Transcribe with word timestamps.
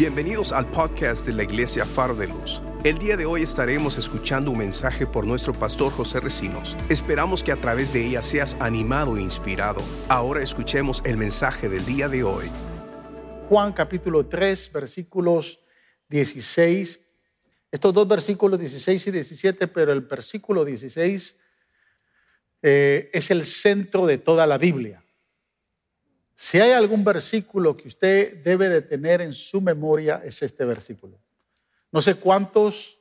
Bienvenidos 0.00 0.52
al 0.52 0.66
podcast 0.70 1.26
de 1.26 1.34
la 1.34 1.42
Iglesia 1.42 1.84
Faro 1.84 2.14
de 2.14 2.26
Luz. 2.26 2.62
El 2.84 2.96
día 2.96 3.18
de 3.18 3.26
hoy 3.26 3.42
estaremos 3.42 3.98
escuchando 3.98 4.50
un 4.50 4.56
mensaje 4.56 5.06
por 5.06 5.26
nuestro 5.26 5.52
pastor 5.52 5.92
José 5.92 6.20
Recinos. 6.20 6.74
Esperamos 6.88 7.44
que 7.44 7.52
a 7.52 7.56
través 7.56 7.92
de 7.92 8.06
ella 8.06 8.22
seas 8.22 8.56
animado 8.60 9.18
e 9.18 9.20
inspirado. 9.20 9.82
Ahora 10.08 10.42
escuchemos 10.42 11.02
el 11.04 11.18
mensaje 11.18 11.68
del 11.68 11.84
día 11.84 12.08
de 12.08 12.24
hoy. 12.24 12.46
Juan 13.50 13.74
capítulo 13.74 14.24
3, 14.24 14.72
versículos 14.72 15.60
16. 16.08 17.00
Estos 17.70 17.92
dos 17.92 18.08
versículos 18.08 18.58
16 18.58 19.06
y 19.06 19.10
17, 19.10 19.68
pero 19.68 19.92
el 19.92 20.00
versículo 20.00 20.64
16 20.64 21.36
eh, 22.62 23.10
es 23.12 23.30
el 23.30 23.44
centro 23.44 24.06
de 24.06 24.16
toda 24.16 24.46
la 24.46 24.56
Biblia. 24.56 24.99
Si 26.42 26.58
hay 26.58 26.72
algún 26.72 27.04
versículo 27.04 27.76
que 27.76 27.86
usted 27.86 28.42
debe 28.42 28.70
de 28.70 28.80
tener 28.80 29.20
en 29.20 29.34
su 29.34 29.60
memoria, 29.60 30.22
es 30.24 30.40
este 30.40 30.64
versículo. 30.64 31.20
No 31.92 32.00
sé 32.00 32.14
cuántos 32.14 32.98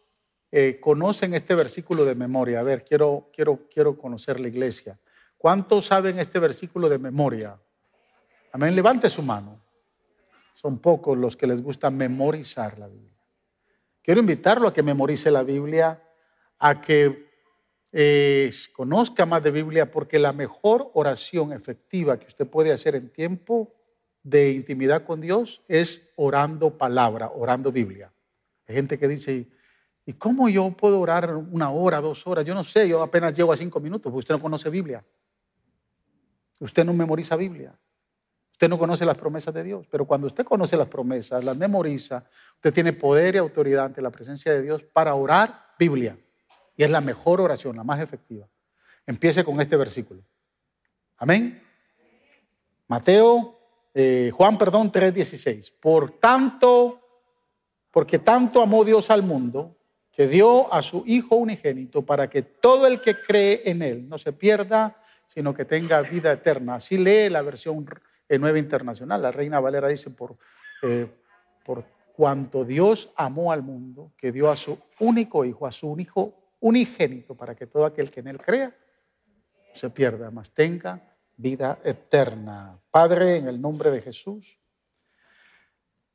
eh, 0.52 0.78
conocen 0.82 1.34
este 1.34 1.56
versículo 1.56 2.04
de 2.04 2.16
memoria. 2.16 2.60
A 2.60 2.64
ver, 2.64 2.84
quiero, 2.84 3.30
quiero, 3.34 3.62
quiero 3.74 3.98
conocer 3.98 4.42
la 4.42 4.50
iglesia. 4.50 5.00
¿Cuántos 5.38 5.86
saben 5.86 6.20
este 6.20 6.38
versículo 6.38 6.90
de 6.90 7.00
memoria? 7.00 7.58
Amén, 8.52 8.76
levante 8.76 9.10
su 9.10 9.22
mano. 9.22 9.58
Son 10.54 10.78
pocos 10.80 11.18
los 11.18 11.38
que 11.38 11.48
les 11.48 11.64
gusta 11.64 11.90
memorizar 11.90 12.78
la 12.78 12.90
Biblia. 12.90 13.24
Quiero 14.04 14.20
invitarlo 14.20 14.68
a 14.68 14.74
que 14.74 14.84
memorice 14.84 15.32
la 15.32 15.44
Biblia, 15.44 16.04
a 16.58 16.82
que 16.82 17.29
conozca 18.74 19.26
más 19.26 19.44
de 19.44 19.52
Biblia 19.52 19.90
porque 19.90 20.20
la 20.20 20.34
mejor 20.34 20.92
oración 20.94 21.54
efectiva 21.54 22.20
que 22.20 22.28
usted 22.28 22.48
puede 22.48 22.72
hacer 22.72 22.96
en 22.96 23.10
tiempo 23.10 23.74
de 24.24 24.52
intimidad 24.52 25.06
con 25.06 25.22
Dios 25.22 25.62
es 25.68 26.10
orando 26.16 26.78
palabra, 26.78 27.32
orando 27.34 27.72
Biblia. 27.72 28.12
Hay 28.68 28.76
gente 28.76 29.00
que 29.00 29.08
dice, 29.08 29.48
¿y 30.06 30.14
cómo 30.14 30.50
yo 30.50 30.70
puedo 30.72 31.00
orar 31.00 31.36
una 31.36 31.72
hora, 31.72 32.02
dos 32.02 32.28
horas? 32.28 32.46
Yo 32.46 32.54
no 32.54 32.64
sé, 32.64 32.88
yo 32.88 33.02
apenas 33.02 33.34
llego 33.34 33.52
a 33.52 33.58
cinco 33.58 33.80
minutos, 33.80 34.12
porque 34.12 34.20
usted 34.20 34.36
no 34.36 34.42
conoce 34.42 34.70
Biblia. 34.70 35.04
Usted 36.60 36.86
no 36.86 36.94
memoriza 36.94 37.36
Biblia. 37.36 37.74
Usted 38.52 38.68
no 38.68 38.78
conoce 38.78 39.06
las 39.06 39.18
promesas 39.18 39.54
de 39.54 39.64
Dios, 39.64 39.88
pero 39.90 40.06
cuando 40.06 40.28
usted 40.28 40.44
conoce 40.44 40.76
las 40.76 40.90
promesas, 40.90 41.44
las 41.44 41.56
memoriza, 41.56 42.26
usted 42.56 42.74
tiene 42.74 42.92
poder 42.92 43.36
y 43.36 43.38
autoridad 43.38 43.86
ante 43.86 44.02
la 44.02 44.10
presencia 44.10 44.52
de 44.52 44.62
Dios 44.62 44.84
para 44.84 45.16
orar 45.16 45.74
Biblia. 45.80 46.18
Y 46.80 46.84
es 46.86 46.90
la 46.90 47.02
mejor 47.02 47.42
oración, 47.42 47.76
la 47.76 47.84
más 47.84 48.00
efectiva. 48.00 48.48
Empiece 49.06 49.44
con 49.44 49.60
este 49.60 49.76
versículo. 49.76 50.24
Amén. 51.18 51.62
Mateo, 52.88 53.60
eh, 53.94 54.32
Juan, 54.34 54.58
perdón, 54.58 54.90
3:16. 54.90 55.72
Por 55.72 56.20
tanto, 56.22 57.02
porque 57.92 58.18
tanto 58.18 58.62
amó 58.62 58.86
Dios 58.86 59.10
al 59.10 59.24
mundo, 59.24 59.76
que 60.10 60.26
dio 60.30 60.74
a 60.74 60.82
su 60.82 61.04
Hijo 61.06 61.36
unigénito 61.36 62.06
para 62.06 62.30
que 62.30 62.44
todo 62.44 62.88
el 62.88 63.02
que 63.02 63.14
cree 63.14 63.62
en 63.66 63.82
Él 63.82 64.08
no 64.08 64.18
se 64.18 64.32
pierda, 64.32 64.96
sino 65.28 65.54
que 65.54 65.66
tenga 65.66 66.00
vida 66.00 66.32
eterna. 66.32 66.76
Así 66.76 66.98
lee 66.98 67.28
la 67.28 67.42
versión 67.42 67.86
nueva 68.30 68.58
internacional. 68.58 69.22
La 69.22 69.34
Reina 69.34 69.60
Valera 69.60 69.90
dice, 69.90 70.12
por, 70.12 70.38
eh, 70.84 71.12
por 71.66 71.84
cuanto 72.14 72.64
Dios 72.64 73.12
amó 73.18 73.52
al 73.52 73.64
mundo, 73.64 74.14
que 74.16 74.32
dio 74.32 74.50
a 74.50 74.56
su 74.56 74.80
único 75.02 75.44
Hijo, 75.44 75.68
a 75.68 75.74
su 75.74 75.90
único 75.90 76.39
unigénito 76.60 77.36
para 77.36 77.56
que 77.56 77.68
todo 77.68 77.86
aquel 77.86 78.12
que 78.12 78.20
en 78.20 78.28
él 78.28 78.42
crea 78.42 78.76
se 79.74 79.90
pierda, 79.90 80.32
mas 80.32 80.52
tenga 80.52 81.02
vida 81.38 81.80
eterna. 81.84 82.80
Padre, 82.92 83.38
en 83.38 83.48
el 83.48 83.62
nombre 83.62 83.92
de 83.92 84.02
Jesús, 84.02 84.60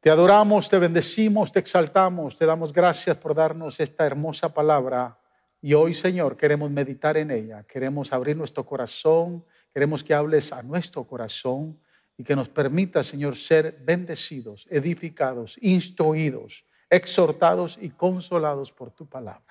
te 0.01 0.11
adoramos, 0.11 0.69
te 0.69 0.79
bendecimos, 0.79 1.51
te 1.51 1.61
exaltamos, 1.61 2.37
te 2.37 2.45
damos 2.45 2.73
gracias 2.73 3.17
por 3.17 3.35
darnos 3.35 3.81
esta 3.81 4.05
hermosa 4.05 4.53
palabra. 4.53 5.19
Y 5.63 5.73
hoy, 5.73 5.95
Señor, 5.95 6.37
queremos 6.37 6.71
meditar 6.71 7.17
en 7.17 7.31
ella, 7.31 7.63
queremos 7.63 8.13
abrir 8.13 8.37
nuestro 8.37 8.67
corazón, 8.67 9.43
queremos 9.73 10.05
que 10.05 10.13
hables 10.13 10.53
a 10.53 10.63
nuestro 10.63 11.05
corazón 11.05 11.81
y 12.19 12.23
que 12.23 12.37
nos 12.37 12.51
permita, 12.51 13.03
Señor, 13.03 13.37
ser 13.37 13.79
bendecidos, 13.83 14.67
edificados, 14.71 15.57
instruidos, 15.63 16.67
exhortados 16.91 17.79
y 17.81 17.89
consolados 17.89 18.71
por 18.73 18.91
tu 18.91 19.07
palabra. 19.07 19.44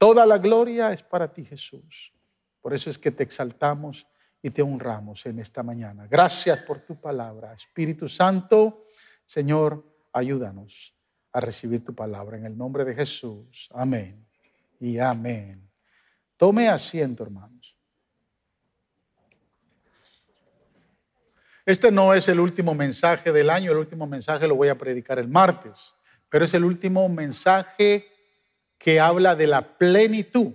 Toda 0.00 0.24
la 0.24 0.38
gloria 0.38 0.92
es 0.92 1.02
para 1.02 1.30
ti, 1.30 1.44
Jesús. 1.44 2.10
Por 2.62 2.72
eso 2.72 2.88
es 2.88 2.96
que 2.96 3.10
te 3.10 3.22
exaltamos 3.22 4.06
y 4.40 4.48
te 4.48 4.62
honramos 4.62 5.26
en 5.26 5.38
esta 5.40 5.62
mañana. 5.62 6.06
Gracias 6.06 6.60
por 6.60 6.78
tu 6.80 6.98
palabra. 6.98 7.52
Espíritu 7.52 8.08
Santo, 8.08 8.86
Señor, 9.26 9.84
ayúdanos 10.10 10.96
a 11.32 11.40
recibir 11.40 11.84
tu 11.84 11.94
palabra 11.94 12.38
en 12.38 12.46
el 12.46 12.56
nombre 12.56 12.82
de 12.86 12.94
Jesús. 12.94 13.68
Amén 13.74 14.26
y 14.80 14.98
amén. 14.98 15.70
Tome 16.38 16.66
asiento, 16.70 17.22
hermanos. 17.22 17.76
Este 21.66 21.92
no 21.92 22.14
es 22.14 22.26
el 22.30 22.40
último 22.40 22.74
mensaje 22.74 23.32
del 23.32 23.50
año, 23.50 23.70
el 23.72 23.76
último 23.76 24.06
mensaje 24.06 24.48
lo 24.48 24.56
voy 24.56 24.68
a 24.68 24.78
predicar 24.78 25.18
el 25.18 25.28
martes, 25.28 25.94
pero 26.30 26.46
es 26.46 26.54
el 26.54 26.64
último 26.64 27.06
mensaje 27.10 28.09
que 28.80 28.98
habla 28.98 29.36
de 29.36 29.46
la 29.46 29.76
plenitud, 29.76 30.54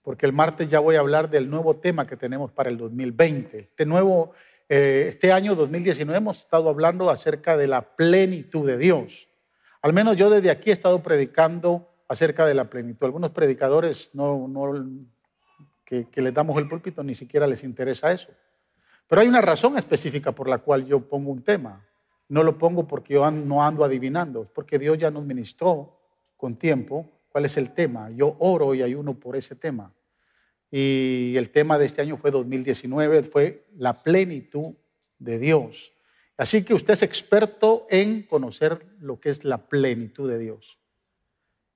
porque 0.00 0.24
el 0.24 0.32
martes 0.32 0.70
ya 0.70 0.80
voy 0.80 0.96
a 0.96 1.00
hablar 1.00 1.28
del 1.28 1.50
nuevo 1.50 1.76
tema 1.76 2.06
que 2.06 2.16
tenemos 2.16 2.50
para 2.50 2.70
el 2.70 2.78
2020. 2.78 3.58
Este 3.58 3.84
nuevo, 3.84 4.32
eh, 4.70 5.04
este 5.08 5.32
año 5.32 5.54
2019 5.54 6.16
hemos 6.16 6.38
estado 6.38 6.70
hablando 6.70 7.10
acerca 7.10 7.58
de 7.58 7.68
la 7.68 7.94
plenitud 7.94 8.66
de 8.66 8.78
Dios. 8.78 9.28
Al 9.82 9.92
menos 9.92 10.16
yo 10.16 10.30
desde 10.30 10.48
aquí 10.50 10.70
he 10.70 10.72
estado 10.72 11.02
predicando 11.02 11.92
acerca 12.08 12.46
de 12.46 12.54
la 12.54 12.70
plenitud. 12.70 13.04
Algunos 13.04 13.30
predicadores 13.32 14.08
no, 14.14 14.50
que, 15.84 16.08
que 16.08 16.22
les 16.22 16.32
damos 16.32 16.56
el 16.56 16.70
púlpito 16.70 17.02
ni 17.02 17.14
siquiera 17.14 17.46
les 17.46 17.64
interesa 17.64 18.12
eso. 18.12 18.30
Pero 19.06 19.20
hay 19.20 19.28
una 19.28 19.42
razón 19.42 19.76
específica 19.76 20.32
por 20.32 20.48
la 20.48 20.56
cual 20.56 20.86
yo 20.86 21.00
pongo 21.00 21.30
un 21.32 21.42
tema. 21.42 21.86
No 22.30 22.42
lo 22.42 22.56
pongo 22.56 22.88
porque 22.88 23.12
yo 23.12 23.30
no 23.30 23.62
ando 23.62 23.84
adivinando, 23.84 24.50
porque 24.54 24.78
Dios 24.78 24.96
ya 24.96 25.10
nos 25.10 25.26
ministró 25.26 26.00
con 26.38 26.56
tiempo 26.56 27.12
cuál 27.36 27.44
es 27.44 27.58
el 27.58 27.72
tema. 27.72 28.08
Yo 28.12 28.34
oro 28.38 28.74
y 28.74 28.80
ayuno 28.80 29.12
por 29.20 29.36
ese 29.36 29.54
tema. 29.56 29.92
Y 30.70 31.34
el 31.36 31.50
tema 31.50 31.78
de 31.78 31.84
este 31.84 32.00
año 32.00 32.16
fue 32.16 32.30
2019, 32.30 33.24
fue 33.24 33.66
la 33.76 34.02
plenitud 34.02 34.72
de 35.18 35.38
Dios. 35.38 35.92
Así 36.38 36.64
que 36.64 36.72
usted 36.72 36.94
es 36.94 37.02
experto 37.02 37.86
en 37.90 38.22
conocer 38.22 38.86
lo 39.00 39.20
que 39.20 39.28
es 39.28 39.44
la 39.44 39.58
plenitud 39.58 40.30
de 40.30 40.38
Dios. 40.38 40.78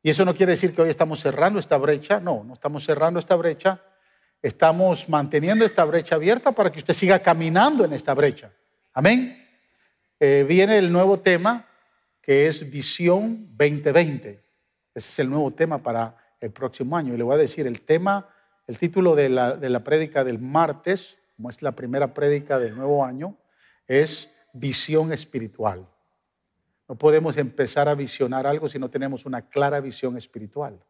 Y 0.03 0.09
eso 0.09 0.25
no 0.25 0.35
quiere 0.35 0.53
decir 0.53 0.75
que 0.75 0.81
hoy 0.81 0.89
estamos 0.89 1.21
cerrando 1.21 1.59
esta 1.59 1.77
brecha, 1.77 2.21
no, 2.21 2.43
no 2.43 2.55
estamos 2.55 2.83
cerrando 2.83 3.21
esta 3.21 3.37
brecha, 3.37 3.83
estamos 4.41 5.11
manteniendo 5.11 5.67
esta 5.67 5.85
brecha 5.85 6.15
abierta 6.15 6.53
para 6.53 6.73
que 6.73 6.79
usted 6.79 6.95
siga 6.95 7.19
caminando 7.19 7.85
en 7.85 7.93
esta 7.93 8.15
brecha. 8.15 8.51
Amén. 8.95 9.47
Eh, 10.19 10.43
viene 10.49 10.79
el 10.79 10.91
nuevo 10.91 11.19
tema 11.19 11.69
que 12.23 12.47
es 12.47 12.71
Visión 12.71 13.47
2020. 13.59 14.49
Ese 14.95 15.11
es 15.11 15.19
el 15.21 15.31
nuevo 15.31 15.51
tema 15.53 15.83
para 15.83 16.17
el 16.41 16.51
próximo 16.51 16.97
año. 16.97 17.15
Y 17.15 17.17
le 17.17 17.23
voy 17.23 17.35
a 17.35 17.39
decir, 17.39 17.67
el 17.67 17.83
tema, 17.83 18.29
el 18.67 18.79
título 18.79 19.15
de 19.15 19.29
la, 19.29 19.57
de 19.57 19.69
la 19.69 19.85
prédica 19.85 20.25
del 20.25 20.39
martes, 20.39 21.19
como 21.37 21.51
es 21.51 21.63
la 21.63 21.73
primera 21.73 22.13
prédica 22.13 22.59
del 22.59 22.77
nuevo 22.77 23.05
año, 23.05 23.37
es 23.87 24.31
visión 24.53 25.13
espiritual. 25.13 25.87
No 26.89 26.97
podemos 26.97 27.37
empezar 27.37 27.89
a 27.89 27.95
visionar 27.95 28.47
algo 28.47 28.69
si 28.69 28.79
no 28.79 28.91
tenemos 28.91 29.25
una 29.25 29.49
clara 29.49 29.81
visión 29.81 30.17
espiritual. 30.17 30.83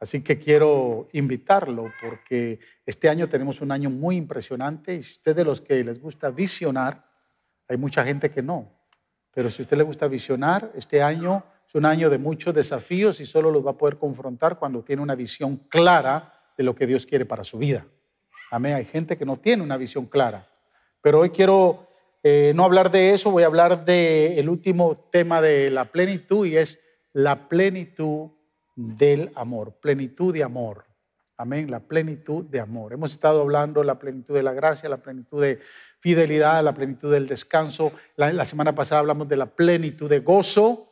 Así 0.00 0.22
que 0.22 0.38
quiero 0.38 1.08
invitarlo 1.12 1.84
porque 2.02 2.60
este 2.86 3.08
año 3.08 3.28
tenemos 3.28 3.60
un 3.60 3.72
año 3.72 3.90
muy 3.90 4.16
impresionante 4.16 4.94
y 4.94 5.02
si 5.02 5.12
usted 5.12 5.34
de 5.34 5.44
los 5.44 5.60
que 5.60 5.82
les 5.82 6.00
gusta 6.00 6.30
visionar, 6.30 7.04
hay 7.68 7.76
mucha 7.76 8.04
gente 8.04 8.30
que 8.30 8.42
no. 8.42 8.72
Pero 9.32 9.50
si 9.50 9.62
usted 9.62 9.76
le 9.76 9.82
gusta 9.82 10.06
visionar, 10.06 10.70
este 10.74 11.02
año 11.02 11.44
es 11.68 11.74
un 11.74 11.84
año 11.84 12.08
de 12.08 12.16
muchos 12.16 12.54
desafíos 12.54 13.20
y 13.20 13.26
solo 13.26 13.50
los 13.50 13.64
va 13.64 13.72
a 13.72 13.76
poder 13.76 13.98
confrontar 13.98 14.58
cuando 14.58 14.82
tiene 14.82 15.02
una 15.02 15.14
visión 15.14 15.58
clara 15.68 16.32
de 16.56 16.64
lo 16.64 16.74
que 16.74 16.86
Dios 16.86 17.04
quiere 17.04 17.26
para 17.26 17.44
su 17.44 17.58
vida. 17.58 17.86
Amén. 18.50 18.74
Hay 18.74 18.86
gente 18.86 19.18
que 19.18 19.26
no 19.26 19.36
tiene 19.36 19.62
una 19.62 19.76
visión 19.76 20.06
clara. 20.06 20.48
Pero 21.02 21.20
hoy 21.20 21.28
quiero 21.28 21.86
eh, 22.22 22.52
no 22.56 22.64
hablar 22.64 22.90
de 22.90 23.12
eso, 23.12 23.30
voy 23.30 23.42
a 23.42 23.46
hablar 23.46 23.84
del 23.84 24.48
último 24.48 24.96
tema 25.12 25.42
de 25.42 25.70
la 25.70 25.84
plenitud 25.84 26.46
y 26.46 26.56
es 26.56 26.80
la 27.12 27.50
plenitud 27.50 28.30
del 28.74 29.30
amor, 29.34 29.78
plenitud 29.78 30.32
de 30.32 30.42
amor. 30.42 30.86
Amén, 31.36 31.70
la 31.70 31.80
plenitud 31.80 32.46
de 32.46 32.60
amor. 32.60 32.94
Hemos 32.94 33.12
estado 33.12 33.42
hablando 33.42 33.80
de 33.80 33.86
la 33.86 33.98
plenitud 33.98 34.34
de 34.34 34.42
la 34.42 34.54
gracia, 34.54 34.88
la 34.88 35.02
plenitud 35.02 35.42
de 35.42 35.60
fidelidad, 36.00 36.64
la 36.64 36.72
plenitud 36.72 37.12
del 37.12 37.28
descanso. 37.28 37.92
la 38.16 38.44
semana 38.46 38.74
pasada 38.74 39.00
hablamos 39.00 39.28
de 39.28 39.36
la 39.36 39.46
plenitud 39.46 40.08
de 40.08 40.20
gozo 40.20 40.87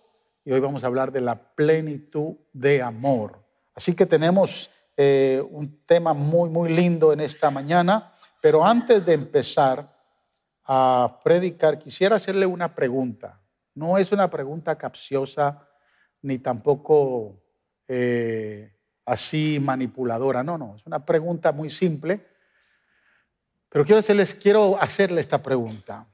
y 0.47 0.53
hoy 0.53 0.61
vamos 0.61 0.85
a 0.85 0.87
hablar 0.87 1.11
de 1.11 1.21
la 1.21 1.35
plenitud 1.35 2.37
de 2.53 2.81
amor. 2.81 3.45
Así 3.75 3.97
que 3.97 4.07
tenemos 4.07 4.71
eh, 4.97 5.43
un 5.51 5.85
tema 5.85 6.15
muy, 6.15 6.49
muy 6.49 6.73
lindo 6.73 7.13
en 7.13 7.19
esta 7.19 7.51
mañana, 7.51 8.13
pero 8.41 8.65
antes 8.65 9.05
de 9.05 9.15
empezar 9.15 9.93
a 10.63 11.19
predicar, 11.25 11.81
quisiera 11.81 12.15
hacerle 12.15 12.47
una 12.47 12.73
pregunta. 12.77 13.41
No 13.75 13.99
es 13.99 14.13
una 14.13 14.31
pregunta 14.31 14.79
capciosa 14.79 15.69
ni 16.23 16.39
tampoco 16.39 17.43
eh, 17.89 18.73
así 19.05 19.59
manipuladora. 19.61 20.45
No, 20.45 20.57
no, 20.57 20.77
es 20.77 20.87
una 20.87 21.05
pregunta 21.05 21.51
muy 21.51 21.71
simple. 21.71 22.25
Pero 23.69 23.85
quiero 23.85 23.99
hacerles, 23.99 24.33
quiero 24.33 24.81
hacerle 24.81 25.21
esta 25.21 25.43
pregunta. 25.43 26.07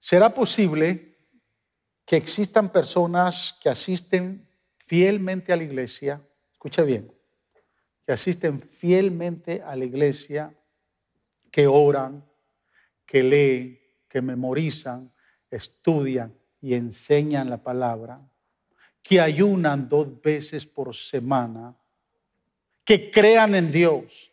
¿Será 0.00 0.34
posible 0.34 1.11
que 2.04 2.16
existan 2.16 2.70
personas 2.70 3.56
que 3.60 3.68
asisten 3.68 4.46
fielmente 4.78 5.52
a 5.52 5.56
la 5.56 5.64
iglesia? 5.64 6.20
Escucha 6.52 6.82
bien, 6.82 7.12
que 8.06 8.12
asisten 8.12 8.60
fielmente 8.60 9.62
a 9.62 9.76
la 9.76 9.84
iglesia, 9.84 10.54
que 11.50 11.66
oran, 11.66 12.24
que 13.06 13.22
leen, 13.22 13.80
que 14.08 14.22
memorizan, 14.22 15.12
estudian 15.50 16.34
y 16.60 16.74
enseñan 16.74 17.50
la 17.50 17.62
palabra, 17.62 18.20
que 19.02 19.20
ayunan 19.20 19.88
dos 19.88 20.20
veces 20.22 20.64
por 20.66 20.94
semana, 20.94 21.76
que 22.84 23.10
crean 23.10 23.54
en 23.54 23.72
Dios 23.72 24.32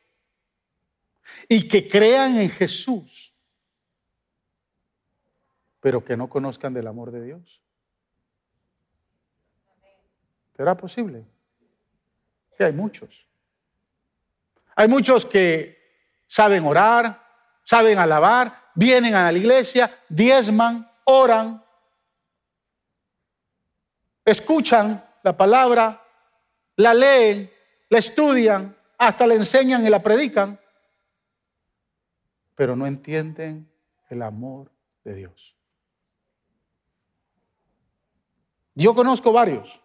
y 1.47 1.67
que 1.67 1.87
crean 1.87 2.37
en 2.37 2.49
Jesús, 2.49 3.28
pero 5.79 6.03
que 6.03 6.17
no 6.17 6.29
conozcan 6.29 6.73
del 6.73 6.87
amor 6.87 7.11
de 7.11 7.23
Dios. 7.23 7.61
¿Será 10.55 10.75
posible? 10.75 11.25
Que 12.57 12.65
hay 12.65 12.73
muchos. 12.73 13.25
Hay 14.75 14.87
muchos 14.87 15.25
que 15.25 15.77
saben 16.27 16.65
orar, 16.65 17.25
saben 17.63 17.97
alabar, 17.97 18.71
vienen 18.75 19.15
a 19.15 19.31
la 19.31 19.37
iglesia, 19.37 19.89
diezman, 20.09 20.89
oran, 21.05 21.63
escuchan 24.25 25.03
la 25.23 25.35
palabra, 25.35 26.01
la 26.75 26.93
leen, 26.93 27.51
la 27.89 27.99
estudian, 27.99 28.75
hasta 28.97 29.25
la 29.25 29.35
enseñan 29.35 29.85
y 29.85 29.89
la 29.89 30.03
predican, 30.03 30.59
pero 32.55 32.75
no 32.75 32.85
entienden 32.85 33.69
el 34.09 34.21
amor 34.21 34.71
de 35.03 35.15
Dios. 35.15 35.58
Yo 38.75 38.93
conozco 38.95 39.31
varios, 39.31 39.81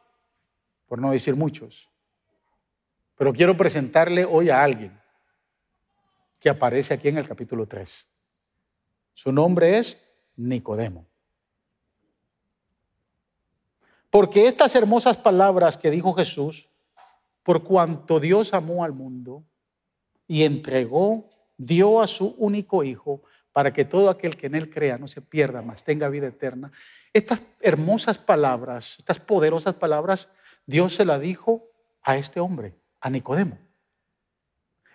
por 0.87 1.01
no 1.01 1.11
decir 1.11 1.37
muchos, 1.37 1.89
pero 3.17 3.33
quiero 3.33 3.57
presentarle 3.57 4.25
hoy 4.25 4.51
a 4.51 4.63
alguien 4.63 5.01
que 6.39 6.49
aparece 6.51 6.95
aquí 6.95 7.09
en 7.09 7.19
el 7.19 7.27
capítulo 7.27 7.67
3. 7.67 8.09
Su 9.15 9.33
nombre 9.33 9.79
es 9.79 9.99
Nicodemo. 10.37 11.07
Porque 14.11 14.47
estas 14.47 14.75
hermosas 14.75 15.17
palabras 15.17 15.77
que 15.77 15.91
dijo 15.91 16.13
Jesús, 16.15 16.69
por 17.43 17.65
cuanto 17.65 18.21
Dios 18.21 18.55
amó 18.55 18.85
al 18.85 18.93
mundo 18.93 19.45
y 20.29 20.45
entregó, 20.45 21.29
dio 21.57 22.01
a 22.01 22.07
su 22.07 22.35
único 22.39 22.85
Hijo, 22.85 23.23
para 23.55 23.73
que 23.73 23.87
todo 23.87 24.11
aquel 24.11 24.37
que 24.37 24.49
en 24.49 24.57
Él 24.57 24.69
crea 24.69 24.99
no 24.99 25.09
se 25.09 25.23
pierda, 25.23 25.63
más 25.63 25.83
tenga 25.83 26.11
vida 26.11 26.27
eterna. 26.27 26.71
Estas 27.15 27.41
hermosas 27.61 28.19
palabras, 28.19 28.97
estas 28.99 29.19
poderosas 29.19 29.75
palabras, 29.75 30.29
Dios 30.67 30.95
se 30.97 31.07
las 31.07 31.21
dijo 31.21 31.71
a 32.03 32.19
este 32.19 32.41
hombre, 32.41 32.75
a 33.01 33.09
Nicodemo. 33.09 33.57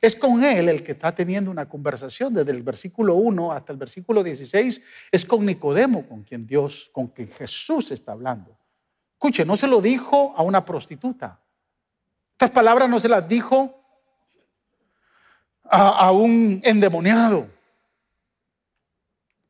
Es 0.02 0.16
con 0.16 0.44
él 0.44 0.70
el 0.70 0.84
que 0.84 0.94
está 0.94 1.14
teniendo 1.14 1.52
una 1.52 1.68
conversación 1.68 2.34
desde 2.34 2.52
el 2.52 2.64
versículo 2.64 3.16
1 3.16 3.52
hasta 3.52 3.74
el 3.74 3.78
versículo 3.78 4.24
16. 4.24 4.82
Es 5.12 5.26
con 5.26 5.46
Nicodemo 5.46 6.08
con 6.08 6.24
quien 6.24 6.46
Dios, 6.46 6.90
con 6.94 7.08
quien 7.08 7.30
Jesús 7.32 7.92
está 7.92 8.14
hablando. 8.14 8.58
Escuche, 9.14 9.46
no 9.46 9.58
se 9.58 9.68
lo 9.68 9.82
dijo 9.82 10.34
a 10.38 10.44
una 10.44 10.64
prostituta. 10.64 11.42
Estas 12.32 12.52
palabras 12.52 12.90
no 12.90 13.00
se 13.00 13.10
las 13.10 13.28
dijo 13.28 13.82
a, 15.64 16.12
un 16.12 16.62
endemoniado. 16.64 17.59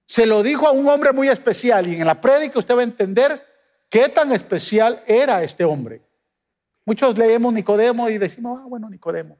Se 0.10 0.26
lo 0.26 0.42
dijo 0.42 0.68
a 0.68 0.72
un 0.72 0.90
hombre 0.90 1.12
muy 1.12 1.28
especial 1.28 1.86
y 1.86 1.94
en 2.02 2.08
la 2.08 2.20
prédica 2.20 2.58
usted 2.58 2.76
va 2.76 2.80
a 2.80 2.84
entender 2.84 3.40
qué 3.88 4.10
tan 4.10 4.32
especial 4.32 5.04
era 5.06 5.44
este 5.44 5.64
hombre. 5.64 6.02
Muchos 6.84 7.16
leemos 7.16 7.54
Nicodemo 7.54 8.10
y 8.10 8.18
decimos, 8.18 8.60
ah, 8.60 8.66
bueno, 8.68 8.90
Nicodemo. 8.90 9.38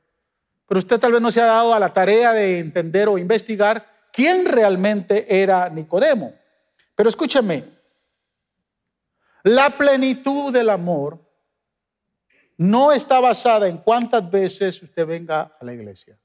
Pero 0.68 0.78
usted 0.78 1.00
tal 1.00 1.14
vez 1.14 1.22
no 1.22 1.32
se 1.32 1.42
ha 1.42 1.46
dado 1.46 1.74
a 1.74 1.80
la 1.80 1.92
tarea 1.92 2.34
de 2.34 2.60
entender 2.60 3.10
o 3.10 3.18
investigar 3.18 3.84
quién 4.14 4.46
realmente 4.46 5.42
era 5.42 5.70
Nicodemo. 5.70 6.36
Pero 6.94 7.10
escúcheme, 7.10 7.64
la 9.42 9.72
plenitud 9.72 10.54
del 10.54 10.70
amor 10.70 11.20
no 12.58 12.92
está 12.92 13.20
basada 13.20 13.68
en 13.68 13.80
cuántas 13.80 14.30
veces 14.30 14.84
usted 14.84 15.08
venga 15.08 15.58
a 15.60 15.66
la 15.66 15.74
iglesia. 15.74 16.16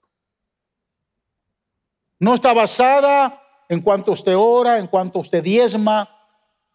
No 2.19 2.35
está 2.35 2.53
basada 2.53 3.41
en 3.69 3.81
cuánto 3.81 4.13
usted 4.13 4.35
ora, 4.37 4.79
en 4.79 4.87
cuánto 4.87 5.19
usted 5.19 5.43
diezma, 5.43 6.09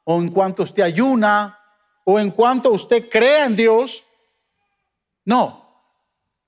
o 0.04 0.18
en 0.18 0.30
cuánto 0.30 0.64
usted 0.64 0.84
ayuna, 0.84 1.60
o 2.04 2.20
en 2.20 2.32
cuánto 2.32 2.72
usted 2.72 3.10
crea 3.10 3.46
en 3.46 3.56
Dios. 3.56 4.06
No, 5.26 5.70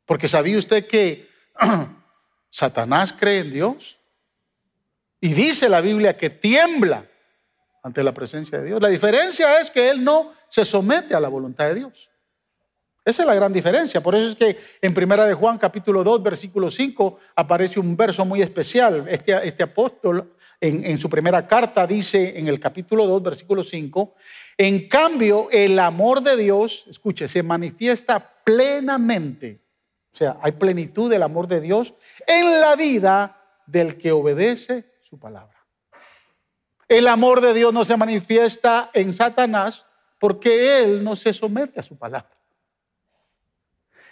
porque 0.06 0.28
sabía 0.28 0.58
usted 0.58 0.88
que 0.88 1.30
Satanás 2.50 3.14
cree 3.14 3.40
en 3.40 3.54
Dios. 3.54 3.98
Y 5.20 5.34
dice 5.34 5.70
la 5.70 5.82
Biblia 5.82 6.18
que 6.18 6.30
tiembla 6.30 7.06
ante 7.84 8.04
la 8.04 8.14
presencia 8.14 8.60
de 8.60 8.66
Dios. 8.66 8.82
La 8.82 8.90
diferencia 8.90 9.60
es 9.60 9.72
que 9.72 9.90
él 9.90 10.04
no 10.04 10.34
se 10.50 10.66
somete 10.66 11.16
a 11.16 11.20
la 11.20 11.30
voluntad 11.30 11.68
de 11.68 11.76
Dios. 11.76 12.11
Esa 13.04 13.24
es 13.24 13.28
la 13.28 13.36
gran 13.36 13.52
diferencia. 13.52 14.02
Por 14.02 14.16
eso 14.16 14.30
es 14.30 14.36
que 14.36 14.58
en 14.82 14.94
Primera 14.94 15.26
de 15.26 15.34
Juan 15.34 15.58
capítulo 15.58 16.04
2 16.04 16.22
versículo 16.22 16.70
5 16.70 17.20
aparece 17.36 17.80
un 17.80 17.98
verso 17.98 18.26
muy 18.26 18.42
especial. 18.42 19.06
Este, 19.08 19.36
este 19.48 19.64
apóstol 19.64 20.34
en, 20.60 20.86
en, 20.86 20.98
su 20.98 21.10
primera 21.10 21.48
carta 21.48 21.88
dice 21.88 22.38
en 22.38 22.48
el 22.48 22.60
capítulo 22.60 23.08
2 23.08 23.24
versículo 23.24 23.64
5, 23.64 24.14
en 24.58 24.88
cambio 24.88 25.50
el 25.52 25.80
amor 25.80 26.22
de 26.22 26.38
Dios, 26.38 26.86
escuche, 26.88 27.28
se 27.28 27.42
manifiesta 27.42 28.20
plenamente 28.44 29.62
o 30.14 30.18
sea, 30.18 30.38
hay 30.42 30.52
plenitud 30.52 31.10
del 31.10 31.24
amor 31.24 31.48
de 31.48 31.62
Dios 31.62 31.94
en 32.28 32.60
la 32.60 32.76
vida 32.76 33.38
del 33.66 33.98
que 33.98 34.12
obedece 34.12 34.92
su 35.02 35.18
palabra. 35.18 35.58
El 36.88 37.08
amor 37.08 37.40
de 37.40 37.54
Dios 37.54 37.74
no 37.74 37.86
se 37.86 37.96
manifiesta 37.96 38.90
en 38.94 39.16
Satanás 39.16 39.86
porque 40.20 40.80
él 40.80 41.04
no 41.04 41.16
se 41.16 41.32
somete 41.34 41.80
a 41.80 41.84
su 41.84 41.98
palabra. 41.98 42.30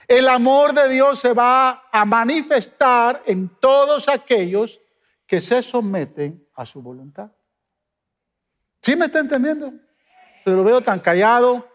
El 0.09 0.27
amor 0.27 0.73
de 0.73 0.89
Dios 0.89 1.19
se 1.19 1.33
va 1.33 1.83
a 1.91 2.03
manifestar 2.03 3.21
en 3.27 3.47
todos 3.47 4.09
aquellos 4.09 4.81
que 5.27 5.39
se 5.39 5.61
someten 5.61 6.47
a 6.55 6.65
su 6.65 6.81
voluntad. 6.81 7.29
¿Sí 8.81 8.95
me 8.95 9.05
está 9.05 9.19
entendiendo? 9.19 9.71
Pero 10.43 10.57
lo 10.57 10.63
veo 10.63 10.81
tan 10.81 10.99
callado. 10.99 11.69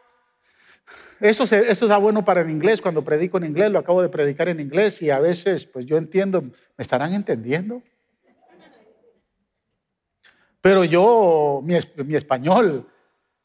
Eso, 1.20 1.46
se, 1.46 1.60
eso 1.60 1.84
está 1.84 1.96
bueno 1.98 2.24
para 2.24 2.40
el 2.40 2.50
inglés. 2.50 2.82
Cuando 2.82 3.04
predico 3.04 3.38
en 3.38 3.44
inglés, 3.44 3.70
lo 3.70 3.78
acabo 3.78 4.02
de 4.02 4.08
predicar 4.08 4.48
en 4.48 4.58
inglés 4.58 5.00
y 5.00 5.10
a 5.10 5.20
veces, 5.20 5.64
pues 5.66 5.86
yo 5.86 5.96
entiendo, 5.96 6.42
¿me 6.42 6.52
estarán 6.78 7.14
entendiendo? 7.14 7.84
Pero 10.60 10.82
yo, 10.82 11.60
mi, 11.62 11.76
mi 12.04 12.16
español, 12.16 12.90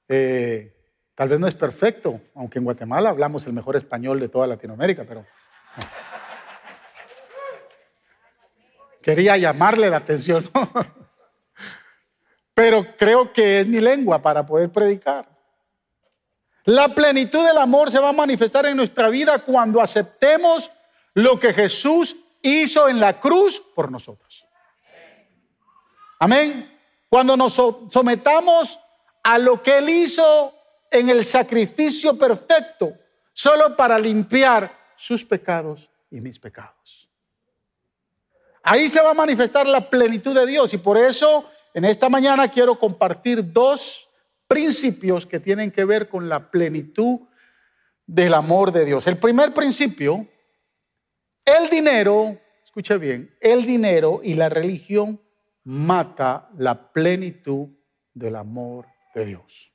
eh, 0.08 0.79
tal 1.20 1.28
vez 1.28 1.38
no 1.38 1.48
es 1.48 1.54
perfecto, 1.54 2.22
aunque 2.34 2.60
en 2.60 2.64
Guatemala 2.64 3.10
hablamos 3.10 3.46
el 3.46 3.52
mejor 3.52 3.76
español 3.76 4.22
de 4.22 4.30
toda 4.30 4.48
Latinoamérica, 4.48 5.04
pero... 5.04 5.26
Quería 9.02 9.36
llamarle 9.36 9.90
la 9.90 9.98
atención, 9.98 10.50
pero 12.54 12.86
creo 12.98 13.34
que 13.34 13.60
es 13.60 13.68
mi 13.68 13.82
lengua 13.82 14.22
para 14.22 14.46
poder 14.46 14.72
predicar. 14.72 15.28
La 16.64 16.88
plenitud 16.88 17.46
del 17.46 17.58
amor 17.58 17.92
se 17.92 18.00
va 18.00 18.10
a 18.10 18.14
manifestar 18.14 18.66
en 18.68 18.78
nuestra 18.78 19.10
vida 19.10 19.40
cuando 19.40 19.82
aceptemos 19.82 20.72
lo 21.16 21.38
que 21.38 21.52
Jesús 21.52 22.16
hizo 22.42 22.88
en 22.88 23.02
la 23.02 23.20
cruz 23.20 23.62
por 23.76 23.92
nosotros. 23.92 24.48
Amén. 26.18 26.80
Cuando 27.10 27.36
nos 27.36 27.62
sometamos 27.90 28.80
a 29.22 29.38
lo 29.38 29.62
que 29.62 29.80
Él 29.80 29.90
hizo 29.90 30.56
en 30.92 31.10
el 31.10 31.24
sacrificio 31.24 32.18
perfecto, 32.18 32.94
solo 33.34 33.76
para 33.76 33.98
limpiar 33.98 34.72
sus 34.96 35.24
pecados 35.24 35.90
y 36.12 36.20
mis 36.20 36.40
pecados. 36.40 37.10
Ahí 38.64 38.88
se 38.88 39.02
va 39.02 39.12
a 39.12 39.16
manifestar 39.16 39.66
la 39.68 39.90
plenitud 39.90 40.36
de 40.36 40.46
Dios 40.46 40.74
y 40.74 40.78
por 40.78 40.98
eso 40.98 41.50
en 41.74 41.86
esta 41.86 42.10
mañana 42.10 42.50
quiero 42.50 42.78
compartir 42.78 43.52
dos 43.52 44.10
principios 44.48 45.26
que 45.26 45.40
tienen 45.40 45.72
que 45.72 45.86
ver 45.86 46.10
con 46.10 46.28
la 46.28 46.52
plenitud 46.52 47.22
del 48.06 48.34
amor 48.34 48.72
de 48.72 48.86
Dios. 48.86 49.06
El 49.08 49.18
primer 49.18 49.54
principio, 49.54 50.28
el 51.46 51.70
dinero, 51.70 52.40
escuche 52.66 52.98
bien, 52.98 53.36
el 53.40 53.66
dinero 53.66 54.22
y 54.24 54.34
la 54.34 54.50
religión 54.50 55.22
mata 55.64 56.50
la 56.58 56.92
plenitud 56.92 57.70
del 58.14 58.36
amor 58.36 58.88
de 59.14 59.26
Dios. 59.26 59.69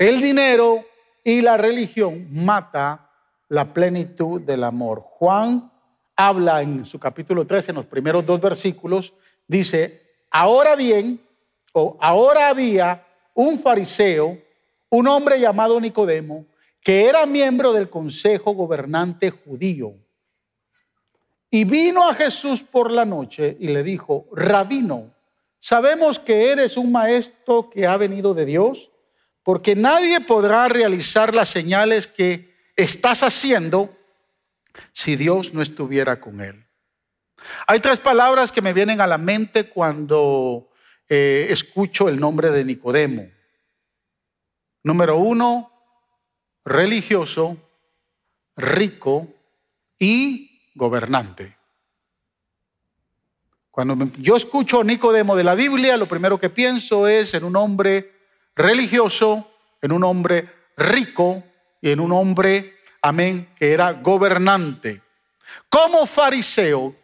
El 0.00 0.22
dinero 0.22 0.82
y 1.22 1.42
la 1.42 1.58
religión 1.58 2.26
mata 2.32 3.10
la 3.48 3.74
plenitud 3.74 4.40
del 4.40 4.64
amor. 4.64 5.02
Juan 5.02 5.70
habla 6.16 6.62
en 6.62 6.86
su 6.86 6.98
capítulo 6.98 7.46
13, 7.46 7.72
en 7.72 7.76
los 7.76 7.84
primeros 7.84 8.24
dos 8.24 8.40
versículos, 8.40 9.12
dice, 9.46 10.00
ahora 10.30 10.74
bien, 10.74 11.20
o 11.74 11.98
ahora 12.00 12.48
había 12.48 13.06
un 13.34 13.58
fariseo, 13.58 14.38
un 14.88 15.06
hombre 15.06 15.38
llamado 15.38 15.78
Nicodemo, 15.78 16.46
que 16.82 17.04
era 17.04 17.26
miembro 17.26 17.74
del 17.74 17.90
consejo 17.90 18.52
gobernante 18.52 19.28
judío. 19.28 19.92
Y 21.50 21.64
vino 21.64 22.08
a 22.08 22.14
Jesús 22.14 22.62
por 22.62 22.90
la 22.90 23.04
noche 23.04 23.54
y 23.60 23.68
le 23.68 23.82
dijo, 23.82 24.28
rabino, 24.32 25.12
sabemos 25.58 26.18
que 26.18 26.52
eres 26.52 26.78
un 26.78 26.90
maestro 26.90 27.68
que 27.68 27.86
ha 27.86 27.98
venido 27.98 28.32
de 28.32 28.46
Dios, 28.46 28.89
porque 29.50 29.74
nadie 29.74 30.20
podrá 30.20 30.68
realizar 30.68 31.34
las 31.34 31.48
señales 31.48 32.06
que 32.06 32.54
estás 32.76 33.24
haciendo 33.24 33.98
si 34.92 35.16
Dios 35.16 35.52
no 35.54 35.60
estuviera 35.60 36.20
con 36.20 36.40
él. 36.40 36.64
Hay 37.66 37.80
tres 37.80 37.98
palabras 37.98 38.52
que 38.52 38.62
me 38.62 38.72
vienen 38.72 39.00
a 39.00 39.08
la 39.08 39.18
mente 39.18 39.64
cuando 39.64 40.70
eh, 41.08 41.48
escucho 41.50 42.08
el 42.08 42.20
nombre 42.20 42.50
de 42.50 42.64
Nicodemo. 42.64 43.28
Número 44.84 45.16
uno, 45.16 45.72
religioso, 46.64 47.56
rico 48.56 49.34
y 49.98 50.70
gobernante. 50.76 51.56
Cuando 53.72 53.98
yo 54.18 54.36
escucho 54.36 54.84
Nicodemo 54.84 55.34
de 55.34 55.42
la 55.42 55.56
Biblia, 55.56 55.96
lo 55.96 56.06
primero 56.06 56.38
que 56.38 56.50
pienso 56.50 57.08
es 57.08 57.34
en 57.34 57.42
un 57.42 57.56
hombre 57.56 58.19
religioso, 58.54 59.50
en 59.82 59.92
un 59.92 60.04
hombre 60.04 60.48
rico 60.76 61.42
y 61.80 61.90
en 61.90 62.00
un 62.00 62.12
hombre, 62.12 62.78
amén, 63.02 63.48
que 63.58 63.72
era 63.72 63.92
gobernante. 63.92 65.02
Como 65.68 66.06
fariseo, 66.06 66.94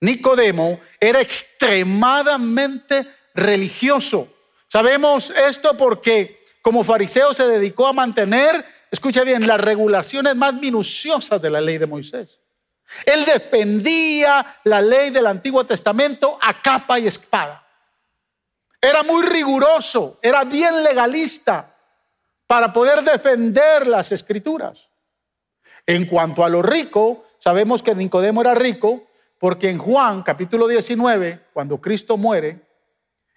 Nicodemo 0.00 0.80
era 1.00 1.20
extremadamente 1.20 3.06
religioso. 3.34 4.28
Sabemos 4.68 5.30
esto 5.30 5.76
porque 5.76 6.44
como 6.62 6.84
fariseo 6.84 7.34
se 7.34 7.46
dedicó 7.46 7.86
a 7.86 7.92
mantener, 7.92 8.64
escucha 8.90 9.22
bien, 9.22 9.46
las 9.46 9.60
regulaciones 9.60 10.34
más 10.36 10.54
minuciosas 10.54 11.40
de 11.40 11.50
la 11.50 11.60
ley 11.60 11.78
de 11.78 11.86
Moisés. 11.86 12.38
Él 13.06 13.24
defendía 13.24 14.60
la 14.64 14.80
ley 14.80 15.10
del 15.10 15.26
Antiguo 15.26 15.64
Testamento 15.64 16.38
a 16.40 16.60
capa 16.60 16.98
y 16.98 17.06
espada. 17.06 17.63
Era 18.84 19.02
muy 19.02 19.22
riguroso, 19.22 20.18
era 20.20 20.44
bien 20.44 20.82
legalista 20.82 21.74
para 22.46 22.70
poder 22.70 23.02
defender 23.02 23.86
las 23.86 24.12
escrituras. 24.12 24.90
En 25.86 26.04
cuanto 26.04 26.44
a 26.44 26.50
lo 26.50 26.60
rico, 26.60 27.24
sabemos 27.38 27.82
que 27.82 27.94
Nicodemo 27.94 28.42
era 28.42 28.54
rico 28.54 29.06
porque 29.38 29.70
en 29.70 29.78
Juan 29.78 30.22
capítulo 30.22 30.68
19, 30.68 31.46
cuando 31.54 31.80
Cristo 31.80 32.18
muere, 32.18 32.60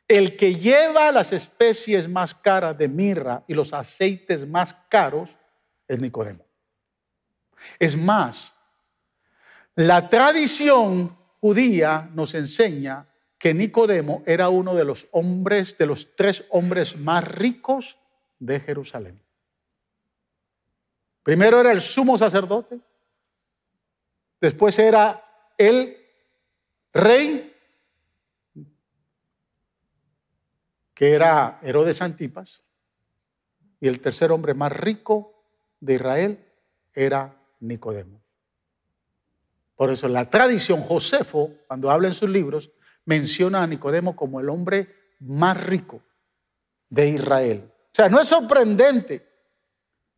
el 0.06 0.36
que 0.36 0.56
lleva 0.56 1.13
las 1.13 1.32
especies 1.32 2.10
más 2.10 2.34
caras 2.34 2.77
de 2.77 2.89
mirra 2.89 3.46
y 3.48 3.54
los 3.54 3.72
aceites 3.72 4.46
más 4.46 4.75
caros 4.89 5.30
es 5.88 5.98
Nicodemo. 5.98 6.44
Es 7.80 7.96
más, 7.96 8.54
la 9.75 10.10
tradición 10.10 11.18
judía 11.39 12.10
nos 12.13 12.36
enseña 12.36 13.08
que 13.38 13.53
Nicodemo 13.53 14.24
era 14.25 14.50
uno 14.50 14.74
de 14.74 14.84
los 14.84 15.08
hombres, 15.12 15.77
de 15.77 15.86
los 15.86 16.15
tres 16.15 16.46
hombres 16.50 16.98
más 16.98 17.24
ricos 17.24 17.98
de 18.39 18.60
Jerusalén. 18.60 19.22
Primero 21.24 21.60
era 21.60 21.72
el 21.72 21.82
sumo 21.82 22.17
sacerdote, 22.17 22.79
después 24.39 24.79
era 24.79 25.24
el 25.58 25.98
rey 26.94 27.53
que 30.94 31.12
era 31.12 31.60
Herodes 31.62 32.01
Antipas, 32.01 32.63
y 33.79 33.88
el 33.88 34.00
tercer 34.00 34.32
hombre 34.32 34.56
más 34.56 34.72
rico 34.72 35.44
de 35.79 35.94
Israel 35.94 36.44
era 36.94 37.36
Nicodemo. 37.60 38.20
Por 39.75 39.91
eso 39.91 40.08
la 40.08 40.27
tradición, 40.27 40.82
Josefo, 40.82 41.53
cuando 41.67 41.91
habla 41.91 42.08
en 42.08 42.15
sus 42.15 42.29
libros, 42.29 42.72
menciona 43.08 43.64
a 43.64 43.68
Nicodemo 43.68 44.16
como 44.16 44.40
el 44.40 44.50
hombre 44.50 44.88
más 45.22 45.66
rico 45.66 46.02
de 46.90 47.10
Israel. 47.10 47.64
O 47.66 47.96
sea, 47.96 48.10
no 48.10 48.20
es 48.20 48.28
sorprendente 48.28 49.26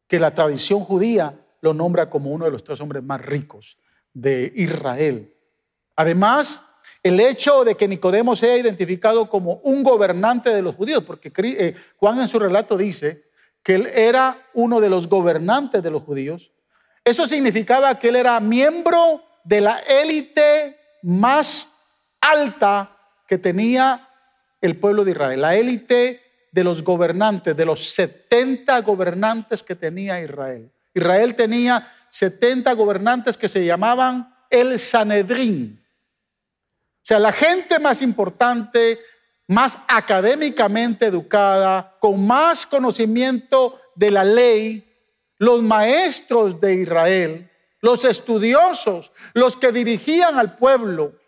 que 0.07 0.19
la 0.19 0.33
tradición 0.33 0.81
judía 0.81 1.39
lo 1.61 1.73
nombra 1.73 2.09
como 2.09 2.31
uno 2.31 2.45
de 2.45 2.51
los 2.51 2.63
tres 2.63 2.81
hombres 2.81 3.03
más 3.03 3.21
ricos 3.21 3.77
de 4.11 4.51
Israel. 4.55 5.33
Además, 5.95 6.61
el 7.03 7.19
hecho 7.19 7.63
de 7.63 7.75
que 7.75 7.87
Nicodemo 7.87 8.35
sea 8.35 8.57
identificado 8.57 9.29
como 9.29 9.61
un 9.63 9.83
gobernante 9.83 10.49
de 10.49 10.63
los 10.63 10.75
judíos, 10.75 11.03
porque 11.03 11.31
eh, 11.37 11.75
Juan 11.97 12.19
en 12.19 12.27
su 12.27 12.39
relato 12.39 12.75
dice 12.75 13.29
que 13.61 13.75
él 13.75 13.87
era 13.87 14.49
uno 14.55 14.81
de 14.81 14.89
los 14.89 15.07
gobernantes 15.07 15.83
de 15.83 15.91
los 15.91 16.01
judíos, 16.01 16.51
eso 17.05 17.27
significaba 17.27 17.99
que 17.99 18.09
él 18.09 18.15
era 18.15 18.39
miembro 18.39 19.23
de 19.43 19.61
la 19.61 19.79
élite 19.79 20.77
más 21.03 21.68
alta 22.21 22.95
que 23.27 23.37
tenía 23.37 24.07
el 24.61 24.77
pueblo 24.77 25.03
de 25.03 25.11
Israel, 25.11 25.41
la 25.41 25.55
élite 25.55 26.21
de 26.51 26.63
los 26.63 26.83
gobernantes, 26.83 27.55
de 27.55 27.65
los 27.65 27.89
70 27.89 28.79
gobernantes 28.81 29.63
que 29.63 29.75
tenía 29.75 30.21
Israel. 30.21 30.71
Israel 30.93 31.35
tenía 31.35 31.91
70 32.09 32.73
gobernantes 32.73 33.37
que 33.37 33.47
se 33.47 33.63
llamaban 33.63 34.33
el 34.49 34.79
Sanedrín. 34.79 35.85
O 36.97 37.05
sea, 37.09 37.19
la 37.19 37.31
gente 37.31 37.79
más 37.79 38.01
importante, 38.01 38.99
más 39.47 39.77
académicamente 39.87 41.05
educada, 41.05 41.95
con 41.99 42.25
más 42.25 42.65
conocimiento 42.65 43.79
de 43.95 44.11
la 44.11 44.23
ley, 44.23 44.85
los 45.37 45.61
maestros 45.61 46.59
de 46.59 46.75
Israel, 46.75 47.49
los 47.81 48.03
estudiosos, 48.03 49.11
los 49.33 49.55
que 49.55 49.71
dirigían 49.71 50.37
al 50.37 50.55
pueblo, 50.55 51.18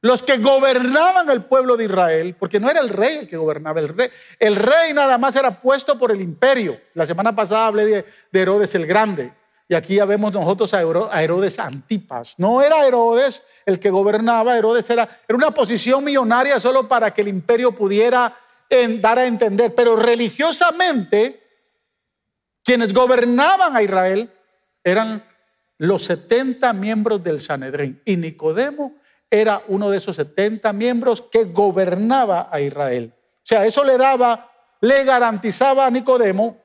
los 0.00 0.22
que 0.22 0.38
gobernaban 0.38 1.28
el 1.30 1.42
pueblo 1.42 1.76
de 1.76 1.84
Israel, 1.84 2.36
porque 2.38 2.60
no 2.60 2.70
era 2.70 2.80
el 2.80 2.88
rey 2.88 3.18
el 3.18 3.28
que 3.28 3.36
gobernaba, 3.36 3.80
el 3.80 3.88
rey, 3.88 4.08
el 4.38 4.56
rey 4.56 4.92
nada 4.94 5.18
más 5.18 5.34
era 5.36 5.50
puesto 5.50 5.98
por 5.98 6.10
el 6.10 6.20
imperio. 6.20 6.80
La 6.94 7.06
semana 7.06 7.34
pasada 7.34 7.66
hablé 7.66 7.86
de, 7.86 8.04
de 8.30 8.40
Herodes 8.40 8.74
el 8.74 8.86
Grande, 8.86 9.32
y 9.68 9.74
aquí 9.74 9.96
ya 9.96 10.06
vemos 10.06 10.32
nosotros 10.32 10.72
a 10.72 11.22
Herodes 11.22 11.58
Antipas. 11.58 12.34
No 12.38 12.62
era 12.62 12.86
Herodes 12.86 13.42
el 13.66 13.78
que 13.78 13.90
gobernaba, 13.90 14.56
Herodes 14.56 14.88
era, 14.88 15.06
era 15.28 15.36
una 15.36 15.50
posición 15.50 16.02
millonaria 16.02 16.58
solo 16.58 16.88
para 16.88 17.12
que 17.12 17.20
el 17.20 17.28
imperio 17.28 17.72
pudiera 17.72 18.34
dar 19.00 19.18
a 19.18 19.26
entender, 19.26 19.74
pero 19.74 19.96
religiosamente 19.96 21.42
quienes 22.64 22.94
gobernaban 22.94 23.76
a 23.76 23.82
Israel 23.82 24.30
eran 24.82 25.22
los 25.78 26.04
70 26.04 26.72
miembros 26.72 27.22
del 27.22 27.40
Sanedrín 27.40 28.00
y 28.04 28.16
Nicodemo 28.16 28.97
era 29.30 29.62
uno 29.68 29.90
de 29.90 29.98
esos 29.98 30.16
70 30.16 30.72
miembros 30.72 31.22
que 31.22 31.44
gobernaba 31.44 32.48
a 32.50 32.60
Israel. 32.60 33.12
O 33.14 33.40
sea, 33.42 33.64
eso 33.66 33.84
le 33.84 33.98
daba, 33.98 34.50
le 34.80 35.04
garantizaba 35.04 35.86
a 35.86 35.90
Nicodemo 35.90 36.58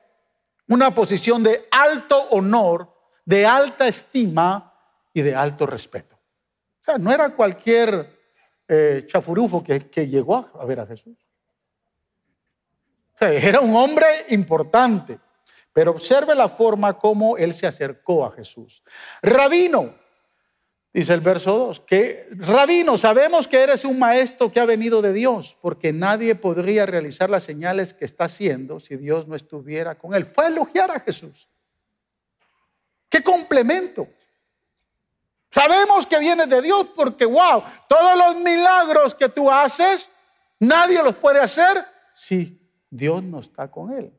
una 0.68 0.90
posición 0.90 1.42
de 1.42 1.68
alto 1.70 2.28
honor, 2.30 2.90
de 3.24 3.46
alta 3.46 3.86
estima 3.86 4.72
y 5.12 5.22
de 5.22 5.34
alto 5.34 5.66
respeto. 5.66 6.14
O 6.14 6.84
sea, 6.84 6.98
no 6.98 7.12
era 7.12 7.34
cualquier 7.34 8.18
eh, 8.68 9.04
chafurufo 9.06 9.62
que, 9.62 9.88
que, 9.90 10.06
llegó 10.06 10.50
a 10.58 10.64
ver 10.64 10.80
a 10.80 10.86
Jesús. 10.86 11.16
O 13.14 13.18
sea, 13.18 13.32
era 13.32 13.60
un 13.60 13.74
hombre 13.74 14.06
importante. 14.30 15.18
Pero 15.72 15.90
observe 15.90 16.34
la 16.36 16.48
forma 16.48 16.96
como 16.96 17.36
él 17.36 17.52
se 17.52 17.66
acercó 17.66 18.24
a 18.24 18.30
Jesús. 18.30 18.82
Rabino, 19.20 19.94
dice 20.94 21.12
el 21.12 21.20
verso 21.20 21.58
2, 21.58 21.80
que 21.80 22.28
Rabino, 22.30 22.96
sabemos 22.96 23.48
que 23.48 23.60
eres 23.60 23.84
un 23.84 23.98
maestro 23.98 24.50
que 24.50 24.60
ha 24.60 24.64
venido 24.64 25.02
de 25.02 25.12
Dios, 25.12 25.58
porque 25.60 25.92
nadie 25.92 26.36
podría 26.36 26.86
realizar 26.86 27.28
las 27.28 27.42
señales 27.42 27.92
que 27.92 28.04
está 28.04 28.24
haciendo 28.24 28.78
si 28.78 28.96
Dios 28.96 29.26
no 29.26 29.34
estuviera 29.34 29.96
con 29.96 30.14
él. 30.14 30.24
Fue 30.24 30.44
a 30.44 30.48
elogiar 30.48 30.92
a 30.92 31.00
Jesús. 31.00 31.48
¿Qué 33.08 33.22
complemento? 33.22 34.08
Sabemos 35.50 36.06
que 36.06 36.18
vienes 36.18 36.48
de 36.48 36.62
Dios 36.62 36.86
porque, 36.96 37.24
wow, 37.24 37.62
todos 37.88 38.16
los 38.16 38.36
milagros 38.42 39.14
que 39.14 39.28
tú 39.28 39.50
haces, 39.50 40.10
nadie 40.60 41.02
los 41.02 41.14
puede 41.16 41.40
hacer 41.40 41.84
si 42.12 42.60
Dios 42.88 43.22
no 43.22 43.40
está 43.40 43.68
con 43.70 43.92
él. 43.92 44.12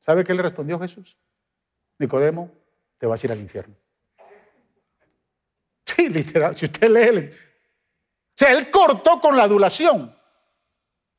¿Sabe 0.00 0.24
qué 0.24 0.34
le 0.34 0.42
respondió 0.42 0.78
Jesús? 0.78 1.16
Nicodemo, 1.98 2.50
te 2.98 3.06
vas 3.06 3.22
a 3.22 3.26
ir 3.26 3.32
al 3.32 3.40
infierno. 3.40 3.81
Sí, 5.84 6.08
literal, 6.08 6.56
si 6.56 6.66
usted 6.66 6.88
lee, 6.88 7.30
o 7.30 8.34
sea, 8.34 8.52
él 8.52 8.70
cortó 8.70 9.20
con 9.20 9.36
la 9.36 9.44
adulación. 9.44 10.16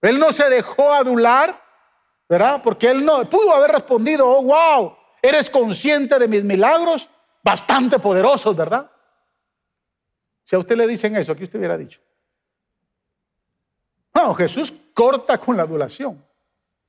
Él 0.01 0.19
no 0.19 0.33
se 0.33 0.49
dejó 0.49 0.91
adular, 0.91 1.61
¿verdad? 2.27 2.61
Porque 2.63 2.89
él 2.89 3.05
no 3.05 3.23
pudo 3.29 3.53
haber 3.53 3.71
respondido, 3.71 4.27
oh, 4.27 4.43
wow, 4.43 4.97
eres 5.21 5.49
consciente 5.49 6.17
de 6.19 6.27
mis 6.27 6.43
milagros, 6.43 7.09
bastante 7.43 7.99
poderosos, 7.99 8.55
¿verdad? 8.55 8.89
Si 10.43 10.55
a 10.55 10.59
usted 10.59 10.75
le 10.75 10.87
dicen 10.87 11.15
eso, 11.15 11.35
¿qué 11.35 11.43
usted 11.43 11.59
hubiera 11.59 11.77
dicho? 11.77 12.01
No, 14.13 14.33
Jesús 14.35 14.73
corta 14.93 15.37
con 15.37 15.55
la 15.55 15.63
adulación. 15.63 16.23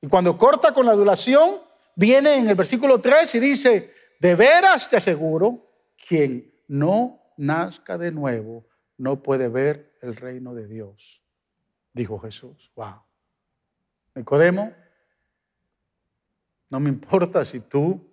Y 0.01 0.07
cuando 0.07 0.37
corta 0.37 0.73
con 0.73 0.85
la 0.85 0.91
adulación, 0.91 1.61
viene 1.95 2.35
en 2.35 2.49
el 2.49 2.55
versículo 2.55 2.99
3 2.99 3.35
y 3.35 3.39
dice, 3.39 3.93
de 4.19 4.35
veras 4.35 4.89
te 4.89 4.97
aseguro, 4.97 5.71
quien 6.07 6.53
no 6.67 7.24
nazca 7.37 7.97
de 7.97 8.11
nuevo 8.11 8.65
no 8.97 9.21
puede 9.21 9.47
ver 9.47 9.97
el 10.01 10.15
reino 10.15 10.53
de 10.53 10.67
Dios, 10.67 11.21
dijo 11.93 12.19
Jesús. 12.19 12.71
Wow. 12.75 13.01
Nicodemo, 14.15 14.73
no 16.69 16.79
me 16.79 16.89
importa 16.89 17.43
si 17.43 17.59
tú 17.59 18.11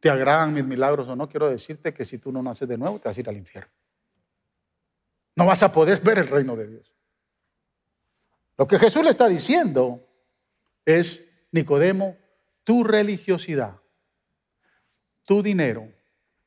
te 0.00 0.10
agradan 0.10 0.52
mis 0.52 0.64
milagros 0.64 1.06
o 1.08 1.14
no, 1.14 1.28
quiero 1.28 1.48
decirte 1.48 1.94
que 1.94 2.04
si 2.04 2.18
tú 2.18 2.32
no 2.32 2.42
naces 2.42 2.66
de 2.66 2.76
nuevo, 2.76 2.98
te 2.98 3.08
vas 3.08 3.16
a 3.16 3.20
ir 3.20 3.28
al 3.28 3.36
infierno. 3.36 3.70
No 5.36 5.46
vas 5.46 5.62
a 5.62 5.72
poder 5.72 6.00
ver 6.00 6.18
el 6.18 6.26
reino 6.26 6.56
de 6.56 6.66
Dios. 6.66 6.92
Lo 8.58 8.66
que 8.66 8.78
Jesús 8.78 9.04
le 9.04 9.10
está 9.10 9.28
diciendo 9.28 10.06
es, 10.84 11.28
Nicodemo, 11.52 12.16
tu 12.64 12.84
religiosidad, 12.84 13.80
tu 15.24 15.42
dinero 15.42 15.88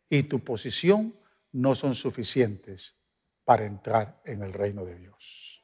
y 0.10 0.24
tu 0.24 0.44
posición 0.44 1.16
no 1.56 1.74
son 1.74 1.96
suficientes 1.96 2.94
para 3.46 3.64
entrar 3.64 4.20
en 4.26 4.44
el 4.44 4.52
reino 4.52 4.84
de 4.84 4.96
Dios. 4.96 5.64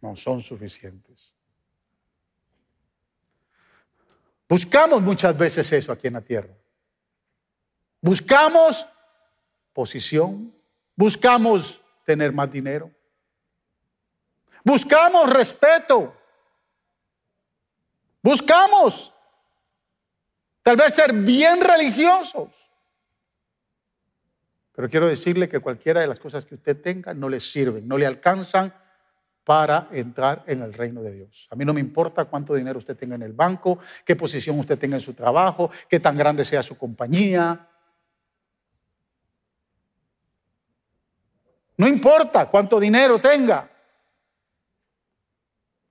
No 0.00 0.14
son 0.14 0.40
suficientes. 0.42 1.34
Buscamos 4.48 5.02
muchas 5.02 5.36
veces 5.36 5.72
eso 5.72 5.90
aquí 5.90 6.06
en 6.06 6.12
la 6.12 6.20
tierra. 6.20 6.54
Buscamos 8.00 8.86
posición, 9.72 10.54
buscamos 10.94 11.82
tener 12.04 12.32
más 12.32 12.52
dinero, 12.52 12.92
buscamos 14.62 15.32
respeto, 15.32 16.14
buscamos 18.22 19.12
tal 20.62 20.76
vez 20.76 20.94
ser 20.94 21.12
bien 21.12 21.60
religiosos. 21.60 22.63
Pero 24.74 24.90
quiero 24.90 25.06
decirle 25.06 25.48
que 25.48 25.60
cualquiera 25.60 26.00
de 26.00 26.06
las 26.08 26.18
cosas 26.18 26.44
que 26.44 26.56
usted 26.56 26.80
tenga 26.80 27.14
no 27.14 27.28
le 27.28 27.38
sirven, 27.38 27.86
no 27.86 27.96
le 27.96 28.06
alcanzan 28.06 28.74
para 29.44 29.88
entrar 29.92 30.42
en 30.46 30.62
el 30.62 30.72
reino 30.72 31.02
de 31.02 31.12
Dios. 31.12 31.46
A 31.50 31.54
mí 31.54 31.64
no 31.64 31.72
me 31.72 31.80
importa 31.80 32.24
cuánto 32.24 32.54
dinero 32.54 32.78
usted 32.78 32.96
tenga 32.96 33.14
en 33.14 33.22
el 33.22 33.34
banco, 33.34 33.78
qué 34.04 34.16
posición 34.16 34.58
usted 34.58 34.78
tenga 34.78 34.96
en 34.96 35.02
su 35.02 35.12
trabajo, 35.12 35.70
qué 35.88 36.00
tan 36.00 36.16
grande 36.16 36.44
sea 36.44 36.62
su 36.62 36.76
compañía. 36.76 37.68
No 41.76 41.86
importa 41.86 42.46
cuánto 42.46 42.80
dinero 42.80 43.18
tenga. 43.18 43.70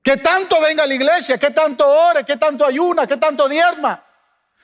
Que 0.02 0.18
tanto 0.18 0.60
venga 0.60 0.84
a 0.84 0.88
la 0.88 0.96
iglesia, 0.96 1.38
que 1.38 1.52
tanto 1.52 1.88
ore, 1.88 2.25
que 2.25 2.36
tanto 2.36 2.66
ayuna, 2.66 3.08
que 3.08 3.16
tanto 3.16 3.48
diezma. 3.48 4.04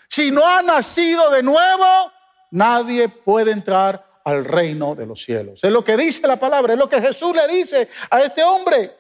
Si 0.10 0.32
no 0.32 0.46
ha 0.46 0.62
nacido 0.62 1.30
de 1.30 1.44
nuevo, 1.44 2.12
nadie 2.52 3.08
puede 3.08 3.52
entrar 3.52 4.09
al 4.24 4.46
reino 4.46 4.96
de 4.96 5.06
los 5.06 5.24
cielos. 5.24 5.64
Es 5.64 5.72
lo 5.72 5.84
que 5.84 5.98
dice 5.98 6.28
la 6.28 6.40
palabra, 6.40 6.74
es 6.74 6.80
lo 6.80 6.90
que 6.90 7.02
Jesús 7.02 7.36
le 7.36 7.48
dice 7.48 7.90
a 8.10 8.22
este 8.22 8.44
hombre. 8.44 8.96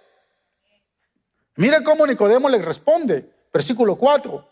Mira 1.55 1.83
cómo 1.83 2.07
Nicodemo 2.07 2.49
le 2.49 2.59
responde, 2.59 3.29
versículo 3.51 3.95
4. 3.95 4.47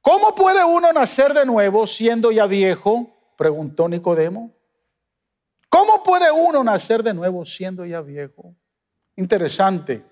¿Cómo 0.00 0.34
puede 0.34 0.64
uno 0.64 0.92
nacer 0.92 1.34
de 1.34 1.44
nuevo 1.44 1.86
siendo 1.86 2.32
ya 2.32 2.46
viejo? 2.46 3.14
Preguntó 3.36 3.88
Nicodemo. 3.88 4.52
¿Cómo 5.68 6.02
puede 6.02 6.30
uno 6.30 6.64
nacer 6.64 7.02
de 7.02 7.14
nuevo 7.14 7.44
siendo 7.44 7.84
ya 7.84 8.00
viejo? 8.00 8.54
Interesante, 9.16 10.02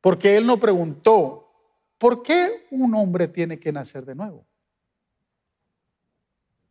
porque 0.00 0.36
él 0.36 0.46
no 0.46 0.58
preguntó, 0.58 1.50
¿por 1.98 2.22
qué 2.22 2.66
un 2.70 2.94
hombre 2.94 3.28
tiene 3.28 3.58
que 3.58 3.72
nacer 3.72 4.04
de 4.04 4.14
nuevo? 4.14 4.46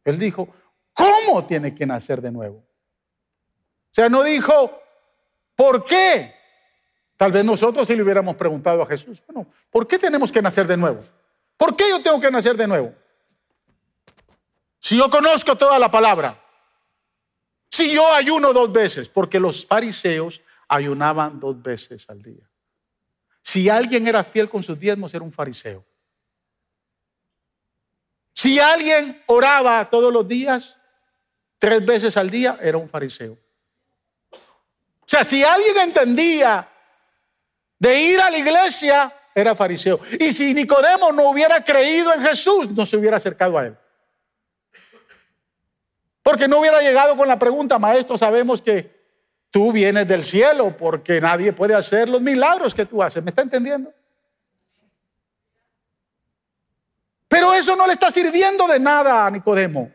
Él 0.06 0.18
dijo, 0.18 0.48
cómo 0.98 1.46
tiene 1.46 1.76
que 1.76 1.86
nacer 1.86 2.22
de 2.22 2.32
nuevo. 2.32 2.58
O 2.58 3.94
sea, 3.94 4.10
no 4.10 4.24
dijo, 4.24 4.82
¿por 5.56 5.86
qué? 5.86 6.34
Tal 7.16 7.32
vez 7.32 7.46
nosotros 7.46 7.88
si 7.88 7.96
le 7.96 8.02
hubiéramos 8.02 8.36
preguntado 8.36 8.82
a 8.82 8.86
Jesús, 8.88 9.22
bueno, 9.28 9.48
¿por 9.70 9.88
qué 9.88 10.00
tenemos 10.00 10.32
que 10.32 10.42
nacer 10.42 10.66
de 10.66 10.76
nuevo? 10.76 11.04
¿Por 11.56 11.76
qué 11.76 11.86
yo 11.90 12.02
tengo 12.02 12.20
que 12.20 12.32
nacer 12.32 12.58
de 12.58 12.68
nuevo? 12.68 12.94
Si 14.80 14.98
yo 14.98 15.10
conozco 15.10 15.56
toda 15.56 15.78
la 15.78 15.90
palabra, 15.90 16.40
si 17.70 17.94
yo 17.94 18.12
ayuno 18.12 18.54
dos 18.54 18.72
veces, 18.72 19.08
porque 19.08 19.40
los 19.40 19.66
fariseos 19.66 20.42
ayunaban 20.68 21.40
dos 21.40 21.62
veces 21.62 22.10
al 22.10 22.22
día. 22.22 22.50
Si 23.42 23.70
alguien 23.70 24.08
era 24.08 24.24
fiel 24.24 24.50
con 24.50 24.64
sus 24.64 24.80
diezmos, 24.80 25.14
era 25.14 25.24
un 25.24 25.32
fariseo. 25.32 25.86
Si 28.34 28.60
alguien 28.60 29.22
oraba 29.28 29.90
todos 29.90 30.12
los 30.14 30.28
días, 30.28 30.78
tres 31.60 31.86
veces 31.86 32.18
al 32.18 32.30
día, 32.30 32.58
era 32.62 32.78
un 32.78 32.90
fariseo. 32.90 33.38
O 34.34 35.10
sea, 35.10 35.24
si 35.24 35.44
alguien 35.44 35.78
entendía 35.80 36.68
de 37.80 38.02
ir 38.02 38.20
a 38.20 38.30
la 38.30 38.38
iglesia, 38.38 39.14
era 39.34 39.56
fariseo. 39.56 40.00
Y 40.20 40.34
si 40.34 40.54
Nicodemo 40.54 41.12
no 41.12 41.30
hubiera 41.30 41.64
creído 41.64 42.14
en 42.14 42.22
Jesús, 42.22 42.72
no 42.72 42.86
se 42.86 42.98
hubiera 42.98 43.18
acercado 43.18 43.58
a 43.58 43.68
él. 43.68 43.78
Porque 46.24 46.48
no 46.48 46.60
hubiera 46.60 46.82
llegado 46.82 47.16
con 47.16 47.28
la 47.28 47.40
pregunta, 47.40 47.80
maestro, 47.80 48.18
sabemos 48.18 48.62
que 48.62 48.98
tú 49.50 49.72
vienes 49.72 50.08
del 50.08 50.24
cielo 50.24 50.76
porque 50.76 51.22
nadie 51.22 51.54
puede 51.54 51.74
hacer 51.74 52.10
los 52.10 52.22
milagros 52.22 52.76
que 52.76 52.86
tú 52.86 53.02
haces. 53.02 53.24
¿Me 53.24 53.30
está 53.30 53.44
entendiendo? 53.44 53.94
Pero 57.28 57.54
eso 57.54 57.76
no 57.76 57.88
le 57.88 57.94
está 57.94 58.12
sirviendo 58.12 58.68
de 58.68 58.80
nada 58.80 59.26
a 59.26 59.32
Nicodemo. 59.32 59.92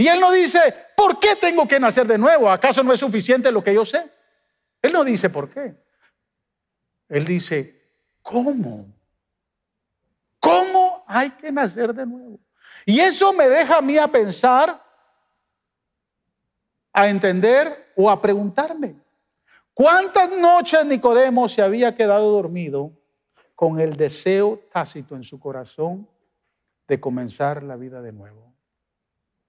Y 0.00 0.06
él 0.06 0.20
no 0.20 0.30
dice, 0.30 0.60
¿por 0.96 1.18
qué 1.18 1.34
tengo 1.34 1.66
que 1.66 1.80
nacer 1.80 2.06
de 2.06 2.16
nuevo? 2.16 2.48
¿Acaso 2.48 2.84
no 2.84 2.92
es 2.92 3.00
suficiente 3.00 3.50
lo 3.50 3.64
que 3.64 3.74
yo 3.74 3.84
sé? 3.84 4.08
Él 4.80 4.92
no 4.92 5.02
dice 5.02 5.28
por 5.28 5.50
qué. 5.50 5.74
Él 7.08 7.24
dice, 7.24 7.82
¿cómo? 8.22 8.86
¿Cómo 10.38 11.04
hay 11.08 11.30
que 11.30 11.50
nacer 11.50 11.92
de 11.92 12.06
nuevo? 12.06 12.38
Y 12.86 13.00
eso 13.00 13.32
me 13.32 13.48
deja 13.48 13.78
a 13.78 13.82
mí 13.82 13.98
a 13.98 14.06
pensar, 14.06 14.80
a 16.92 17.08
entender 17.08 17.92
o 17.96 18.08
a 18.08 18.20
preguntarme. 18.20 18.94
¿Cuántas 19.74 20.30
noches 20.30 20.84
Nicodemo 20.84 21.48
se 21.48 21.60
había 21.60 21.96
quedado 21.96 22.30
dormido 22.30 22.92
con 23.56 23.80
el 23.80 23.96
deseo 23.96 24.60
tácito 24.72 25.16
en 25.16 25.24
su 25.24 25.40
corazón 25.40 26.08
de 26.86 27.00
comenzar 27.00 27.64
la 27.64 27.74
vida 27.74 28.00
de 28.00 28.12
nuevo? 28.12 28.47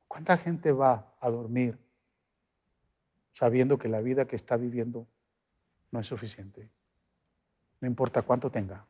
¿Cuánta 0.10 0.36
gente 0.38 0.72
va 0.72 1.06
a 1.22 1.30
dormir 1.30 1.78
sabiendo 3.32 3.78
que 3.78 3.88
la 3.88 4.02
vida 4.02 4.26
que 4.26 4.36
está 4.36 4.58
viviendo 4.58 5.08
no 5.92 6.00
es 6.00 6.08
suficiente? 6.08 6.68
No 7.80 7.88
importa 7.88 8.24
cuánto 8.24 8.50
tenga. 8.50 8.84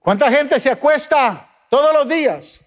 ¿Cuánta 0.00 0.28
gente 0.28 0.58
se 0.58 0.72
acuesta 0.72 1.48
todos 1.70 1.94
los 1.94 2.08
días 2.08 2.66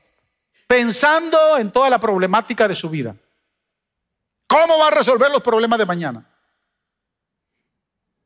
pensando 0.65 1.57
en 1.57 1.69
toda 1.69 1.89
la 1.89 1.99
problemática 1.99 2.69
de 2.69 2.73
su 2.73 2.89
vida? 2.89 3.13
¿Cómo 4.47 4.79
va 4.79 4.87
a 4.87 4.91
resolver 4.91 5.29
los 5.29 5.43
problemas 5.43 5.77
de 5.77 5.85
mañana? 5.85 6.25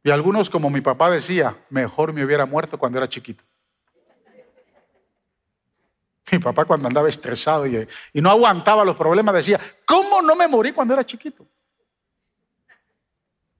Y 0.03 0.11
algunos, 0.11 0.51
como 0.51 0.69
mi 0.69 0.81
papá 0.81 1.09
decía, 1.09 1.57
mejor 1.71 2.13
me 2.13 2.23
hubiera 2.23 2.45
muerto 2.45 2.77
cuando 2.77 2.99
era 2.99 3.09
chiquito. 3.09 3.43
Mi 6.31 6.39
papá 6.39 6.65
cuando 6.65 6.87
andaba 6.87 7.09
estresado 7.09 7.65
y, 7.65 7.87
no 8.13 8.29
aguantaba 8.29 8.85
los 8.85 8.95
problemas 8.95 9.35
decía, 9.35 9.59
¿cómo 9.85 10.21
no 10.21 10.35
me 10.35 10.47
morí 10.47 10.71
cuando 10.71 10.93
era 10.93 11.05
chiquito? 11.05 11.47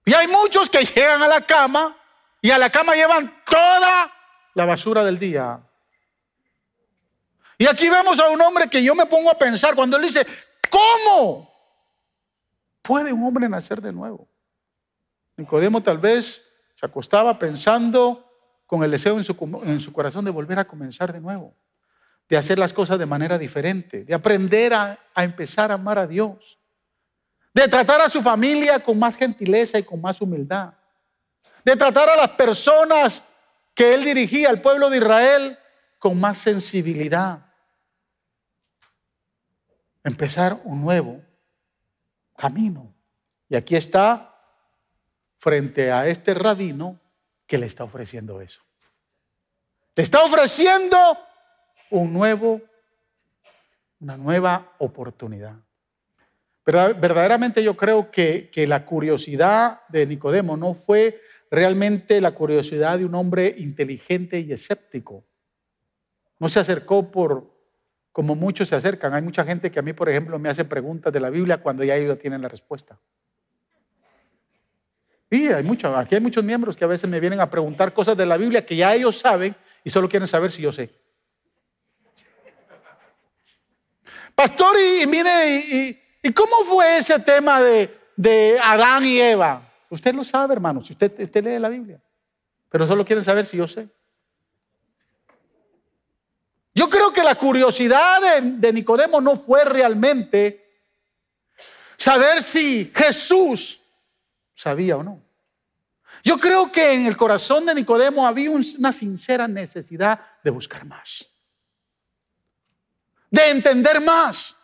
Y 0.06 0.14
hay 0.14 0.28
muchos 0.28 0.70
que 0.70 0.84
llegan 0.84 1.22
a 1.22 1.28
la 1.28 1.46
cama 1.46 1.96
y 2.42 2.50
a 2.52 2.58
la 2.58 2.70
cama 2.70 2.96
llevan 2.96 3.44
toda 3.46 4.12
la 4.54 4.66
basura 4.66 5.04
del 5.04 5.20
día. 5.20 5.60
Y 7.58 7.68
aquí 7.68 7.90
vemos 7.90 8.20
a 8.20 8.30
un 8.30 8.42
hombre 8.42 8.70
que 8.70 8.84
yo 8.84 8.96
me 8.96 9.06
pongo 9.06 9.30
a 9.30 9.38
pensar 9.38 9.76
cuando 9.76 9.98
él 9.98 10.04
dice, 10.04 10.26
¿cómo 10.70 11.54
puede 12.82 13.12
un 13.12 13.24
hombre 13.24 13.50
nacer 13.50 13.82
de 13.82 13.92
nuevo? 13.92 14.28
Nicodemo 15.36 15.82
tal 15.82 15.98
vez 15.98 16.42
se 16.76 16.86
acostaba 16.86 17.38
pensando 17.38 18.26
con 18.66 18.84
el 18.84 18.92
deseo 18.92 19.18
en 19.18 19.24
su, 19.24 19.62
en 19.64 19.82
su 19.82 19.92
corazón 19.92 20.24
de 20.24 20.32
volver 20.32 20.60
a 20.60 20.68
comenzar 20.68 21.12
de 21.12 21.20
nuevo 21.20 21.54
de 22.30 22.38
hacer 22.38 22.60
las 22.60 22.72
cosas 22.72 23.00
de 23.00 23.08
manera 23.08 23.40
diferente, 23.40 24.06
de 24.06 24.14
aprender 24.14 24.72
a, 24.74 25.00
empezar 25.16 25.72
a 25.72 25.74
amar 25.74 25.98
a 25.98 26.06
Dios, 26.06 26.60
de 27.54 27.68
tratar 27.68 28.00
a 28.02 28.10
su 28.10 28.22
familia 28.22 28.80
con 28.80 29.00
más 29.00 29.18
gentileza 29.18 29.80
y 29.80 29.84
con 29.84 30.00
más 30.00 30.22
humildad, 30.22 30.74
de 31.66 31.76
tratar 31.76 32.08
a 32.08 32.16
las 32.16 32.30
personas 32.30 33.24
que 33.74 33.96
él 33.96 34.06
dirigía, 34.06 34.50
al 34.50 34.62
pueblo 34.62 34.92
de 34.92 34.98
Israel, 34.98 35.58
con 35.98 36.20
más 36.20 36.38
sensibilidad. 36.38 37.48
Empezar 40.04 40.62
un 40.64 40.82
nuevo 40.82 41.22
camino. 42.38 42.94
Y 43.50 43.56
aquí 43.56 43.76
está 43.76 44.36
frente 45.40 45.92
a 45.92 46.08
este 46.08 46.34
rabino 46.36 47.00
que 47.48 47.58
le 47.58 47.66
está 47.66 47.84
ofreciendo 47.84 48.40
eso. 48.40 48.62
Le 49.96 50.04
está 50.04 50.24
ofreciendo 50.24 51.18
un 51.90 52.14
nuevo, 52.14 52.62
una 54.00 54.18
nueva 54.18 54.74
oportunidad. 54.80 55.56
Verdaderamente 56.66 57.64
yo 57.64 57.76
creo 57.76 58.12
que, 58.12 58.50
que 58.52 58.68
la 58.68 58.86
curiosidad 58.86 59.82
de 59.90 60.06
Nicodemo 60.06 60.56
no 60.56 60.74
fue 60.74 61.20
realmente 61.50 62.22
la 62.22 62.32
curiosidad 62.32 63.00
de 63.00 63.06
un 63.06 63.16
hombre 63.16 63.56
inteligente 63.58 64.40
y 64.40 64.52
escéptico. 64.52 65.26
No 66.38 66.48
se 66.48 66.60
acercó 66.60 67.10
por 67.10 67.60
como 68.12 68.36
muchos 68.36 68.68
se 68.68 68.76
acercan. 68.76 69.14
Hay 69.14 69.22
mucha 69.22 69.44
gente 69.44 69.72
que 69.72 69.80
a 69.80 69.82
mí, 69.82 69.94
por 69.94 70.10
ejemplo, 70.10 70.38
me 70.40 70.50
hace 70.50 70.66
preguntas 70.66 71.14
de 71.14 71.20
la 71.20 71.30
Biblia 71.30 71.62
cuando 71.62 71.84
ya 71.84 71.96
ellos 71.96 72.20
tienen 72.20 72.42
la 72.42 72.48
respuesta. 72.48 73.00
Y 75.30 75.48
hay 75.48 75.64
mucho, 75.64 75.96
aquí 75.96 76.16
hay 76.16 76.22
muchos 76.22 76.44
miembros 76.44 76.76
que 76.76 76.84
a 76.84 76.88
veces 76.88 77.10
me 77.10 77.20
vienen 77.20 77.40
a 77.40 77.50
preguntar 77.50 77.94
cosas 77.94 78.18
de 78.18 78.26
la 78.26 78.36
Biblia 78.36 78.66
que 78.66 78.76
ya 78.76 78.94
ellos 78.96 79.20
saben 79.20 79.56
y 79.84 79.90
solo 79.90 80.10
quieren 80.10 80.28
saber 80.28 80.52
si 80.52 80.62
yo 80.64 80.72
sé. 80.72 80.90
Pastor, 84.40 84.78
y, 84.80 85.06
mire, 85.06 85.60
y, 86.24 86.32
cómo 86.32 86.64
fue 86.64 87.00
ese 87.00 87.20
tema 87.20 87.62
de, 87.62 87.94
de, 88.16 88.58
Adán 88.64 89.04
y 89.04 89.20
Eva? 89.20 89.70
Usted 89.90 90.16
lo 90.16 90.24
sabe, 90.24 90.54
hermano, 90.54 90.80
si 90.80 90.94
usted, 90.94 91.44
lee 91.44 91.60
la 91.60 91.68
Biblia. 91.68 92.00
Pero 92.70 92.88
solo 92.88 93.04
quieren 93.04 93.26
saber 93.26 93.46
si 93.46 93.58
yo 93.58 93.68
sé. 93.68 93.90
Yo 96.74 96.90
creo 96.90 97.12
que 97.12 97.22
la 97.22 97.36
curiosidad 97.36 98.42
de 98.42 98.72
Nicodemo 98.72 99.20
no 99.20 99.36
fue 99.36 99.66
realmente 99.66 100.66
saber 101.98 102.42
si 102.42 102.90
Jesús 102.96 103.82
sabía 104.56 104.96
o 104.96 105.04
no. 105.04 105.22
Yo 106.24 106.40
creo 106.40 106.72
que 106.72 106.94
en 106.94 107.08
el 107.08 107.18
corazón 107.18 107.66
de 107.66 107.76
Nicodemo 107.76 108.26
había 108.26 108.52
una 108.52 108.94
sincera 108.94 109.50
necesidad 109.50 110.18
de 110.42 110.52
buscar 110.52 110.86
más, 110.86 111.29
de 113.32 113.50
entender 113.52 114.02
más, 114.02 114.56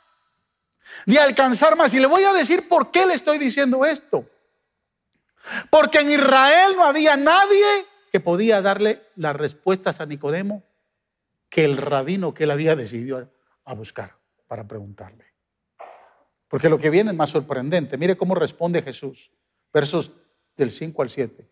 de 1.06 1.19
alcanzar 1.19 1.75
más. 1.75 1.93
Y 1.93 1.99
le 1.99 2.08
voy 2.08 2.23
a 2.23 2.34
decir 2.34 2.67
por 2.67 2.91
qué 2.91 3.06
le 3.06 3.13
estoy 3.13 3.38
diciendo 3.38 3.86
esto. 3.86 4.28
Porque 5.69 5.99
en 5.99 6.12
Israel 6.12 6.73
no 6.75 6.84
había 6.84 7.15
nadie 7.15 7.65
que 8.12 8.19
podía 8.19 8.62
darle 8.62 9.04
las 9.15 9.36
respuestas 9.36 9.99
a 9.99 10.06
Nicodemo 10.06 10.63
que 11.49 11.65
el 11.65 11.78
rabino 11.78 12.34
que 12.34 12.45
él 12.45 12.51
había 12.51 12.75
decidido 12.75 13.30
a 13.65 13.73
buscar 13.73 14.17
para 14.47 14.67
preguntarle. 14.67 15.25
Porque 16.47 16.69
lo 16.69 16.78
que 16.78 16.89
viene 16.89 17.12
es 17.12 17.17
más 17.17 17.30
sorprendente. 17.30 17.97
Mire 17.97 18.17
cómo 18.17 18.36
responde 18.36 18.82
Jesús 18.82 19.32
versos 19.73 20.12
del 20.56 20.71
5 20.71 21.01
al 21.01 21.10
7. 21.10 21.49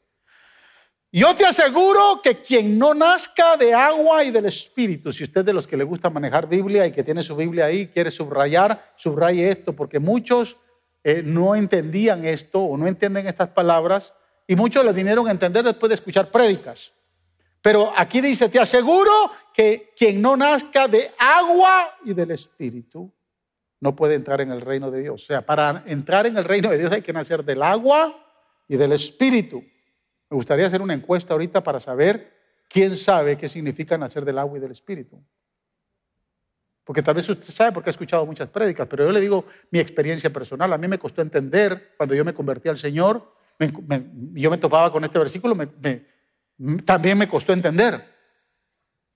Yo 1.15 1.35
te 1.35 1.45
aseguro 1.45 2.21
que 2.23 2.41
quien 2.41 2.79
no 2.79 2.95
nazca 2.95 3.55
de 3.55 3.71
agua 3.71 4.23
y 4.23 4.31
del 4.31 4.47
Espíritu, 4.47 5.11
si 5.11 5.23
usted 5.23 5.45
de 5.45 5.53
los 5.53 5.67
que 5.67 5.77
le 5.77 5.83
gusta 5.83 6.09
manejar 6.09 6.49
Biblia 6.49 6.87
y 6.87 6.91
que 6.91 7.03
tiene 7.03 7.21
su 7.21 7.35
Biblia 7.35 7.65
ahí, 7.65 7.85
quiere 7.85 8.09
subrayar, 8.09 8.93
subraye 8.95 9.47
esto, 9.47 9.73
porque 9.73 9.99
muchos 9.99 10.57
eh, 11.03 11.21
no 11.23 11.55
entendían 11.55 12.25
esto 12.25 12.61
o 12.61 12.77
no 12.77 12.87
entienden 12.87 13.27
estas 13.27 13.49
palabras 13.49 14.15
y 14.47 14.55
muchos 14.55 14.83
las 14.83 14.95
vinieron 14.95 15.27
a 15.27 15.31
entender 15.31 15.63
después 15.63 15.87
de 15.89 15.93
escuchar 15.93 16.31
prédicas. 16.31 16.93
Pero 17.61 17.93
aquí 17.95 18.19
dice, 18.19 18.49
te 18.49 18.59
aseguro 18.59 19.11
que 19.53 19.93
quien 19.95 20.19
no 20.19 20.35
nazca 20.35 20.87
de 20.87 21.11
agua 21.19 21.95
y 22.05 22.15
del 22.15 22.31
Espíritu 22.31 23.13
no 23.79 23.95
puede 23.95 24.15
entrar 24.15 24.41
en 24.41 24.51
el 24.51 24.61
reino 24.61 24.89
de 24.89 25.01
Dios. 25.01 25.21
O 25.21 25.25
sea, 25.27 25.45
para 25.45 25.83
entrar 25.85 26.25
en 26.25 26.37
el 26.37 26.43
reino 26.43 26.71
de 26.71 26.79
Dios 26.79 26.91
hay 26.91 27.03
que 27.03 27.13
nacer 27.13 27.45
del 27.45 27.61
agua 27.61 28.19
y 28.67 28.77
del 28.77 28.93
espíritu. 28.93 29.63
Me 30.33 30.37
gustaría 30.37 30.65
hacer 30.65 30.81
una 30.81 30.95
encuesta 30.95 31.33
ahorita 31.35 31.61
para 31.61 31.79
saber 31.79 32.33
quién 32.67 32.97
sabe 32.97 33.37
qué 33.37 33.47
significa 33.47 33.99
nacer 33.99 34.25
del 34.25 34.39
agua 34.39 34.57
y 34.57 34.61
del 34.61 34.71
espíritu. 34.71 35.23
Porque 36.83 37.03
tal 37.03 37.13
vez 37.13 37.29
usted 37.29 37.53
sabe 37.53 37.71
porque 37.71 37.91
ha 37.91 37.91
escuchado 37.91 38.25
muchas 38.25 38.49
prédicas, 38.49 38.87
pero 38.89 39.05
yo 39.05 39.11
le 39.11 39.21
digo 39.21 39.45
mi 39.69 39.77
experiencia 39.77 40.33
personal. 40.33 40.73
A 40.73 40.77
mí 40.79 40.87
me 40.87 40.97
costó 40.97 41.21
entender 41.21 41.93
cuando 41.97 42.15
yo 42.15 42.25
me 42.25 42.33
convertí 42.33 42.67
al 42.67 42.79
Señor, 42.79 43.31
yo 43.59 44.49
me 44.49 44.57
topaba 44.57 44.91
con 44.91 45.03
este 45.03 45.19
versículo, 45.19 45.55
también 46.83 47.15
me 47.19 47.27
costó 47.27 47.53
entender. 47.53 48.03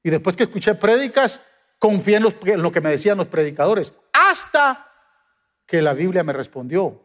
Y 0.04 0.12
después 0.12 0.36
que 0.36 0.44
escuché 0.44 0.76
prédicas, 0.76 1.42
confié 1.80 2.18
en, 2.18 2.62
lo 2.62 2.72
que 2.72 2.82
me 2.82 2.92
decían 2.92 3.18
los 3.18 3.26
predicadores, 3.26 3.92
hasta 4.14 4.88
que 5.66 5.82
la 5.82 5.96
Biblia 5.96 6.24
me 6.24 6.34
respondió 6.34 7.04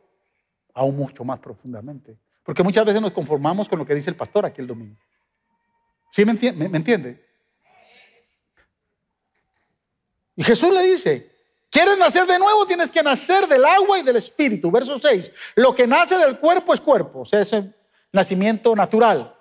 aún 0.74 0.98
mucho 0.98 1.24
más 1.24 1.38
profundamente. 1.38 2.18
Porque 2.44 2.62
muchas 2.62 2.84
veces 2.84 3.00
nos 3.00 3.12
conformamos 3.12 3.68
con 3.68 3.78
lo 3.78 3.86
que 3.86 3.94
dice 3.94 4.10
el 4.10 4.16
pastor 4.16 4.46
aquí 4.46 4.60
el 4.60 4.66
domingo. 4.66 4.96
¿Sí 6.10 6.24
me 6.24 6.32
entiende? 6.32 6.68
¿Me 6.68 6.76
entiende? 6.76 7.24
Y 10.36 10.42
Jesús 10.42 10.72
le 10.72 10.82
dice, 10.82 11.30
¿quieres 11.70 11.96
nacer 11.98 12.26
de 12.26 12.38
nuevo? 12.38 12.66
Tienes 12.66 12.90
que 12.90 13.02
nacer 13.02 13.46
del 13.46 13.64
agua 13.64 13.98
y 13.98 14.02
del 14.02 14.16
espíritu. 14.16 14.70
Verso 14.70 14.98
6, 14.98 15.32
lo 15.56 15.74
que 15.74 15.86
nace 15.86 16.16
del 16.18 16.38
cuerpo 16.38 16.74
es 16.74 16.80
cuerpo, 16.80 17.20
o 17.20 17.24
sea, 17.24 17.40
es 17.40 17.54
nacimiento 18.12 18.74
natural. 18.74 19.34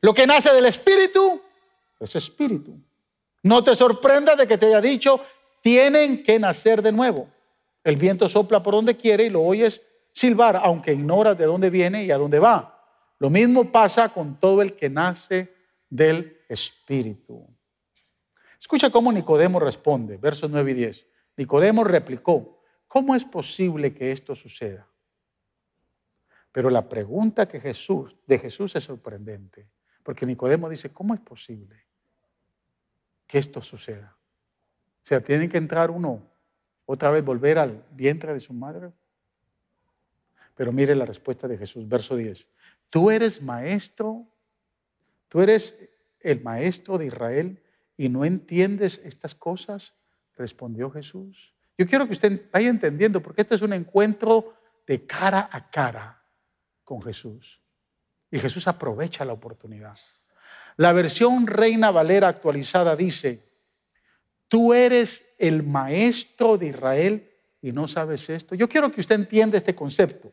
Lo 0.00 0.14
que 0.14 0.26
nace 0.26 0.52
del 0.52 0.66
espíritu 0.66 1.40
es 2.00 2.16
espíritu. 2.16 2.78
No 3.42 3.62
te 3.62 3.74
sorprenda 3.74 4.36
de 4.36 4.46
que 4.46 4.58
te 4.58 4.66
haya 4.66 4.80
dicho, 4.80 5.24
tienen 5.60 6.22
que 6.22 6.38
nacer 6.38 6.82
de 6.82 6.92
nuevo. 6.92 7.28
El 7.84 7.96
viento 7.96 8.28
sopla 8.28 8.62
por 8.62 8.74
donde 8.74 8.96
quiere 8.96 9.24
y 9.24 9.30
lo 9.30 9.42
oyes 9.42 9.80
silbar, 10.18 10.56
aunque 10.56 10.92
ignoras 10.92 11.36
de 11.36 11.44
dónde 11.44 11.70
viene 11.70 12.04
y 12.04 12.10
a 12.10 12.18
dónde 12.18 12.38
va. 12.38 12.84
Lo 13.18 13.30
mismo 13.30 13.70
pasa 13.70 14.08
con 14.08 14.38
todo 14.38 14.62
el 14.62 14.74
que 14.74 14.88
nace 14.88 15.54
del 15.88 16.40
Espíritu. 16.48 17.46
Escucha 18.60 18.90
cómo 18.90 19.12
Nicodemo 19.12 19.60
responde, 19.60 20.16
versos 20.16 20.50
9 20.50 20.70
y 20.70 20.74
10. 20.74 21.06
Nicodemo 21.36 21.84
replicó, 21.84 22.62
¿cómo 22.86 23.14
es 23.14 23.24
posible 23.24 23.94
que 23.94 24.12
esto 24.12 24.34
suceda? 24.34 24.88
Pero 26.50 26.70
la 26.70 26.88
pregunta 26.88 27.46
que 27.46 27.60
Jesús, 27.60 28.16
de 28.26 28.38
Jesús 28.38 28.74
es 28.74 28.84
sorprendente, 28.84 29.68
porque 30.02 30.26
Nicodemo 30.26 30.68
dice, 30.68 30.90
¿cómo 30.90 31.14
es 31.14 31.20
posible? 31.20 31.88
que 33.28 33.38
esto 33.38 33.62
suceda. 33.62 34.16
O 35.04 35.06
sea, 35.06 35.20
tiene 35.20 35.48
que 35.48 35.58
entrar 35.58 35.90
uno 35.90 36.22
otra 36.86 37.10
vez, 37.10 37.22
volver 37.22 37.58
al 37.58 37.84
vientre 37.92 38.32
de 38.32 38.40
su 38.40 38.54
madre. 38.54 38.90
Pero 40.58 40.72
mire 40.72 40.96
la 40.96 41.06
respuesta 41.06 41.46
de 41.46 41.56
Jesús, 41.56 41.88
verso 41.88 42.16
10. 42.16 42.44
Tú 42.90 43.12
eres 43.12 43.40
maestro, 43.40 44.26
tú 45.28 45.40
eres 45.40 45.88
el 46.18 46.42
maestro 46.42 46.98
de 46.98 47.06
Israel 47.06 47.62
y 47.96 48.08
no 48.08 48.24
entiendes 48.24 49.00
estas 49.04 49.36
cosas, 49.36 49.94
respondió 50.36 50.90
Jesús. 50.90 51.54
Yo 51.78 51.86
quiero 51.86 52.06
que 52.06 52.14
usted 52.14 52.50
vaya 52.52 52.70
entendiendo, 52.70 53.22
porque 53.22 53.42
este 53.42 53.54
es 53.54 53.62
un 53.62 53.72
encuentro 53.72 54.56
de 54.84 55.06
cara 55.06 55.48
a 55.52 55.70
cara 55.70 56.24
con 56.82 57.00
Jesús. 57.02 57.60
Y 58.28 58.40
Jesús 58.40 58.66
aprovecha 58.66 59.24
la 59.24 59.34
oportunidad. 59.34 59.96
La 60.76 60.92
versión 60.92 61.46
Reina 61.46 61.92
Valera 61.92 62.26
actualizada 62.26 62.96
dice, 62.96 63.44
tú 64.48 64.74
eres 64.74 65.24
el 65.38 65.62
maestro 65.62 66.58
de 66.58 66.66
Israel 66.66 67.30
y 67.62 67.70
no 67.70 67.86
sabes 67.86 68.28
esto. 68.28 68.56
Yo 68.56 68.68
quiero 68.68 68.90
que 68.90 69.00
usted 69.00 69.14
entienda 69.14 69.56
este 69.56 69.76
concepto. 69.76 70.32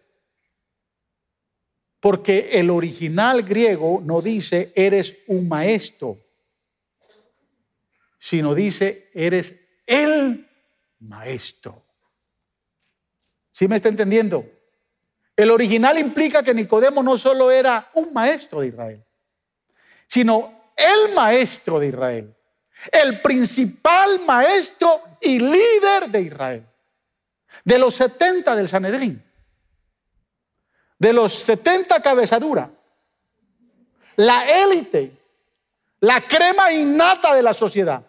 Porque 2.06 2.50
el 2.52 2.70
original 2.70 3.42
griego 3.42 4.00
no 4.06 4.22
dice 4.22 4.72
eres 4.76 5.24
un 5.26 5.50
maestro, 5.50 6.20
sino 8.20 8.54
dice 8.54 9.10
eres 9.12 9.56
el 9.88 10.48
maestro. 11.00 11.84
¿Sí 13.52 13.68
me 13.68 13.78
está 13.78 13.90
entendiendo? 13.90 14.46
El 15.36 15.50
original 15.50 15.98
implica 15.98 16.44
que 16.44 16.54
Nicodemo 16.54 17.02
no 17.02 17.18
solo 17.18 17.50
era 17.50 17.90
un 17.96 18.14
maestro 18.14 18.62
de 18.62 18.68
Israel, 18.68 19.04
sino 20.06 20.74
el 20.78 21.16
maestro 21.16 21.80
de 21.80 21.88
Israel, 21.88 22.38
el 22.92 23.20
principal 23.20 24.20
maestro 24.28 25.02
y 25.22 25.40
líder 25.40 26.12
de 26.12 26.22
Israel, 26.22 26.68
de 27.64 27.80
los 27.80 27.96
70 27.96 28.56
del 28.56 28.70
Sanedrín, 28.70 29.25
de 30.98 31.14
los 31.14 31.34
70 31.34 32.02
cabezadura, 32.02 32.70
la 34.18 34.64
élite, 34.64 35.18
la 36.00 36.22
crema 36.22 36.72
innata 36.72 37.36
de 37.36 37.44
la 37.44 37.54
sociedad, 37.54 38.04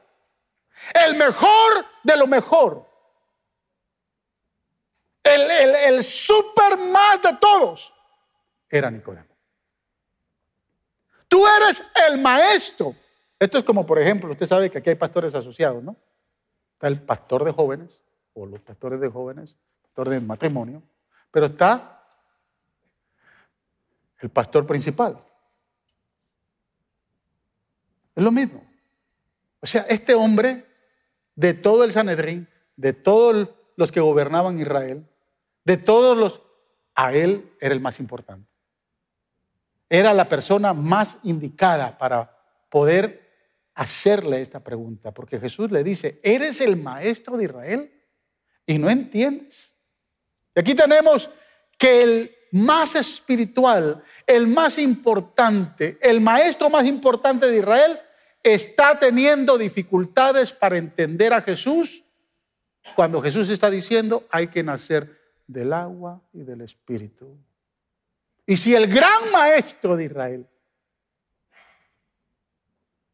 el 1.06 1.16
mejor 1.16 1.84
de 2.02 2.16
lo 2.16 2.26
mejor, 2.26 2.86
el 5.24 6.02
super 6.02 6.78
más 6.78 7.20
de 7.22 7.36
todos, 7.40 7.92
era 8.68 8.90
Nicodemo. 8.90 9.36
Tú 11.28 11.46
eres 11.46 11.82
el 12.08 12.20
maestro. 12.20 12.94
Esto 13.38 13.58
es 13.58 13.64
como, 13.64 13.84
por 13.84 13.98
ejemplo, 13.98 14.30
usted 14.30 14.46
sabe 14.46 14.70
que 14.70 14.78
aquí 14.78 14.90
hay 14.90 14.96
pastores 14.96 15.34
asociados, 15.34 15.82
¿no? 15.82 15.96
Está 16.74 16.86
el 16.86 17.00
pastor 17.00 17.44
de 17.44 17.52
jóvenes, 17.52 18.02
o 18.34 18.46
los 18.46 18.60
pastores 18.60 19.00
de 19.00 19.08
jóvenes, 19.08 19.56
pastor 19.82 20.08
de 20.08 20.20
matrimonio, 20.20 20.82
pero 21.30 21.46
está 21.46 21.95
el 24.20 24.30
pastor 24.30 24.66
principal. 24.66 25.22
Es 28.14 28.22
lo 28.22 28.32
mismo. 28.32 28.66
O 29.60 29.66
sea, 29.66 29.86
este 29.88 30.14
hombre 30.14 30.66
de 31.34 31.54
todo 31.54 31.84
el 31.84 31.92
Sanedrín, 31.92 32.48
de 32.76 32.92
todos 32.92 33.50
los 33.76 33.92
que 33.92 34.00
gobernaban 34.00 34.58
Israel, 34.58 35.06
de 35.64 35.76
todos 35.76 36.16
los, 36.16 36.42
a 36.94 37.12
él 37.12 37.52
era 37.60 37.74
el 37.74 37.80
más 37.80 38.00
importante. 38.00 38.48
Era 39.88 40.14
la 40.14 40.28
persona 40.28 40.72
más 40.72 41.18
indicada 41.24 41.98
para 41.98 42.38
poder 42.70 43.26
hacerle 43.74 44.40
esta 44.40 44.60
pregunta, 44.60 45.12
porque 45.12 45.38
Jesús 45.38 45.70
le 45.70 45.84
dice, 45.84 46.18
¿eres 46.22 46.60
el 46.62 46.76
maestro 46.76 47.36
de 47.36 47.44
Israel? 47.44 47.92
Y 48.66 48.78
no 48.78 48.88
entiendes. 48.88 49.74
Y 50.54 50.60
aquí 50.60 50.74
tenemos 50.74 51.30
que 51.78 52.02
el 52.02 52.35
más 52.56 52.94
espiritual, 52.96 54.02
el 54.26 54.46
más 54.46 54.78
importante, 54.78 55.98
el 56.00 56.20
maestro 56.20 56.70
más 56.70 56.86
importante 56.86 57.50
de 57.50 57.58
Israel, 57.58 57.98
está 58.42 58.98
teniendo 58.98 59.58
dificultades 59.58 60.52
para 60.52 60.78
entender 60.78 61.32
a 61.32 61.42
Jesús 61.42 62.04
cuando 62.94 63.20
Jesús 63.20 63.50
está 63.50 63.70
diciendo 63.70 64.26
hay 64.30 64.46
que 64.46 64.62
nacer 64.62 65.18
del 65.46 65.72
agua 65.72 66.22
y 66.32 66.42
del 66.42 66.60
espíritu. 66.60 67.36
Y 68.46 68.56
si 68.56 68.74
el 68.74 68.86
gran 68.86 69.30
maestro 69.32 69.96
de 69.96 70.04
Israel 70.04 70.46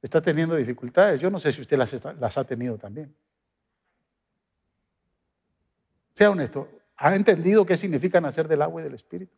está 0.03 0.21
teniendo 0.21 0.55
dificultades, 0.57 1.21
yo 1.21 1.31
no 1.31 1.39
sé 1.39 1.53
si 1.53 1.63
usted 1.63 1.79
las, 1.79 2.37
ha 2.37 2.45
tenido 2.45 2.77
también. 2.77 3.15
Sea 6.15 6.31
honesto, 6.31 6.69
¿ha 6.97 7.15
entendido 7.15 7.67
qué 7.67 7.77
significa 7.77 8.21
nacer 8.21 8.49
del 8.49 8.63
agua 8.63 8.81
y 8.81 8.85
del 8.85 8.95
espíritu? 8.95 9.35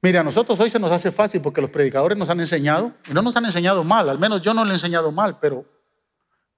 Mire, 0.00 0.18
a 0.18 0.22
nosotros 0.22 0.58
hoy 0.60 0.70
se 0.70 0.78
nos 0.78 0.92
hace 0.92 1.10
fácil 1.10 1.40
porque 1.40 1.60
los 1.60 1.70
predicadores 1.70 2.16
nos 2.16 2.28
han 2.28 2.40
enseñado, 2.40 2.92
y 3.10 3.12
no 3.12 3.22
nos 3.22 3.36
han 3.36 3.44
enseñado 3.44 3.82
mal, 3.82 4.08
al 4.08 4.18
menos 4.18 4.42
yo 4.42 4.54
no 4.54 4.64
le 4.64 4.70
he 4.70 4.74
enseñado 4.74 5.10
mal, 5.10 5.38
pero 5.40 5.64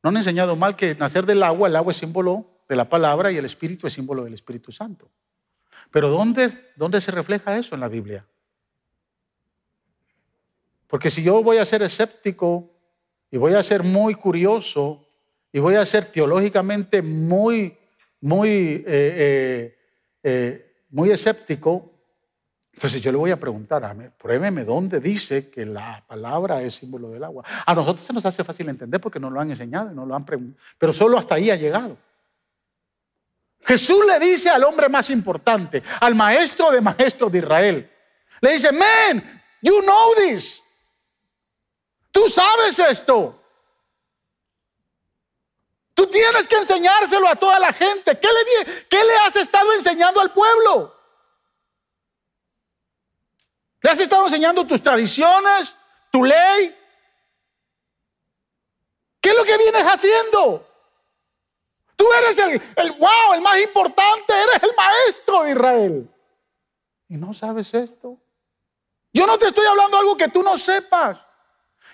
no 0.03 0.11
han 0.11 0.17
enseñado 0.17 0.57
mal 0.57 0.77
que 0.77 0.95
nacer 0.95 1.25
del 1.25 1.43
agua, 1.43 1.69
el 1.69 1.77
agua 1.77 1.93
es 1.93 1.97
símbolo 1.97 2.47
de 2.69 2.77
la 2.77 2.89
palabra 2.89 3.33
y 3.33 3.37
el 3.37 3.45
espíritu 3.45 3.87
es 3.87 3.93
símbolo 3.93 4.25
del 4.25 4.35
Espíritu 4.35 4.71
Santo. 4.71 5.11
Pero 5.91 6.09
¿dónde, 6.09 6.53
dónde 6.77 7.01
se 7.01 7.11
refleja 7.11 7.59
eso 7.59 7.75
en 7.75 7.81
la 7.81 7.89
Biblia? 7.89 8.27
Porque 10.87 11.11
si 11.11 11.23
yo 11.23 11.43
voy 11.43 11.59
a 11.59 11.65
ser 11.65 11.83
escéptico 11.83 12.71
y 13.31 13.39
voy 13.39 13.55
a 13.55 13.63
ser 13.63 13.83
muy 13.83 14.15
curioso 14.15 15.07
y 15.53 15.59
voy 15.59 15.75
a 15.75 15.87
ser 15.87 16.05
teológicamente 16.05 17.03
muy, 17.03 17.77
muy, 18.21 18.49
eh, 18.49 18.85
eh, 18.87 19.79
eh, 20.23 20.85
muy 20.91 21.11
escéptico, 21.11 21.93
entonces 22.73 23.03
yo 23.03 23.13
le 23.13 23.19
voy 23.19 23.31
a 23.31 23.39
preguntar, 23.39 23.85
a 23.85 23.93
ver, 23.93 24.13
pruébeme 24.13 24.65
dónde 24.65 25.01
dice 25.01 25.51
que 25.51 25.67
la 25.67 26.03
palabra 26.07 26.63
es 26.63 26.77
símbolo 26.77 27.11
del 27.11 27.25
agua. 27.25 27.45
A 27.67 27.75
nosotros 27.75 28.05
se 28.05 28.13
nos 28.13 28.25
hace 28.25 28.43
fácil 28.43 28.69
entender 28.69 29.01
porque 29.01 29.21
nos 29.21 29.33
lo 29.33 29.41
han 29.41 29.51
enseñado 29.51 29.93
y 29.93 29.95
nos 29.95 30.07
lo 30.07 30.15
han 30.15 30.25
preguntado, 30.25 30.63
pero 30.79 30.93
solo 30.93 31.19
hasta 31.19 31.35
ahí 31.35 31.51
ha 31.51 31.57
llegado. 31.57 31.97
Jesús 33.63 34.01
le 34.07 34.19
dice 34.19 34.49
al 34.49 34.65
hombre 34.65 34.89
más 34.89 35.11
importante, 35.11 35.83
al 36.01 36.15
maestro 36.15 36.71
de 36.71 36.81
maestros 36.81 37.31
de 37.31 37.39
Israel, 37.39 37.91
le 38.41 38.53
dice, 38.53 38.73
man, 38.73 39.23
you 39.61 39.83
know 39.83 40.15
this. 40.17 40.63
Tú 42.11 42.29
sabes 42.29 42.79
esto. 42.79 43.40
Tú 46.01 46.07
tienes 46.07 46.49
que 46.49 46.57
enseñárselo 46.57 47.29
a 47.29 47.37
toda 47.37 47.59
la 47.59 47.75
gente. 47.75 48.19
¿Qué 48.19 48.27
le, 48.27 48.87
qué 48.89 49.05
le 49.05 49.17
has 49.19 49.37
estado 49.37 49.71
enseñando 49.75 50.23
al 50.23 50.31
pueblo? 50.31 50.99
¿Le 53.83 53.91
has 53.91 54.01
estado 54.01 54.25
enseñando 54.25 54.67
tus 54.67 54.83
tradiciones, 54.83 55.77
tu 56.11 56.25
ley? 56.25 56.75
¿Qué 59.21 59.29
es 59.29 59.37
lo 59.37 59.45
que 59.45 59.59
vienes 59.59 59.83
haciendo? 59.83 60.67
Tú 61.97 62.07
eres 62.15 62.39
el, 62.39 62.63
el, 62.77 62.93
wow, 62.93 63.35
el 63.35 63.43
más 63.43 63.61
importante, 63.61 64.33
eres 64.33 64.63
el 64.63 64.75
maestro 64.75 65.43
de 65.43 65.51
Israel. 65.51 66.15
¿Y 67.11 67.17
no 67.19 67.35
sabes 67.35 67.75
esto? 67.75 68.17
Yo 69.13 69.27
no 69.27 69.37
te 69.37 69.49
estoy 69.49 69.67
hablando 69.67 69.99
algo 69.99 70.17
que 70.17 70.29
tú 70.29 70.43
no 70.43 70.57
sepas. 70.57 71.19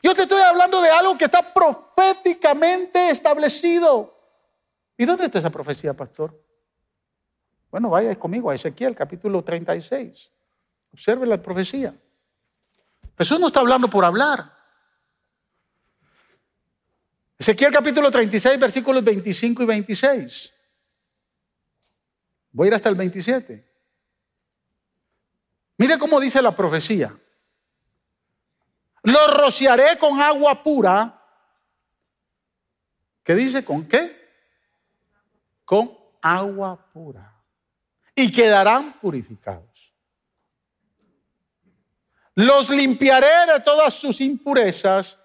Yo 0.06 0.14
te 0.14 0.22
estoy 0.22 0.40
hablando 0.40 0.80
de 0.80 0.88
algo 0.88 1.18
que 1.18 1.24
está 1.24 1.52
proféticamente 1.52 3.10
establecido. 3.10 4.16
¿Y 4.96 5.04
dónde 5.04 5.24
está 5.24 5.40
esa 5.40 5.50
profecía, 5.50 5.94
pastor? 5.94 6.40
Bueno, 7.72 7.90
vaya 7.90 8.16
conmigo 8.16 8.48
a 8.48 8.54
Ezequiel, 8.54 8.94
capítulo 8.94 9.42
36. 9.42 10.30
Observe 10.92 11.26
la 11.26 11.42
profecía. 11.42 11.92
Jesús 13.18 13.40
no 13.40 13.48
está 13.48 13.58
hablando 13.58 13.88
por 13.88 14.04
hablar. 14.04 14.56
Ezequiel 17.36 17.72
capítulo 17.72 18.08
36, 18.08 18.60
versículos 18.60 19.02
25 19.02 19.64
y 19.64 19.66
26. 19.66 20.54
Voy 22.52 22.66
a 22.66 22.68
ir 22.68 22.74
hasta 22.74 22.90
el 22.90 22.94
27. 22.94 23.68
Mire 25.78 25.98
cómo 25.98 26.20
dice 26.20 26.40
la 26.40 26.54
profecía. 26.54 27.12
Lo 29.06 29.28
rociaré 29.28 29.96
con 29.98 30.20
agua 30.20 30.64
pura. 30.64 31.22
¿Qué 33.22 33.36
dice? 33.36 33.64
¿Con 33.64 33.86
qué? 33.86 34.16
Con 35.64 35.96
agua 36.20 36.90
pura. 36.92 37.32
Y 38.16 38.32
quedarán 38.32 38.98
purificados. 38.98 39.94
Los 42.34 42.68
limpiaré 42.68 43.52
de 43.52 43.60
todas 43.60 43.94
sus 43.94 44.20
impurezas 44.20 45.16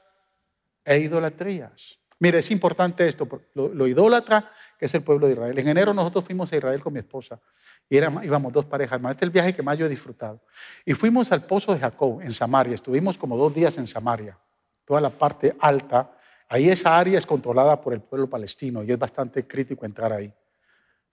e 0.85 0.99
idolatrías. 0.99 1.97
Mire, 2.19 2.37
es 2.37 2.51
importante 2.51 3.07
esto, 3.07 3.27
lo, 3.55 3.87
idólatra 3.87 4.53
que 4.81 4.87
es 4.87 4.95
el 4.95 5.03
pueblo 5.03 5.27
de 5.27 5.33
Israel. 5.33 5.59
En 5.59 5.67
enero 5.67 5.93
nosotros 5.93 6.25
fuimos 6.25 6.51
a 6.51 6.57
Israel 6.57 6.81
con 6.81 6.91
mi 6.91 6.97
esposa 6.97 7.39
y 7.87 7.97
íbamos 7.97 8.51
dos 8.51 8.65
parejas. 8.65 8.99
Este 8.99 9.13
es 9.13 9.21
el 9.21 9.29
viaje 9.29 9.53
que 9.53 9.61
más 9.61 9.77
yo 9.77 9.85
he 9.85 9.89
disfrutado. 9.89 10.41
Y 10.83 10.95
fuimos 10.95 11.31
al 11.31 11.45
pozo 11.45 11.71
de 11.75 11.79
Jacob 11.79 12.19
en 12.19 12.33
Samaria. 12.33 12.73
Estuvimos 12.73 13.15
como 13.15 13.37
dos 13.37 13.53
días 13.53 13.77
en 13.77 13.85
Samaria, 13.85 14.35
toda 14.83 14.99
la 14.99 15.11
parte 15.11 15.55
alta. 15.59 16.17
Ahí 16.49 16.67
esa 16.67 16.97
área 16.97 17.19
es 17.19 17.27
controlada 17.27 17.79
por 17.79 17.93
el 17.93 18.01
pueblo 18.01 18.27
palestino 18.27 18.81
y 18.81 18.91
es 18.91 18.97
bastante 18.97 19.45
crítico 19.45 19.85
entrar 19.85 20.11
ahí. 20.13 20.33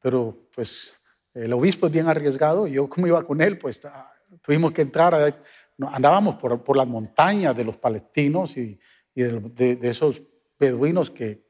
Pero 0.00 0.48
pues 0.54 0.94
el 1.34 1.52
obispo 1.52 1.88
es 1.88 1.92
bien 1.92 2.08
arriesgado 2.08 2.66
yo 2.66 2.88
como 2.88 3.06
iba 3.06 3.22
con 3.22 3.42
él, 3.42 3.58
pues 3.58 3.84
ah, 3.84 4.10
tuvimos 4.40 4.72
que 4.72 4.80
entrar 4.80 5.14
andábamos 5.92 6.36
por, 6.36 6.74
las 6.74 6.88
montañas 6.88 7.54
de 7.54 7.64
los 7.64 7.76
palestinos 7.76 8.56
y, 8.56 8.80
de, 9.14 9.78
esos 9.82 10.22
beduinos 10.58 11.10
que, 11.10 11.46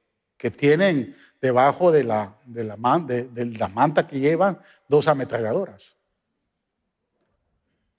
tienen 0.57 1.15
debajo 1.41 1.91
de 1.93 2.05
la, 2.05 2.35
de, 2.45 2.65
la, 2.65 2.77
la 2.77 3.69
manta 3.69 4.07
que 4.07 4.21
llevan 4.21 4.59
dos 4.89 5.09
ametralladoras. 5.09 5.97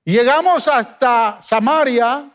Llegamos 0.03 0.67
hasta 0.67 1.39
Samaria, 1.41 2.31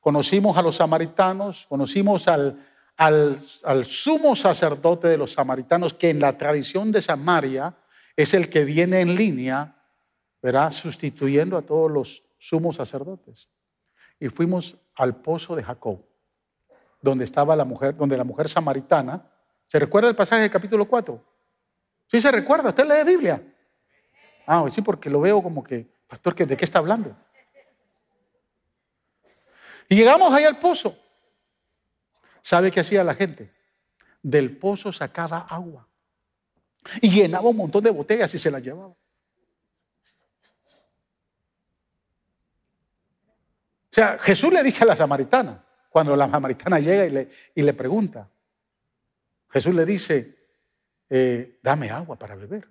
conocimos 0.00 0.56
a 0.56 0.62
los 0.62 0.76
samaritanos, 0.76 1.66
conocimos 1.68 2.26
al, 2.28 2.58
al, 2.96 3.38
al, 3.62 3.84
sumo 3.84 4.34
sacerdote 4.34 5.08
de 5.08 5.16
los 5.16 5.32
samaritanos, 5.32 5.94
que 5.94 6.10
en 6.10 6.20
la 6.20 6.36
tradición 6.36 6.90
de 6.92 7.00
Samaria 7.00 7.74
es 8.16 8.34
el 8.34 8.50
que 8.50 8.64
viene 8.64 9.00
en 9.00 9.14
línea, 9.14 9.76
¿verdad? 10.42 10.70
Sustituyendo 10.72 11.56
a 11.56 11.62
todos 11.62 11.90
los 11.90 12.24
sumos 12.38 12.76
sacerdotes. 12.76 13.48
Y 14.20 14.28
fuimos 14.28 14.76
al 14.94 15.16
pozo 15.16 15.56
de 15.56 15.62
Jacob, 15.62 16.00
donde 17.00 17.24
estaba 17.24 17.56
la 17.56 17.64
mujer, 17.64 17.96
donde 17.96 18.16
la 18.16 18.24
mujer 18.24 18.48
samaritana. 18.48 19.30
¿Se 19.68 19.78
recuerda 19.78 20.08
el 20.08 20.16
pasaje 20.16 20.42
del 20.42 20.50
capítulo 20.50 20.86
4? 20.86 21.22
Sí 22.06 22.20
se 22.20 22.30
recuerda, 22.30 22.68
usted 22.68 22.86
lee 22.86 23.04
Biblia. 23.04 23.42
Ah, 24.46 24.64
sí, 24.70 24.82
porque 24.82 25.10
lo 25.10 25.20
veo 25.20 25.42
como 25.42 25.64
que, 25.64 25.86
pastor, 26.06 26.34
¿de 26.34 26.56
qué 26.56 26.64
está 26.64 26.78
hablando? 26.78 27.16
Y 29.88 29.96
llegamos 29.96 30.32
ahí 30.32 30.44
al 30.44 30.56
pozo. 30.56 30.98
¿Sabe 32.42 32.70
qué 32.70 32.80
hacía 32.80 33.02
la 33.02 33.14
gente? 33.14 33.52
Del 34.22 34.56
pozo 34.56 34.92
sacaba 34.92 35.46
agua. 35.48 35.88
Y 37.00 37.10
llenaba 37.10 37.48
un 37.48 37.56
montón 37.56 37.82
de 37.82 37.90
botellas 37.90 38.32
y 38.34 38.38
se 38.38 38.50
las 38.50 38.62
llevaba. 38.62 38.88
O 38.88 38.96
sea, 43.94 44.18
Jesús 44.18 44.52
le 44.52 44.62
dice 44.62 44.84
a 44.84 44.88
la 44.88 44.96
samaritana, 44.96 45.64
cuando 45.88 46.16
la 46.16 46.28
samaritana 46.28 46.80
llega 46.80 47.06
y 47.06 47.10
le, 47.10 47.30
y 47.54 47.62
le 47.62 47.72
pregunta, 47.72 48.28
Jesús 49.54 49.72
le 49.72 49.86
dice, 49.86 50.36
eh, 51.08 51.60
dame 51.62 51.88
agua 51.88 52.18
para 52.18 52.34
beber. 52.34 52.68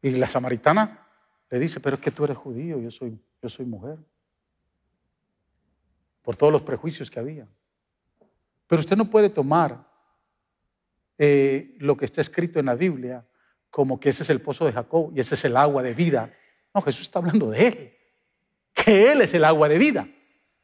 Y 0.00 0.12
la 0.12 0.30
samaritana 0.30 1.06
le 1.50 1.58
dice, 1.58 1.78
pero 1.78 1.96
es 1.96 2.00
que 2.00 2.10
tú 2.10 2.24
eres 2.24 2.38
judío, 2.38 2.80
yo 2.80 2.90
soy, 2.90 3.20
yo 3.42 3.48
soy 3.50 3.66
mujer. 3.66 3.98
por 6.22 6.36
todos 6.36 6.50
los 6.50 6.62
prejuicios 6.62 7.10
que 7.10 7.20
había. 7.20 7.46
Pero 8.66 8.80
usted 8.80 8.96
no 8.96 9.10
puede 9.10 9.28
tomar 9.28 9.86
eh, 11.18 11.76
lo 11.80 11.94
que 11.94 12.06
está 12.06 12.22
escrito 12.22 12.58
en 12.58 12.66
la 12.66 12.74
Biblia 12.74 13.26
como 13.70 14.00
que 14.00 14.08
ese 14.08 14.22
es 14.22 14.30
el 14.30 14.40
pozo 14.40 14.64
de 14.64 14.72
Jacob 14.72 15.12
y 15.14 15.20
ese 15.20 15.34
es 15.34 15.44
el 15.44 15.56
agua 15.58 15.82
de 15.82 15.92
vida. 15.92 16.32
No, 16.74 16.80
Jesús 16.80 17.02
está 17.02 17.18
hablando 17.18 17.50
de 17.50 17.68
Él, 17.68 17.96
que 18.72 19.12
Él 19.12 19.20
es 19.20 19.34
el 19.34 19.44
agua 19.44 19.68
de 19.68 19.76
vida. 19.76 20.08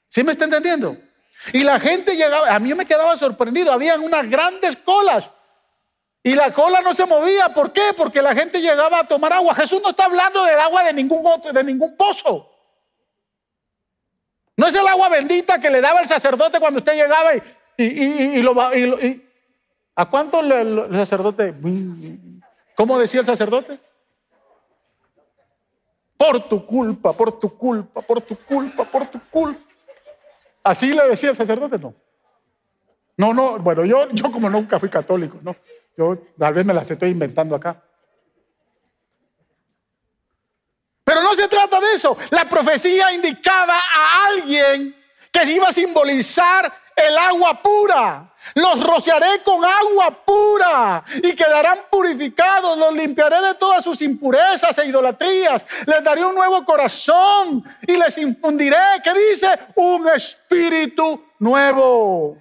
¿Sí 0.08 0.24
me 0.24 0.32
está 0.32 0.46
entendiendo? 0.46 0.96
Y 1.52 1.62
la 1.62 1.78
gente 1.78 2.16
llegaba, 2.16 2.54
a 2.54 2.58
mí 2.58 2.72
me 2.74 2.86
quedaba 2.86 3.16
sorprendido, 3.16 3.72
habían 3.72 4.00
unas 4.00 4.28
grandes 4.28 4.76
colas 4.76 5.30
y 6.26 6.34
la 6.34 6.52
cola 6.54 6.80
no 6.80 6.94
se 6.94 7.04
movía. 7.04 7.50
¿Por 7.50 7.72
qué? 7.72 7.82
Porque 7.96 8.22
la 8.22 8.34
gente 8.34 8.60
llegaba 8.60 9.00
a 9.00 9.06
tomar 9.06 9.34
agua. 9.34 9.54
Jesús 9.54 9.82
no 9.82 9.90
está 9.90 10.06
hablando 10.06 10.42
del 10.44 10.58
agua 10.58 10.82
de 10.84 10.94
ningún, 10.94 11.22
de 11.52 11.64
ningún 11.64 11.94
pozo. 11.96 12.50
No 14.56 14.66
es 14.66 14.74
el 14.74 14.86
agua 14.88 15.10
bendita 15.10 15.60
que 15.60 15.68
le 15.68 15.82
daba 15.82 16.00
el 16.00 16.08
sacerdote 16.08 16.60
cuando 16.60 16.78
usted 16.78 16.94
llegaba 16.94 17.32
y, 17.76 18.40
lo, 18.40 18.54
¿A 19.96 20.08
cuánto 20.08 20.40
el 20.40 20.96
sacerdote? 20.96 21.54
¿Cómo 22.74 22.98
decía 22.98 23.20
el 23.20 23.26
sacerdote? 23.26 23.78
Por 26.16 26.48
tu 26.48 26.64
culpa, 26.64 27.12
por 27.12 27.38
tu 27.38 27.58
culpa, 27.58 28.00
por 28.00 28.22
tu 28.22 28.36
culpa, 28.36 28.84
por 28.84 29.06
tu 29.08 29.20
culpa. 29.28 29.63
Así 30.64 30.94
le 30.94 31.06
decía 31.08 31.30
el 31.30 31.36
sacerdote, 31.36 31.78
no. 31.78 31.94
No, 33.16 33.32
no, 33.32 33.58
bueno, 33.58 33.84
yo, 33.84 34.10
yo 34.10 34.32
como 34.32 34.50
nunca 34.50 34.80
fui 34.80 34.88
católico, 34.88 35.38
¿no? 35.42 35.54
Yo 35.96 36.18
tal 36.38 36.54
vez 36.54 36.64
me 36.64 36.74
las 36.74 36.90
estoy 36.90 37.10
inventando 37.10 37.54
acá. 37.54 37.80
Pero 41.04 41.22
no 41.22 41.34
se 41.34 41.46
trata 41.46 41.78
de 41.80 41.92
eso. 41.94 42.16
La 42.30 42.46
profecía 42.46 43.12
indicaba 43.12 43.76
a 43.76 44.26
alguien 44.28 44.96
que 45.30 45.52
iba 45.52 45.68
a 45.68 45.72
simbolizar 45.72 46.72
el 46.96 47.18
agua 47.18 47.60
pura. 47.62 48.30
Los 48.54 48.86
rociaré 48.86 49.42
con 49.42 49.64
agua 49.64 50.10
pura 50.24 51.04
y 51.22 51.34
quedarán 51.34 51.78
purificados. 51.90 52.76
Los 52.76 52.92
limpiaré 52.92 53.40
de 53.40 53.54
todas 53.54 53.82
sus 53.82 54.00
impurezas 54.02 54.76
e 54.78 54.86
idolatrías. 54.86 55.64
Les 55.86 56.04
daré 56.04 56.24
un 56.24 56.34
nuevo 56.34 56.64
corazón 56.64 57.64
y 57.86 57.96
les 57.96 58.18
infundiré, 58.18 58.76
¿qué 59.02 59.12
dice? 59.14 59.48
Un 59.76 60.08
espíritu 60.08 61.24
nuevo. 61.38 62.36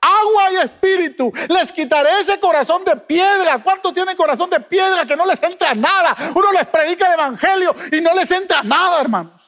Agua 0.00 0.52
y 0.52 0.56
espíritu. 0.56 1.32
Les 1.48 1.70
quitaré 1.70 2.20
ese 2.20 2.40
corazón 2.40 2.84
de 2.84 2.96
piedra. 2.96 3.62
¿Cuántos 3.62 3.92
tienen 3.92 4.16
corazón 4.16 4.50
de 4.50 4.58
piedra 4.58 5.06
que 5.06 5.16
no 5.16 5.26
les 5.26 5.40
entra 5.42 5.74
nada? 5.74 6.16
Uno 6.34 6.50
les 6.52 6.66
predica 6.66 7.06
el 7.06 7.14
evangelio 7.14 7.74
y 7.92 8.00
no 8.00 8.12
les 8.14 8.30
entra 8.30 8.62
nada, 8.62 9.00
hermanos. 9.00 9.41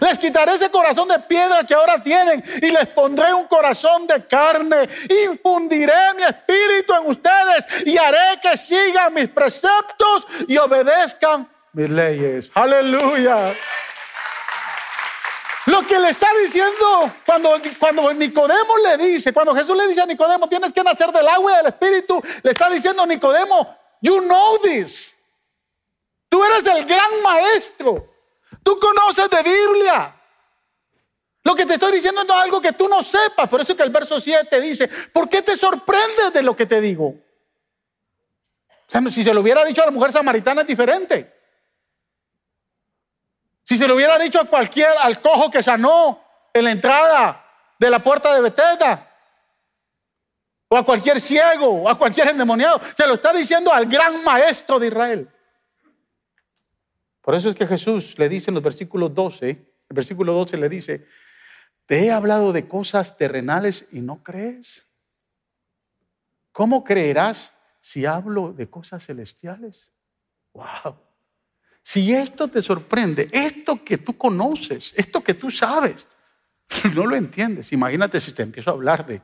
Les 0.00 0.18
quitaré 0.18 0.54
ese 0.54 0.70
corazón 0.70 1.08
de 1.08 1.18
piedra 1.20 1.64
que 1.66 1.74
ahora 1.74 2.02
tienen 2.02 2.42
y 2.62 2.70
les 2.70 2.86
pondré 2.88 3.32
un 3.34 3.46
corazón 3.46 4.06
de 4.06 4.26
carne. 4.26 4.88
Infundiré 5.28 6.14
mi 6.16 6.22
espíritu 6.22 6.94
en 6.94 7.06
ustedes 7.08 7.86
y 7.86 7.96
haré 7.98 8.40
que 8.40 8.56
sigan 8.56 9.12
mis 9.14 9.28
preceptos 9.28 10.26
y 10.48 10.56
obedezcan 10.56 11.48
mis 11.72 11.90
leyes. 11.90 12.50
Aleluya. 12.54 13.54
Lo 15.66 15.86
que 15.86 15.98
le 15.98 16.08
está 16.08 16.28
diciendo 16.42 17.12
cuando, 17.24 17.56
cuando 17.78 18.12
Nicodemo 18.12 18.76
le 18.84 18.96
dice, 18.96 19.32
cuando 19.32 19.54
Jesús 19.54 19.76
le 19.76 19.86
dice 19.86 20.02
a 20.02 20.06
Nicodemo, 20.06 20.48
tienes 20.48 20.72
que 20.72 20.82
nacer 20.82 21.12
del 21.12 21.28
agua 21.28 21.52
y 21.52 21.56
del 21.56 21.66
espíritu, 21.66 22.22
le 22.42 22.50
está 22.50 22.68
diciendo 22.68 23.06
Nicodemo, 23.06 23.76
you 24.00 24.20
know 24.22 24.58
this. 24.58 25.16
Tú 26.28 26.42
eres 26.42 26.66
el 26.66 26.84
gran 26.84 27.22
maestro. 27.22 28.11
Tú 28.62 28.78
conoces 28.78 29.28
de 29.28 29.42
Biblia. 29.42 30.14
Lo 31.44 31.54
que 31.54 31.66
te 31.66 31.74
estoy 31.74 31.92
diciendo 31.92 32.22
no 32.24 32.36
es 32.36 32.44
algo 32.44 32.60
que 32.60 32.72
tú 32.72 32.88
no 32.88 33.02
sepas. 33.02 33.48
Por 33.48 33.60
eso 33.60 33.76
que 33.76 33.82
el 33.82 33.90
verso 33.90 34.20
7 34.20 34.60
dice, 34.60 34.88
¿por 35.12 35.28
qué 35.28 35.42
te 35.42 35.56
sorprendes 35.56 36.32
de 36.32 36.42
lo 36.42 36.54
que 36.54 36.66
te 36.66 36.80
digo? 36.80 37.06
O 37.06 38.86
sea, 38.86 39.00
si 39.10 39.24
se 39.24 39.34
lo 39.34 39.40
hubiera 39.40 39.64
dicho 39.64 39.82
a 39.82 39.86
la 39.86 39.90
mujer 39.90 40.12
samaritana 40.12 40.62
es 40.62 40.66
diferente. 40.68 41.40
Si 43.64 43.76
se 43.76 43.88
lo 43.88 43.96
hubiera 43.96 44.18
dicho 44.18 44.40
a 44.40 44.44
cualquier, 44.44 44.90
al 45.02 45.20
cojo 45.20 45.50
que 45.50 45.62
sanó 45.62 46.22
en 46.52 46.64
la 46.64 46.70
entrada 46.70 47.44
de 47.78 47.90
la 47.90 48.00
puerta 48.00 48.34
de 48.34 48.42
Betesda, 48.42 49.08
o 50.68 50.76
a 50.76 50.84
cualquier 50.84 51.20
ciego, 51.20 51.82
o 51.82 51.88
a 51.88 51.98
cualquier 51.98 52.28
endemoniado, 52.28 52.80
se 52.96 53.06
lo 53.06 53.14
está 53.14 53.32
diciendo 53.32 53.72
al 53.72 53.86
gran 53.86 54.22
maestro 54.24 54.78
de 54.78 54.86
Israel. 54.86 55.28
Por 57.22 57.36
eso 57.36 57.48
es 57.48 57.54
que 57.54 57.66
Jesús 57.66 58.18
le 58.18 58.28
dice 58.28 58.50
en 58.50 58.56
los 58.56 58.62
versículos 58.62 59.14
12, 59.14 59.48
el 59.48 59.94
versículo 59.94 60.34
12 60.34 60.56
le 60.58 60.68
dice, 60.68 61.06
te 61.86 62.04
he 62.04 62.10
hablado 62.10 62.52
de 62.52 62.66
cosas 62.66 63.16
terrenales 63.16 63.86
y 63.92 64.00
no 64.00 64.22
crees. 64.22 64.86
¿Cómo 66.50 66.82
creerás 66.84 67.52
si 67.80 68.04
hablo 68.04 68.52
de 68.52 68.68
cosas 68.68 69.06
celestiales? 69.06 69.92
Wow. 70.52 70.96
Si 71.82 72.12
esto 72.12 72.48
te 72.48 72.60
sorprende, 72.60 73.28
esto 73.32 73.82
que 73.84 73.98
tú 73.98 74.16
conoces, 74.16 74.92
esto 74.96 75.22
que 75.22 75.34
tú 75.34 75.50
sabes, 75.50 76.06
no 76.94 77.06
lo 77.06 77.14
entiendes. 77.14 77.72
Imagínate 77.72 78.18
si 78.20 78.32
te 78.32 78.42
empiezo 78.42 78.70
a 78.70 78.74
hablar 78.74 79.06
de... 79.06 79.22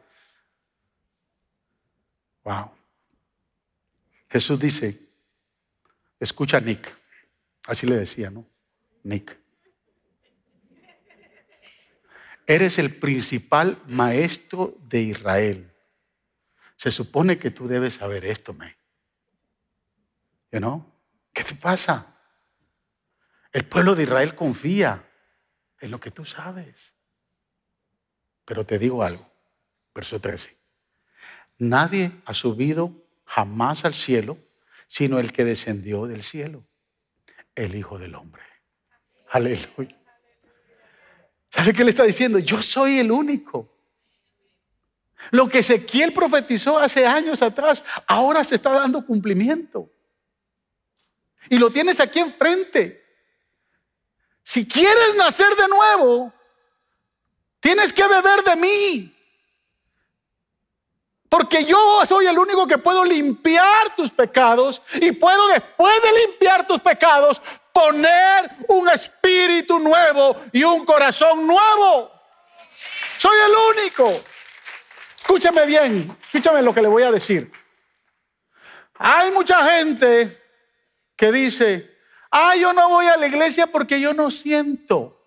Wow. 2.45 2.71
Jesús 4.31 4.59
dice, 4.59 4.99
escucha 6.21 6.61
Nick. 6.61 6.97
Así 7.69 7.87
le 7.87 7.97
decía, 7.97 8.31
¿no? 8.31 8.49
Nick. 9.03 9.39
Eres 12.47 12.79
el 12.79 12.95
principal 12.95 13.77
maestro 13.87 14.75
de 14.89 15.03
Israel. 15.03 15.71
Se 16.77 16.91
supone 16.91 17.39
que 17.39 17.51
tú 17.51 17.69
debes 17.69 17.97
saber 17.97 18.25
esto, 18.25 18.55
me. 18.55 18.75
¿You 20.51 20.61
know? 20.61 20.91
¿Qué 21.35 21.45
te 21.45 21.55
pasa? 21.57 22.07
El 23.53 23.67
pueblo 23.67 23.95
de 23.95 24.05
Israel 24.05 24.35
confía 24.35 25.07
en 25.79 25.91
lo 25.91 26.01
que 26.01 26.11
tú 26.11 26.25
sabes. 26.25 26.95
Pero 28.47 28.65
te 28.65 28.79
digo 28.79 29.03
algo, 29.03 29.31
verso 29.95 30.19
13. 30.19 30.57
Nadie 31.59 32.13
ha 32.25 32.33
subido 32.33 32.95
jamás 33.27 33.85
al 33.85 33.93
cielo, 33.93 34.39
sino 34.87 35.19
el 35.19 35.35
que 35.35 35.45
descendió 35.45 36.07
del 36.07 36.23
cielo, 36.23 36.65
el 37.65 37.75
Hijo 37.75 37.99
del 37.99 38.15
Hombre. 38.15 38.43
Aleluya. 39.31 39.97
¿Sabe 41.51 41.73
qué 41.73 41.85
le 41.85 41.91
está 41.91 42.05
diciendo? 42.05 42.39
Yo 42.39 42.63
soy 42.63 42.99
el 42.99 43.11
único. 43.11 43.75
Lo 45.31 45.49
que 45.49 45.59
Ezequiel 45.59 46.13
profetizó 46.13 46.79
hace 46.79 47.07
años 47.07 47.43
atrás, 47.43 47.85
ahora 48.07 48.45
se 48.45 48.55
está 48.55 48.71
dando 48.71 49.05
cumplimiento. 49.05 49.91
Y 51.51 51.59
lo 51.59 51.71
tienes 51.71 52.01
aquí 52.01 52.21
enfrente. 52.21 53.05
Si 54.43 54.67
quieres 54.67 55.17
nacer 55.17 55.55
de 55.57 55.69
nuevo, 55.69 56.33
tienes 57.61 57.93
que 57.93 58.07
beber 58.07 58.43
de 58.45 58.57
mí. 58.57 59.18
Porque 61.29 61.65
yo 61.65 61.79
soy 62.07 62.27
el 62.27 62.39
único 62.39 62.67
que 62.67 62.79
puedo 62.79 63.05
limpiar 63.05 63.95
tus 63.95 64.11
pecados 64.11 64.81
y 65.01 65.13
puedo 65.13 65.49
después 65.49 65.95
de 66.03 66.27
limpiar 66.27 66.67
tus 66.67 66.81
pecados 66.81 67.43
poner 67.73 68.51
un 68.69 68.89
espíritu 68.89 69.79
nuevo 69.79 70.37
y 70.53 70.65
un 70.65 70.85
corazón 70.85 71.47
nuevo. 71.47 72.11
Soy 73.19 73.37
el 73.47 73.79
único. 73.79 74.21
Escúchame 75.17 75.67
bien, 75.67 76.17
escúchame 76.25 76.63
lo 76.63 76.75
que 76.75 76.83
le 76.83 76.89
voy 76.89 77.03
a 77.03 77.11
decir. 77.11 77.53
Hay 78.95 79.31
mucha 79.31 79.63
gente 79.71 80.37
que 81.15 81.31
dice, 81.31 81.99
ah, 82.31 82.57
yo 82.57 82.73
no 82.73 82.89
voy 82.89 83.07
a 83.07 83.17
la 83.17 83.27
iglesia 83.27 83.67
porque 83.67 84.01
yo 84.01 84.15
no 84.15 84.31
siento. 84.31 85.18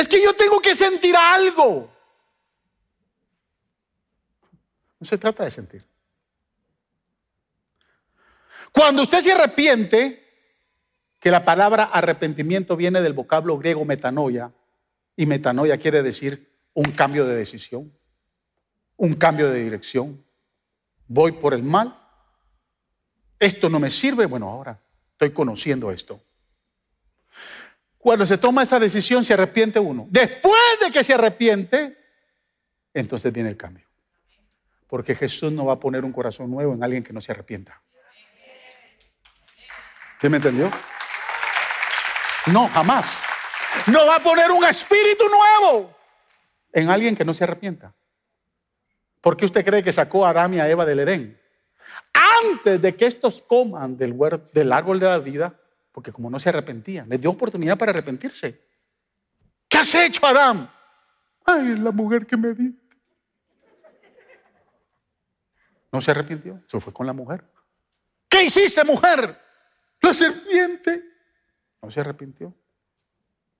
Es 0.00 0.08
que 0.08 0.22
yo 0.22 0.32
tengo 0.32 0.62
que 0.62 0.74
sentir 0.74 1.14
algo. 1.14 1.92
No 4.98 5.06
se 5.06 5.18
trata 5.18 5.44
de 5.44 5.50
sentir. 5.50 5.84
Cuando 8.72 9.02
usted 9.02 9.18
se 9.18 9.32
arrepiente, 9.32 10.26
que 11.18 11.30
la 11.30 11.44
palabra 11.44 11.84
arrepentimiento 11.84 12.78
viene 12.78 13.02
del 13.02 13.12
vocablo 13.12 13.58
griego 13.58 13.84
metanoia, 13.84 14.50
y 15.16 15.26
metanoia 15.26 15.76
quiere 15.76 16.02
decir 16.02 16.50
un 16.72 16.90
cambio 16.92 17.26
de 17.26 17.34
decisión, 17.34 17.92
un 18.96 19.12
cambio 19.12 19.50
de 19.50 19.62
dirección. 19.62 20.24
Voy 21.08 21.32
por 21.32 21.52
el 21.52 21.62
mal, 21.62 21.94
esto 23.38 23.68
no 23.68 23.78
me 23.78 23.90
sirve, 23.90 24.24
bueno, 24.24 24.48
ahora 24.48 24.80
estoy 25.12 25.32
conociendo 25.32 25.90
esto. 25.90 26.22
Cuando 28.00 28.24
se 28.24 28.38
toma 28.38 28.62
esa 28.62 28.80
decisión 28.80 29.22
se 29.26 29.34
arrepiente 29.34 29.78
uno. 29.78 30.06
Después 30.08 30.78
de 30.80 30.90
que 30.90 31.04
se 31.04 31.12
arrepiente, 31.12 31.98
entonces 32.94 33.30
viene 33.30 33.50
el 33.50 33.58
cambio. 33.58 33.86
Porque 34.86 35.14
Jesús 35.14 35.52
no 35.52 35.66
va 35.66 35.74
a 35.74 35.78
poner 35.78 36.02
un 36.02 36.10
corazón 36.10 36.50
nuevo 36.50 36.72
en 36.72 36.82
alguien 36.82 37.04
que 37.04 37.12
no 37.12 37.20
se 37.20 37.32
arrepienta. 37.32 37.82
¿Usted 40.14 40.30
me 40.30 40.38
entendió? 40.38 40.70
No, 42.46 42.68
jamás. 42.68 43.22
No 43.86 44.06
va 44.06 44.16
a 44.16 44.20
poner 44.20 44.50
un 44.50 44.64
espíritu 44.64 45.24
nuevo 45.28 45.94
en 46.72 46.88
alguien 46.88 47.14
que 47.14 47.24
no 47.24 47.34
se 47.34 47.44
arrepienta. 47.44 47.94
¿Por 49.20 49.36
qué 49.36 49.44
usted 49.44 49.62
cree 49.62 49.84
que 49.84 49.92
sacó 49.92 50.24
a 50.24 50.30
Adán 50.30 50.54
y 50.54 50.60
a 50.60 50.68
Eva 50.70 50.86
del 50.86 51.00
Edén? 51.00 51.38
Antes 52.14 52.80
de 52.80 52.96
que 52.96 53.04
estos 53.04 53.42
coman 53.42 53.98
del, 53.98 54.16
del 54.54 54.72
árbol 54.72 54.98
de 54.98 55.06
la 55.06 55.18
vida, 55.18 55.59
porque 55.92 56.12
como 56.12 56.30
no 56.30 56.38
se 56.38 56.48
arrepentían, 56.48 57.08
les 57.08 57.20
dio 57.20 57.30
oportunidad 57.30 57.78
para 57.78 57.92
arrepentirse. 57.92 58.68
¿Qué 59.68 59.78
has 59.78 59.94
hecho, 59.94 60.24
Adán? 60.26 60.70
Ay, 61.44 61.76
la 61.76 61.90
mujer 61.90 62.26
que 62.26 62.36
me 62.36 62.52
di. 62.54 62.76
No 65.92 66.00
se 66.00 66.12
arrepintió, 66.12 66.62
se 66.66 66.80
fue 66.80 66.92
con 66.92 67.06
la 67.06 67.12
mujer. 67.12 67.44
¿Qué 68.28 68.44
hiciste, 68.44 68.84
mujer? 68.84 69.36
La 70.00 70.14
serpiente. 70.14 71.04
No 71.82 71.90
se 71.90 72.00
arrepintió. 72.00 72.54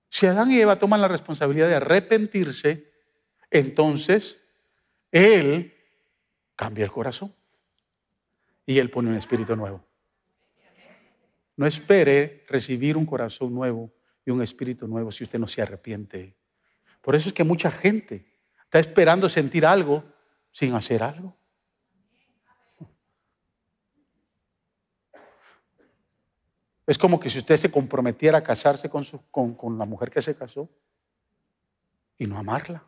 Si 0.09 0.27
Adán 0.27 0.51
y 0.51 0.61
Eva 0.61 0.77
toman 0.77 1.01
la 1.01 1.09
responsabilidad 1.09 1.69
de 1.69 1.77
arrepentirse, 1.77 2.93
entonces 3.51 4.39
Él 5.11 5.75
cambia 6.55 6.85
el 6.85 6.91
corazón 6.91 7.35
y 8.67 8.79
Él 8.79 8.91
pone 8.91 9.09
un 9.09 9.17
espíritu 9.17 9.57
nuevo. 9.57 9.85
No 11.57 11.67
espere 11.67 12.45
recibir 12.49 12.97
un 12.97 13.07
corazón 13.07 13.55
nuevo 13.55 13.93
y 14.25 14.31
un 14.31 14.43
espíritu 14.43 14.87
nuevo 14.87 15.11
si 15.11 15.25
usted 15.25 15.39
no 15.39 15.47
se 15.47 15.63
arrepiente. 15.63 16.37
Por 17.01 17.15
eso 17.15 17.29
es 17.29 17.35
que 17.35 17.45
mucha 17.45 17.71
gente 17.71 18.33
está 18.65 18.79
esperando 18.79 19.29
sentir 19.29 19.67
algo 19.67 20.05
sin 20.53 20.75
hacer 20.75 21.03
algo. 21.03 21.37
Es 26.91 26.99
como 26.99 27.21
que 27.21 27.31
si 27.31 27.39
usted 27.39 27.57
se 27.57 27.71
comprometiera 27.71 28.39
a 28.39 28.43
casarse 28.43 28.91
con, 28.91 29.05
con, 29.55 29.79
la 29.79 29.85
mujer 29.85 30.11
que 30.11 30.21
se 30.21 30.37
casó 30.37 30.69
y 32.19 32.27
no 32.27 32.37
amarla. 32.37 32.85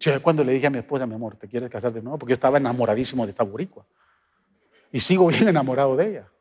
Yo 0.00 0.22
cuando 0.22 0.42
le 0.42 0.54
dije 0.54 0.66
a 0.66 0.70
mi 0.70 0.78
esposa, 0.78 1.06
mi 1.06 1.14
amor, 1.14 1.36
¿te 1.36 1.46
quieres 1.46 1.68
casar 1.68 1.92
de 1.92 2.00
nuevo? 2.00 2.18
Porque 2.18 2.30
yo 2.30 2.36
estaba 2.36 2.56
enamoradísimo 2.56 3.26
de 3.26 3.32
esta 3.32 3.42
boricua. 3.42 3.84
Y 4.90 5.00
sigo 5.00 5.26
bien 5.26 5.48
enamorado 5.48 5.94
de 5.94 6.08
ella. 6.08 6.32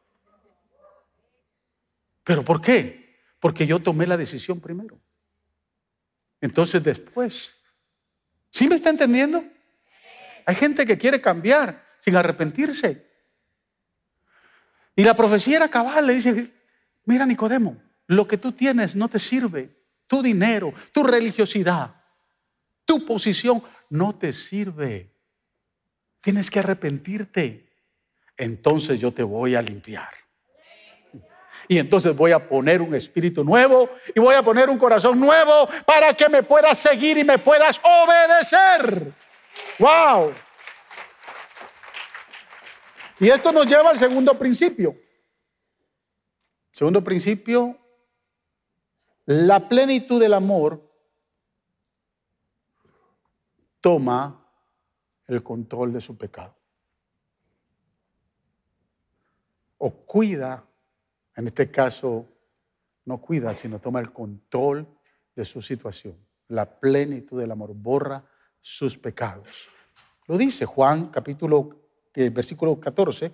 ¿Pero 2.25 2.43
por 2.43 2.59
qué? 2.59 3.21
Porque 3.39 3.65
yo 3.65 3.79
tomé 3.79 4.05
la 4.05 4.17
decisión 4.17 4.59
primero. 4.59 4.99
Entonces 6.41 6.83
después, 6.83 7.53
¿sí 8.51 8.67
me 8.67 8.75
está 8.75 8.89
entendiendo? 8.89 9.41
Hay 10.45 10.55
gente 10.55 10.85
que 10.85 10.97
quiere 10.97 11.21
cambiar 11.21 11.85
sin 11.99 12.15
arrepentirse. 12.15 13.05
Y 14.95 15.03
la 15.03 15.15
profecía 15.15 15.57
era 15.57 15.69
cabal, 15.69 16.07
le 16.07 16.15
dice, 16.15 16.51
mira 17.05 17.25
Nicodemo, 17.25 17.81
lo 18.07 18.27
que 18.27 18.37
tú 18.37 18.51
tienes 18.51 18.95
no 18.95 19.07
te 19.07 19.19
sirve, 19.19 19.69
tu 20.07 20.21
dinero, 20.21 20.73
tu 20.91 21.03
religiosidad, 21.03 21.95
tu 22.85 23.05
posición 23.05 23.61
no 23.89 24.15
te 24.15 24.33
sirve. 24.33 25.11
Tienes 26.21 26.49
que 26.49 26.59
arrepentirte. 26.59 27.69
Entonces 28.35 28.99
yo 28.99 29.11
te 29.11 29.21
voy 29.21 29.53
a 29.53 29.61
limpiar. 29.61 30.24
Y 31.67 31.79
entonces 31.79 32.15
voy 32.15 32.31
a 32.31 32.39
poner 32.39 32.81
un 32.81 32.93
espíritu 32.93 33.43
nuevo 33.43 33.89
y 34.13 34.19
voy 34.19 34.35
a 34.35 34.43
poner 34.43 34.69
un 34.69 34.77
corazón 34.77 35.19
nuevo 35.19 35.67
para 35.85 36.13
que 36.13 36.29
me 36.29 36.43
puedas 36.43 36.77
seguir 36.77 37.17
y 37.17 37.23
me 37.23 37.39
puedas 37.39 37.81
obedecer. 37.83 39.13
¡Wow! 39.79 40.33
Y 43.19 43.29
esto 43.29 43.51
nos 43.51 43.65
lleva 43.65 43.89
al 43.89 43.99
segundo 43.99 44.37
principio. 44.37 44.95
Segundo 46.71 47.03
principio, 47.03 47.77
la 49.25 49.67
plenitud 49.67 50.19
del 50.19 50.33
amor 50.33 50.81
toma 53.79 54.45
el 55.27 55.41
control 55.41 55.93
de 55.93 56.01
su 56.01 56.17
pecado. 56.17 56.55
O 59.77 59.91
cuida, 59.91 60.65
en 61.35 61.47
este 61.47 61.69
caso, 61.69 62.27
no 63.05 63.19
cuida, 63.19 63.53
sino 63.53 63.79
toma 63.79 63.99
el 63.99 64.11
control 64.11 64.87
de 65.35 65.45
su 65.45 65.61
situación. 65.61 66.15
La 66.47 66.79
plenitud 66.79 67.39
del 67.39 67.51
amor 67.51 67.71
borra 67.73 68.23
sus 68.61 68.97
pecados. 68.97 69.67
Lo 70.27 70.37
dice 70.37 70.65
Juan 70.65 71.07
capítulo 71.07 71.81
versículo 72.31 72.79
14, 72.79 73.33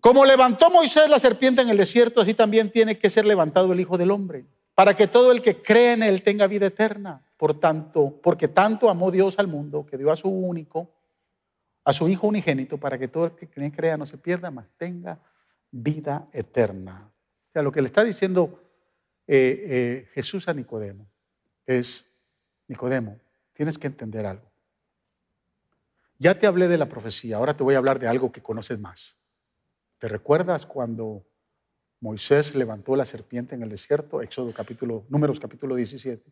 como 0.00 0.24
levantó 0.24 0.68
Moisés 0.70 1.08
la 1.08 1.20
serpiente 1.20 1.62
en 1.62 1.68
el 1.68 1.76
desierto, 1.76 2.20
así 2.20 2.34
también 2.34 2.72
tiene 2.72 2.98
que 2.98 3.08
ser 3.08 3.24
levantado 3.24 3.72
el 3.72 3.78
Hijo 3.78 3.96
del 3.96 4.10
Hombre, 4.10 4.44
para 4.74 4.96
que 4.96 5.06
todo 5.06 5.30
el 5.30 5.40
que 5.40 5.62
cree 5.62 5.92
en 5.92 6.02
él 6.02 6.22
tenga 6.22 6.48
vida 6.48 6.66
eterna. 6.66 7.24
Por 7.36 7.54
tanto, 7.54 8.18
porque 8.22 8.48
tanto 8.48 8.90
amó 8.90 9.10
Dios 9.12 9.38
al 9.38 9.46
mundo 9.46 9.86
que 9.86 9.96
dio 9.96 10.10
a 10.10 10.16
su 10.16 10.28
único, 10.28 10.90
a 11.84 11.92
su 11.92 12.08
Hijo 12.08 12.26
unigénito, 12.26 12.78
para 12.78 12.98
que 12.98 13.06
todo 13.06 13.26
el 13.26 13.32
que 13.32 13.48
crea 13.70 13.96
no 13.96 14.06
se 14.06 14.18
pierda, 14.18 14.50
mas 14.50 14.66
tenga 14.76 15.20
vida 15.72 16.28
eterna. 16.32 17.10
O 17.48 17.52
sea, 17.52 17.62
lo 17.62 17.72
que 17.72 17.80
le 17.80 17.86
está 17.86 18.04
diciendo 18.04 18.62
eh, 19.26 19.64
eh, 19.66 20.08
Jesús 20.12 20.46
a 20.48 20.54
Nicodemo 20.54 21.08
es, 21.66 22.04
Nicodemo, 22.68 23.18
tienes 23.52 23.78
que 23.78 23.86
entender 23.86 24.26
algo. 24.26 24.50
Ya 26.18 26.34
te 26.34 26.46
hablé 26.46 26.68
de 26.68 26.78
la 26.78 26.86
profecía, 26.86 27.36
ahora 27.36 27.56
te 27.56 27.64
voy 27.64 27.74
a 27.74 27.78
hablar 27.78 27.98
de 27.98 28.06
algo 28.06 28.30
que 28.30 28.42
conoces 28.42 28.78
más. 28.78 29.16
¿Te 29.98 30.08
recuerdas 30.08 30.66
cuando 30.66 31.26
Moisés 32.00 32.54
levantó 32.54 32.94
la 32.94 33.04
serpiente 33.04 33.54
en 33.54 33.62
el 33.62 33.70
desierto? 33.70 34.22
Éxodo 34.22 34.52
capítulo, 34.52 35.04
números 35.08 35.40
capítulo 35.40 35.74
17. 35.74 36.30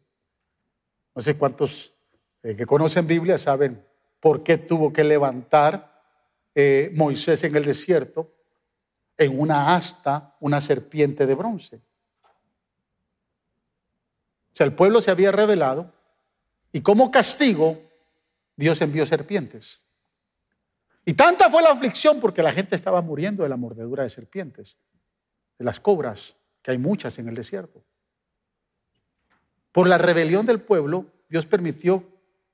No 1.14 1.22
sé 1.22 1.36
cuántos 1.36 1.94
eh, 2.42 2.54
que 2.54 2.66
conocen 2.66 3.06
Biblia 3.06 3.38
saben 3.38 3.84
por 4.20 4.42
qué 4.42 4.58
tuvo 4.58 4.92
que 4.92 5.02
levantar 5.02 5.88
Moisés 6.92 7.42
en 7.44 7.56
el 7.56 7.64
desierto 7.64 8.39
en 9.20 9.38
una 9.38 9.76
asta 9.76 10.34
una 10.40 10.60
serpiente 10.62 11.26
de 11.26 11.34
bronce. 11.34 11.76
O 14.52 14.56
sea, 14.56 14.66
el 14.66 14.72
pueblo 14.72 15.02
se 15.02 15.10
había 15.10 15.30
revelado 15.30 15.92
y 16.72 16.80
como 16.80 17.10
castigo 17.10 17.82
Dios 18.56 18.80
envió 18.80 19.04
serpientes. 19.04 19.82
Y 21.04 21.12
tanta 21.12 21.50
fue 21.50 21.62
la 21.62 21.70
aflicción 21.70 22.18
porque 22.18 22.42
la 22.42 22.52
gente 22.52 22.74
estaba 22.76 23.02
muriendo 23.02 23.42
de 23.42 23.50
la 23.50 23.56
mordedura 23.56 24.04
de 24.04 24.08
serpientes, 24.08 24.78
de 25.58 25.64
las 25.66 25.80
cobras, 25.80 26.36
que 26.62 26.70
hay 26.70 26.78
muchas 26.78 27.18
en 27.18 27.28
el 27.28 27.34
desierto. 27.34 27.84
Por 29.70 29.86
la 29.86 29.98
rebelión 29.98 30.46
del 30.46 30.62
pueblo, 30.62 31.06
Dios 31.28 31.44
permitió 31.44 32.04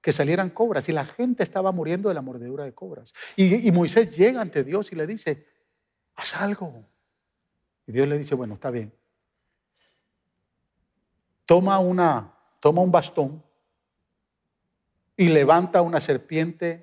que 0.00 0.10
salieran 0.10 0.50
cobras 0.50 0.88
y 0.88 0.92
la 0.92 1.06
gente 1.06 1.44
estaba 1.44 1.70
muriendo 1.70 2.08
de 2.08 2.16
la 2.16 2.22
mordedura 2.22 2.64
de 2.64 2.74
cobras. 2.74 3.12
Y, 3.36 3.70
Moisés 3.70 4.16
llega 4.16 4.40
ante 4.40 4.64
Dios 4.64 4.90
y 4.90 4.96
le 4.96 5.06
dice, 5.06 5.46
haz 6.16 6.34
algo. 6.36 6.84
Y 7.86 7.92
Dios 7.92 8.08
le 8.08 8.18
dice, 8.18 8.34
bueno, 8.34 8.54
está 8.54 8.70
bien. 8.70 8.92
Toma, 11.44 11.78
una, 11.78 12.32
toma 12.58 12.82
un 12.82 12.90
bastón 12.90 13.42
y 15.16 15.28
levanta 15.28 15.82
una 15.82 16.00
serpiente, 16.00 16.82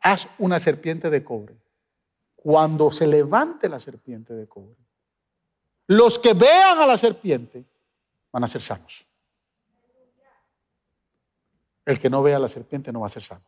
haz 0.00 0.28
una 0.38 0.58
serpiente 0.58 1.10
de 1.10 1.22
cobre. 1.22 1.56
Cuando 2.36 2.90
se 2.90 3.06
levante 3.06 3.68
la 3.68 3.78
serpiente 3.78 4.34
de 4.34 4.48
cobre, 4.48 4.76
los 5.86 6.18
que 6.18 6.32
vean 6.32 6.78
a 6.78 6.86
la 6.86 6.96
serpiente 6.96 7.64
van 8.32 8.44
a 8.44 8.48
ser 8.48 8.62
sanos. 8.62 9.06
El 11.84 11.98
que 11.98 12.08
no 12.08 12.22
vea 12.22 12.36
a 12.36 12.40
la 12.40 12.48
serpiente 12.48 12.92
no 12.92 13.00
va 13.00 13.06
a 13.06 13.10
ser 13.10 13.22
sano. 13.22 13.44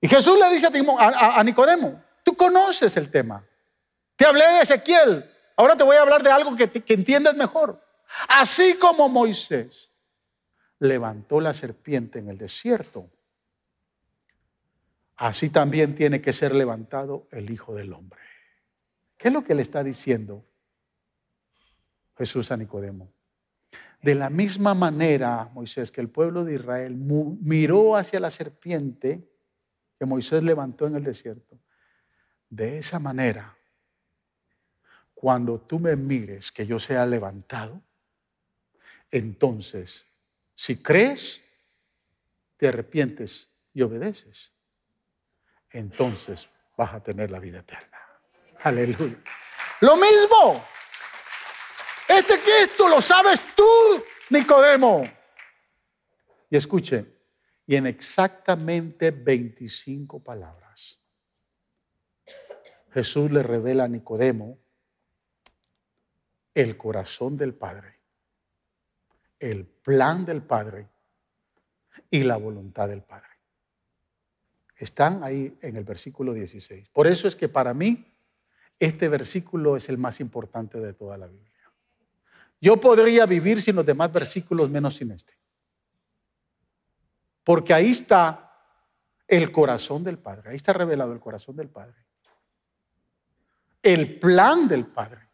Y 0.00 0.08
Jesús 0.08 0.38
le 0.38 0.48
dice 0.50 0.68
a, 0.98 1.42
Nicodemo, 1.42 2.02
tú 2.28 2.36
conoces 2.36 2.94
el 2.98 3.10
tema. 3.10 3.42
Te 4.14 4.26
hablé 4.26 4.44
de 4.44 4.60
Ezequiel, 4.60 5.24
ahora 5.56 5.76
te 5.76 5.82
voy 5.82 5.96
a 5.96 6.02
hablar 6.02 6.22
de 6.22 6.30
algo 6.30 6.54
que, 6.56 6.70
entiendes 6.92 7.34
mejor. 7.34 7.82
Así 8.28 8.76
como 8.76 9.08
Moisés 9.08 9.90
levantó 10.78 11.40
la 11.40 11.54
serpiente 11.54 12.18
en 12.18 12.28
el 12.28 12.36
desierto, 12.36 13.08
así 15.16 15.48
también 15.48 15.94
tiene 15.94 16.20
que 16.20 16.34
ser 16.34 16.54
levantado 16.54 17.28
el 17.30 17.50
Hijo 17.50 17.74
del 17.74 17.94
Hombre. 17.94 18.20
¿Qué 19.16 19.28
es 19.28 19.34
lo 19.34 19.42
que 19.42 19.54
le 19.54 19.62
está 19.62 19.82
diciendo 19.82 20.44
Jesús 22.18 22.52
a 22.52 22.58
Nicodemo? 22.58 23.10
De 24.02 24.14
la 24.14 24.28
misma 24.28 24.74
manera, 24.74 25.48
Moisés, 25.54 25.90
que 25.90 26.02
el 26.02 26.10
pueblo 26.10 26.44
de 26.44 26.56
Israel 26.56 26.94
miró 26.94 27.96
hacia 27.96 28.20
la 28.20 28.30
serpiente 28.30 29.26
que 29.98 30.04
Moisés 30.04 30.42
levantó 30.42 30.86
en 30.86 30.96
el 30.96 31.02
desierto, 31.02 31.58
de 32.48 32.78
esa 32.78 32.98
manera, 32.98 33.56
cuando 35.14 35.60
tú 35.60 35.78
me 35.78 35.96
mires 35.96 36.52
que 36.52 36.66
yo 36.66 36.78
sea 36.78 37.04
levantado, 37.06 37.82
entonces 39.10 40.06
si 40.54 40.82
crees, 40.82 41.40
te 42.56 42.66
arrepientes 42.66 43.48
y 43.72 43.82
obedeces, 43.82 44.50
entonces 45.70 46.48
vas 46.76 46.94
a 46.94 47.00
tener 47.00 47.30
la 47.30 47.38
vida 47.38 47.60
eterna. 47.60 47.96
Aleluya. 48.64 49.16
Lo 49.80 49.96
mismo. 49.96 50.64
Este 52.08 52.40
que 52.40 52.62
esto 52.62 52.88
lo 52.88 53.00
sabes 53.00 53.40
tú, 53.54 53.64
Nicodemo. 54.30 55.04
Y 56.50 56.56
escuche, 56.56 57.06
y 57.64 57.76
en 57.76 57.86
exactamente 57.86 59.12
25 59.12 60.24
palabras, 60.24 60.67
Jesús 62.98 63.30
le 63.30 63.44
revela 63.44 63.84
a 63.84 63.88
Nicodemo 63.88 64.58
el 66.52 66.76
corazón 66.76 67.36
del 67.36 67.54
Padre, 67.54 68.00
el 69.38 69.66
plan 69.66 70.24
del 70.24 70.42
Padre 70.42 70.88
y 72.10 72.24
la 72.24 72.36
voluntad 72.38 72.88
del 72.88 73.02
Padre. 73.02 73.28
Están 74.76 75.22
ahí 75.22 75.56
en 75.62 75.76
el 75.76 75.84
versículo 75.84 76.34
16. 76.34 76.88
Por 76.88 77.06
eso 77.06 77.28
es 77.28 77.36
que 77.36 77.48
para 77.48 77.72
mí 77.72 78.04
este 78.80 79.08
versículo 79.08 79.76
es 79.76 79.88
el 79.88 79.96
más 79.96 80.18
importante 80.18 80.80
de 80.80 80.92
toda 80.92 81.16
la 81.16 81.28
Biblia. 81.28 81.70
Yo 82.60 82.80
podría 82.80 83.26
vivir 83.26 83.62
sin 83.62 83.76
los 83.76 83.86
demás 83.86 84.12
versículos 84.12 84.68
menos 84.70 84.96
sin 84.96 85.12
este. 85.12 85.34
Porque 87.44 87.72
ahí 87.72 87.92
está 87.92 88.60
el 89.28 89.52
corazón 89.52 90.02
del 90.02 90.18
Padre, 90.18 90.50
ahí 90.50 90.56
está 90.56 90.72
revelado 90.72 91.12
el 91.12 91.20
corazón 91.20 91.54
del 91.54 91.68
Padre. 91.68 92.07
El 93.82 94.18
plan 94.18 94.66
del 94.68 94.86
Padre. 94.86 95.28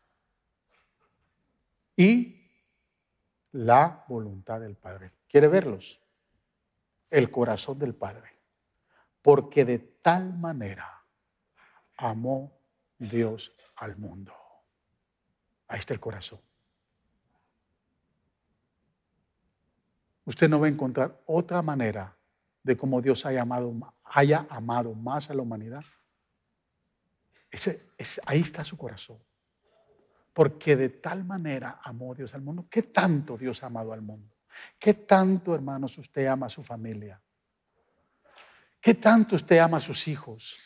Y 1.96 2.50
la 3.52 4.04
voluntad 4.08 4.60
del 4.60 4.76
Padre. 4.76 5.12
¿Quiere 5.28 5.48
verlos? 5.48 6.00
El 7.10 7.30
corazón 7.30 7.78
del 7.78 7.94
Padre. 7.94 8.30
Porque 9.22 9.64
de 9.64 9.78
tal 9.78 10.34
manera 10.34 11.02
amó 11.96 12.52
Dios 12.98 13.52
al 13.76 13.96
mundo. 13.96 14.34
Ahí 15.68 15.78
está 15.78 15.94
el 15.94 16.00
corazón. 16.00 16.40
Usted 20.24 20.48
no 20.48 20.60
va 20.60 20.66
a 20.66 20.70
encontrar 20.70 21.20
otra 21.26 21.62
manera 21.62 22.16
de 22.62 22.76
cómo 22.76 23.00
Dios 23.02 23.26
haya 23.26 23.42
amado, 23.42 23.72
haya 24.04 24.46
amado 24.48 24.94
más 24.94 25.30
a 25.30 25.34
la 25.34 25.42
humanidad. 25.42 25.84
Ese, 27.54 27.92
ahí 28.26 28.40
está 28.40 28.64
su 28.64 28.76
corazón. 28.76 29.18
Porque 30.32 30.74
de 30.74 30.88
tal 30.88 31.24
manera 31.24 31.80
amó 31.84 32.12
Dios 32.14 32.34
al 32.34 32.42
mundo. 32.42 32.66
¿Qué 32.68 32.82
tanto 32.82 33.38
Dios 33.38 33.62
ha 33.62 33.66
amado 33.66 33.92
al 33.92 34.02
mundo? 34.02 34.34
¿Qué 34.78 34.94
tanto, 34.94 35.54
hermanos, 35.54 35.96
usted 35.98 36.26
ama 36.26 36.46
a 36.46 36.50
su 36.50 36.64
familia? 36.64 37.20
¿Qué 38.80 38.94
tanto 38.94 39.36
usted 39.36 39.58
ama 39.58 39.76
a 39.76 39.80
sus 39.80 40.08
hijos? 40.08 40.58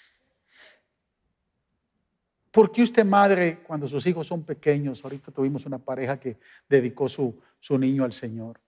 ¿Por 2.51 2.73
qué 2.73 2.83
usted, 2.83 3.05
madre, 3.05 3.59
cuando 3.67 3.87
sus 3.87 4.07
hijos 4.07 4.27
son 4.27 4.43
pequeños, 4.43 5.05
ahorita 5.05 5.31
tuvimos 5.31 5.67
una 5.67 5.79
pareja 5.79 6.19
que 6.19 6.39
dedicó 6.69 7.09
su, 7.09 7.39
su 7.61 7.77
niño 7.77 8.05
al 8.05 8.15
Señor? 8.15 8.59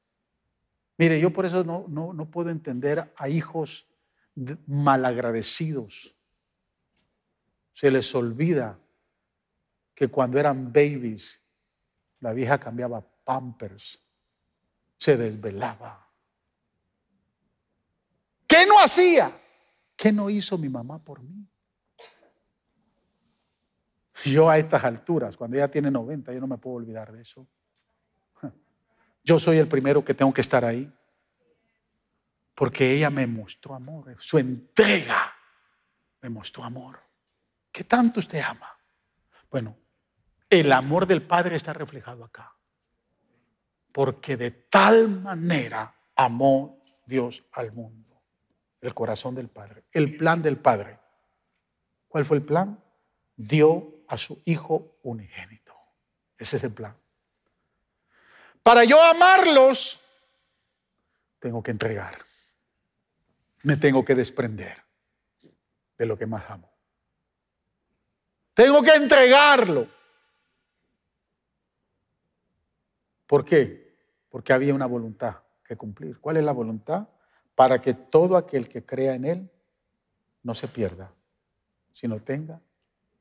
Mire, 0.99 1.19
yo 1.19 1.31
por 1.31 1.47
eso 1.47 1.65
no, 1.65 1.87
no, 1.89 2.13
no 2.13 2.31
puedo 2.31 2.51
entender 2.51 3.13
a 3.17 3.29
hijos 3.31 3.87
malagradecidos. 4.67 6.15
Se 7.81 7.91
les 7.91 8.15
olvida 8.15 8.79
que 9.95 10.09
cuando 10.09 10.39
eran 10.39 10.71
babies, 10.71 11.41
la 12.19 12.35
vieja 12.35 12.61
cambiaba 12.61 13.01
pampers, 13.01 13.99
se 14.99 15.17
desvelaba. 15.17 16.07
¿Qué 18.47 18.67
no 18.67 18.79
hacía? 18.79 19.33
¿Qué 19.97 20.13
no 20.13 20.29
hizo 20.29 20.59
mi 20.59 20.69
mamá 20.69 21.03
por 21.03 21.23
mí? 21.23 21.49
Yo 24.27 24.51
a 24.51 24.59
estas 24.59 24.85
alturas, 24.85 25.35
cuando 25.35 25.57
ella 25.57 25.71
tiene 25.71 25.91
90, 25.91 26.35
yo 26.35 26.41
no 26.41 26.47
me 26.47 26.59
puedo 26.59 26.77
olvidar 26.77 27.11
de 27.11 27.23
eso. 27.23 27.47
Yo 29.25 29.39
soy 29.39 29.57
el 29.57 29.69
primero 29.69 30.05
que 30.05 30.13
tengo 30.13 30.35
que 30.35 30.43
estar 30.43 30.67
ahí. 30.67 30.93
Porque 32.55 32.93
ella 32.93 33.09
me 33.09 33.27
mostró 33.27 33.75
amor, 33.75 34.15
su 34.19 34.37
entrega 34.37 35.35
me 36.21 36.29
mostró 36.29 36.63
amor. 36.63 37.10
¿Qué 37.73 37.85
tanto 37.85 38.21
usted 38.21 38.41
ama? 38.41 38.77
Bueno, 39.51 39.77
el 40.49 40.73
amor 40.73 41.07
del 41.07 41.23
Padre 41.23 41.57
está 41.57 41.73
reflejado 41.73 42.25
acá. 42.25 42.55
Porque 43.93 44.37
de 44.37 44.51
tal 44.51 45.09
manera 45.09 45.95
amó 46.15 46.83
Dios 47.07 47.45
al 47.53 47.73
mundo. 47.73 48.23
El 48.81 48.95
corazón 48.95 49.35
del 49.35 49.49
Padre, 49.49 49.85
el 49.93 50.17
plan 50.17 50.43
del 50.43 50.57
Padre. 50.57 50.99
¿Cuál 52.09 52.25
fue 52.25 52.39
el 52.39 52.45
plan? 52.45 52.83
Dio 53.37 54.05
a 54.09 54.17
su 54.17 54.41
Hijo 54.45 54.99
unigénito. 55.03 55.75
Ese 56.39 56.57
es 56.57 56.65
el 56.65 56.73
plan. 56.73 56.97
Para 58.63 58.85
yo 58.85 59.03
amarlos, 59.03 60.03
tengo 61.39 61.63
que 61.63 61.71
entregar. 61.71 62.19
Me 63.63 63.77
tengo 63.77 64.05
que 64.05 64.15
desprender 64.15 64.83
de 65.99 66.07
lo 66.07 66.17
que 66.17 66.27
más 66.27 66.49
amo. 66.51 66.70
Tengo 68.61 68.83
que 68.83 68.93
entregarlo. 68.93 69.87
¿Por 73.27 73.43
qué? 73.43 73.97
Porque 74.29 74.53
había 74.53 74.75
una 74.75 74.85
voluntad 74.85 75.37
que 75.65 75.79
cumplir. 75.79 76.21
¿Cuál 76.21 76.37
es 76.37 76.45
la 76.45 76.53
voluntad? 76.53 77.09
Para 77.55 77.81
que 77.81 77.95
todo 77.95 78.37
aquel 78.37 78.69
que 78.69 78.85
crea 78.85 79.15
en 79.15 79.25
Él 79.25 79.51
no 80.43 80.55
se 80.55 80.69
pierda, 80.69 81.11
sino 81.95 82.21
tenga 82.21 82.61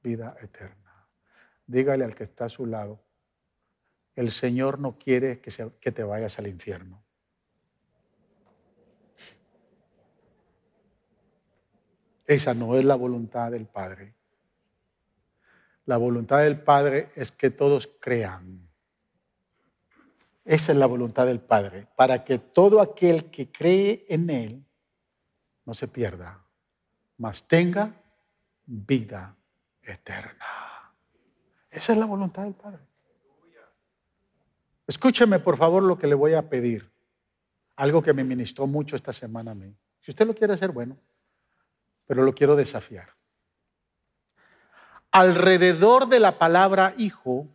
vida 0.03 0.35
eterna. 0.41 1.07
Dígale 1.65 2.03
al 2.03 2.15
que 2.15 2.25
está 2.25 2.43
a 2.43 2.49
su 2.49 2.65
lado, 2.65 2.99
el 4.17 4.31
Señor 4.31 4.77
no 4.77 4.99
quiere 4.99 5.39
que, 5.39 5.71
que 5.79 5.91
te 5.93 6.03
vayas 6.03 6.37
al 6.37 6.47
infierno. 6.47 7.01
Esa 12.25 12.53
no 12.53 12.75
es 12.75 12.83
la 12.83 12.95
voluntad 12.95 13.51
del 13.51 13.67
Padre. 13.67 14.18
La 15.89 15.97
voluntad 15.97 16.43
del 16.43 16.61
Padre 16.61 17.09
es 17.15 17.31
que 17.31 17.49
todos 17.49 17.89
crean. 17.99 18.69
Esa 20.45 20.71
es 20.71 20.77
la 20.77 20.85
voluntad 20.85 21.25
del 21.25 21.39
Padre, 21.39 21.87
para 21.95 22.23
que 22.23 22.37
todo 22.37 22.79
aquel 22.79 23.31
que 23.31 23.51
cree 23.51 24.05
en 24.07 24.29
Él 24.29 24.63
no 25.65 25.73
se 25.73 25.87
pierda, 25.87 26.45
mas 27.17 27.41
tenga 27.47 27.91
vida 28.67 29.35
eterna. 29.81 30.93
Esa 31.71 31.93
es 31.93 31.97
la 31.97 32.05
voluntad 32.05 32.43
del 32.43 32.53
Padre. 32.53 32.83
Escúcheme 34.85 35.39
por 35.39 35.57
favor 35.57 35.81
lo 35.81 35.97
que 35.97 36.05
le 36.05 36.13
voy 36.13 36.35
a 36.35 36.47
pedir. 36.47 36.87
Algo 37.77 38.03
que 38.03 38.13
me 38.13 38.23
ministró 38.23 38.67
mucho 38.67 38.95
esta 38.95 39.11
semana 39.11 39.53
a 39.53 39.55
mí. 39.55 39.75
Si 40.01 40.11
usted 40.11 40.27
lo 40.27 40.35
quiere 40.35 40.53
hacer, 40.53 40.71
bueno, 40.71 40.95
pero 42.05 42.21
lo 42.21 42.35
quiero 42.35 42.55
desafiar. 42.55 43.18
Alrededor 45.11 46.07
de 46.07 46.19
la 46.19 46.37
palabra 46.37 46.93
hijo, 46.97 47.47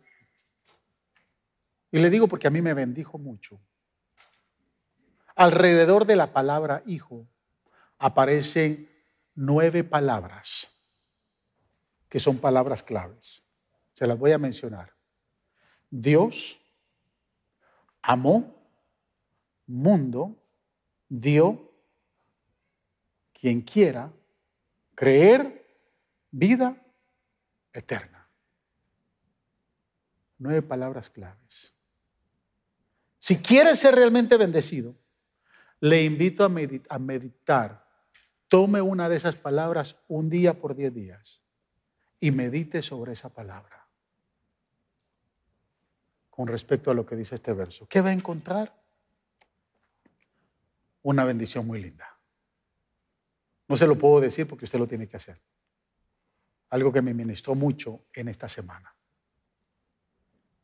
y 1.91 1.99
le 1.99 2.09
digo 2.09 2.27
porque 2.27 2.47
a 2.47 2.51
mí 2.51 2.61
me 2.61 2.73
bendijo 2.73 3.17
mucho, 3.17 3.59
alrededor 5.35 6.05
de 6.05 6.15
la 6.15 6.33
palabra 6.33 6.83
hijo 6.85 7.27
aparecen 7.97 8.89
nueve 9.35 9.83
palabras 9.83 10.69
que 12.09 12.19
son 12.19 12.37
palabras 12.37 12.83
claves. 12.83 13.43
Se 13.93 14.07
las 14.07 14.17
voy 14.17 14.31
a 14.31 14.37
mencionar. 14.37 14.93
Dios, 15.89 16.59
amó, 18.01 18.55
mundo, 19.65 20.35
dio, 21.09 21.71
quien 23.33 23.61
quiera, 23.61 24.11
creer, 24.95 25.65
vida 26.31 26.84
eterna. 27.75 28.27
Nueve 30.37 30.61
palabras 30.61 31.09
claves. 31.09 31.73
Si 33.19 33.37
quieres 33.37 33.79
ser 33.79 33.95
realmente 33.95 34.37
bendecido, 34.37 34.95
le 35.79 36.03
invito 36.03 36.43
a, 36.43 36.99
meditar. 36.99 37.85
Tome 38.47 38.81
una 38.81 39.09
de 39.09 39.17
esas 39.17 39.35
palabras 39.35 39.95
un 40.07 40.29
día 40.29 40.53
por 40.53 40.75
diez 40.75 40.93
días 40.93 41.41
y 42.19 42.31
medite 42.31 42.81
sobre 42.81 43.13
esa 43.13 43.29
palabra 43.29 43.87
con 46.29 46.47
respecto 46.47 46.91
a 46.91 46.93
lo 46.93 47.05
que 47.05 47.15
dice 47.15 47.35
este 47.35 47.53
verso. 47.53 47.87
¿Qué 47.87 48.01
va 48.01 48.09
a 48.09 48.13
encontrar? 48.13 48.75
Una 51.01 51.23
bendición 51.23 51.65
muy 51.65 51.81
linda. 51.81 52.17
No 53.67 53.75
se 53.77 53.87
lo 53.87 53.95
puedo 53.95 54.19
decir 54.19 54.47
porque 54.47 54.65
usted 54.65 54.79
lo 54.79 54.87
tiene 54.87 55.07
que 55.07 55.17
hacer. 55.17 55.39
Algo 56.69 56.91
que 56.91 57.01
me 57.01 57.13
ministró 57.13 57.55
mucho 57.55 58.05
en 58.13 58.27
esta 58.27 58.49
semana. 58.49 58.93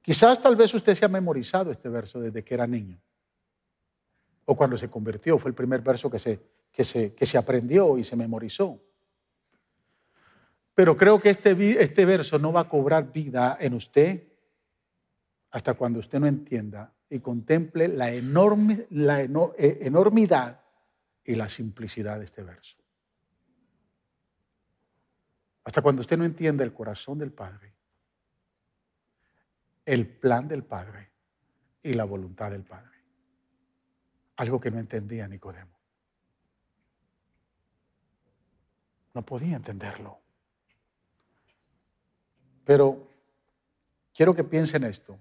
Quizás 0.02 0.42
tal 0.42 0.56
vez 0.56 0.74
usted 0.74 0.96
se 0.96 1.06
ha 1.06 1.10
memorizado 1.10 1.72
este 1.72 1.88
verso 1.90 2.20
desde 2.20 2.44
que 2.44 2.54
era 2.54 2.66
niño. 2.66 3.00
O 4.46 4.58
cuando 4.58 4.76
se 4.76 4.90
convirtió, 4.90 5.38
fue 5.38 5.50
el 5.50 5.56
primer 5.56 5.82
verso 5.82 6.10
que 6.10 6.18
se, 6.18 6.40
que 6.72 6.84
se, 6.84 7.14
que 7.14 7.26
se 7.26 7.38
aprendió 7.38 7.98
y 7.98 8.04
se 8.04 8.16
memorizó. 8.16 8.82
Pero 10.74 10.98
creo 10.98 11.20
que 11.20 11.30
este, 11.30 11.52
este 11.82 12.06
verso 12.06 12.40
no 12.40 12.52
va 12.52 12.62
a 12.62 12.70
cobrar 12.70 13.12
vida 13.12 13.58
en 13.60 13.76
usted 13.76 14.24
hasta 15.52 15.74
cuando 15.76 16.00
usted 16.00 16.20
no 16.20 16.28
entienda 16.28 16.94
y 17.10 17.20
contemple 17.20 17.90
la, 17.90 18.12
enorme, 18.12 18.88
la 18.90 19.22
e, 19.22 19.30
enormidad 19.82 20.62
y 21.24 21.36
la 21.36 21.50
simplicidad 21.50 22.18
de 22.18 22.26
este 22.26 22.42
verso. 22.42 22.78
Hasta 25.64 25.82
cuando 25.82 26.02
usted 26.02 26.18
no 26.18 26.26
entienda 26.26 26.64
el 26.64 26.74
corazón 26.74 27.20
del 27.20 27.32
Padre, 27.32 27.74
el 29.86 30.08
plan 30.08 30.48
del 30.48 30.64
Padre 30.64 31.12
y 31.84 31.94
la 31.94 32.04
voluntad 32.04 32.52
del 32.52 32.64
Padre. 32.64 32.92
Algo 34.38 34.60
que 34.60 34.72
no 34.72 34.80
entendía 34.80 35.28
Nicodemo. 35.28 35.78
No 39.14 39.26
podía 39.26 39.58
entenderlo. 39.58 40.20
Pero 42.64 43.08
quiero 44.14 44.34
que 44.34 44.44
piense 44.44 44.78
en 44.78 44.86
esto. 44.86 45.20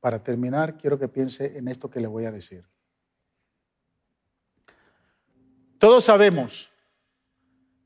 Para 0.00 0.22
terminar, 0.22 0.76
quiero 0.76 0.98
que 0.98 1.08
piense 1.08 1.58
en 1.58 1.68
esto 1.68 1.90
que 1.90 2.00
le 2.00 2.06
voy 2.06 2.26
a 2.26 2.30
decir. 2.30 2.64
Todos 5.78 6.04
sabemos 6.04 6.70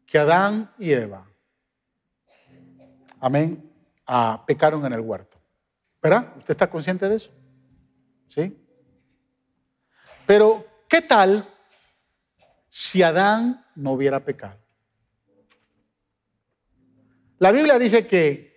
que 0.07 0.19
Adán 0.19 0.73
y 0.79 0.93
Eva, 0.93 1.30
amén, 3.21 3.71
ah, 4.07 4.43
pecaron 4.47 4.85
en 4.85 4.93
el 4.93 5.01
huerto. 5.01 5.37
¿Verdad? 6.03 6.33
¿Usted 6.39 6.53
está 6.53 6.69
consciente 6.69 7.09
de 7.09 7.17
eso? 7.17 7.31
¿Sí? 8.29 8.57
Pero, 10.27 10.65
¿qué 10.89 11.03
tal 11.03 11.47
si 12.69 13.03
Adán 13.03 13.65
no 13.75 13.93
hubiera 13.93 14.21
pecado? 14.21 14.57
La 17.39 17.53
Biblia 17.53 17.79
dice 17.79 18.07
que 18.07 18.51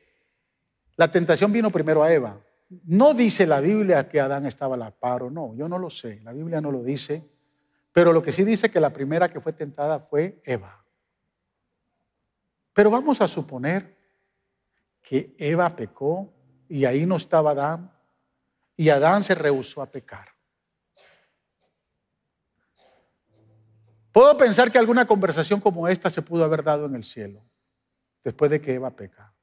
la 0.96 1.12
tentación 1.12 1.52
vino 1.52 1.70
primero 1.70 2.04
a 2.04 2.14
Eva. 2.14 2.40
No 2.86 3.14
dice 3.14 3.46
la 3.46 3.60
Biblia 3.60 4.08
que 4.08 4.20
Adán 4.20 4.46
estaba 4.46 4.76
a 4.76 4.78
la 4.78 4.92
par 4.92 5.24
o 5.24 5.30
no, 5.30 5.54
yo 5.56 5.68
no 5.68 5.78
lo 5.78 5.90
sé, 5.90 6.22
la 6.24 6.34
Biblia 6.34 6.60
no 6.60 6.72
lo 6.72 6.82
dice, 6.82 7.24
pero 7.92 8.12
lo 8.12 8.22
que 8.22 8.32
sí 8.32 8.44
dice 8.44 8.72
que 8.72 8.80
la 8.80 8.90
primera 8.90 9.30
que 9.30 9.40
fue 9.40 9.54
tentada 9.54 10.00
fue 10.00 10.42
Eva. 10.44 10.84
Pero 12.74 12.90
vamos 12.90 13.22
a 13.22 13.28
suponer 13.28 13.96
que 15.04 15.36
Eva 15.38 15.76
pecó 15.76 16.34
y 16.70 16.86
ahí 16.86 17.06
no 17.06 17.18
estaba 17.18 17.52
Adán 17.52 17.92
y 18.76 18.90
Adán 18.90 19.24
se 19.24 19.36
rehusó 19.36 19.82
a 19.82 19.86
pecar. 19.86 20.30
Puedo 24.12 24.38
pensar 24.38 24.72
que 24.72 24.78
alguna 24.78 25.06
conversación 25.06 25.60
como 25.60 25.88
esta 25.88 26.10
se 26.10 26.22
pudo 26.22 26.46
haber 26.46 26.64
dado 26.64 26.86
en 26.86 26.96
el 26.96 27.04
cielo 27.04 27.44
después 28.24 28.50
de 28.50 28.62
que 28.62 28.74
Eva 28.74 28.92
peca. 28.92 29.34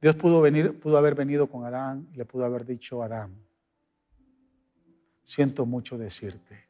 Dios 0.00 0.16
pudo, 0.16 0.40
venir, 0.40 0.78
pudo 0.78 0.98
haber 0.98 1.14
venido 1.14 1.46
con 1.46 1.64
Adán 1.64 2.08
y 2.12 2.16
le 2.16 2.26
pudo 2.26 2.44
haber 2.44 2.66
dicho 2.66 3.02
a 3.02 3.06
Adán, 3.06 3.42
siento 5.24 5.64
mucho 5.64 5.96
decirte 5.96 6.68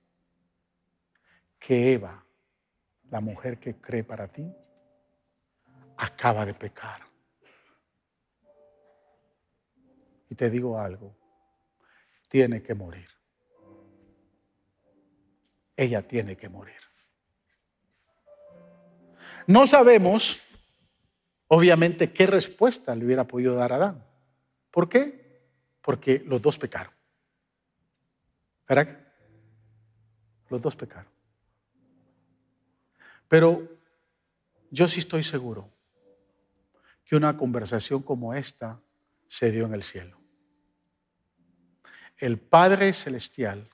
que 1.58 1.92
Eva, 1.92 2.24
la 3.10 3.20
mujer 3.20 3.58
que 3.58 3.74
cree 3.74 4.04
para 4.04 4.28
ti, 4.28 4.54
acaba 5.96 6.44
de 6.44 6.54
pecar. 6.54 7.02
Y 10.28 10.34
te 10.34 10.50
digo 10.50 10.78
algo, 10.78 11.14
tiene 12.28 12.62
que 12.62 12.74
morir. 12.74 13.08
Ella 15.76 16.02
tiene 16.06 16.36
que 16.36 16.48
morir. 16.48 16.74
No 19.46 19.66
sabemos, 19.66 20.40
obviamente, 21.48 22.12
qué 22.12 22.26
respuesta 22.26 22.94
le 22.94 23.04
hubiera 23.04 23.24
podido 23.24 23.54
dar 23.54 23.72
a 23.72 23.76
Adán. 23.76 24.04
¿Por 24.70 24.88
qué? 24.88 25.42
Porque 25.82 26.22
los 26.26 26.40
dos 26.40 26.58
pecaron. 26.58 26.92
¿Verdad? 28.66 28.98
Los 30.48 30.62
dos 30.62 30.74
pecaron. 30.74 31.12
Pero 33.28 33.68
yo 34.70 34.88
sí 34.88 35.00
estoy 35.00 35.22
seguro 35.22 35.73
que 37.04 37.16
una 37.16 37.36
conversación 37.36 38.02
como 38.02 38.34
esta 38.34 38.80
se 39.28 39.50
dio 39.50 39.66
en 39.66 39.74
el 39.74 39.82
cielo. 39.82 40.18
El 42.16 42.38
Padre 42.38 42.92
Celestial 42.92 43.68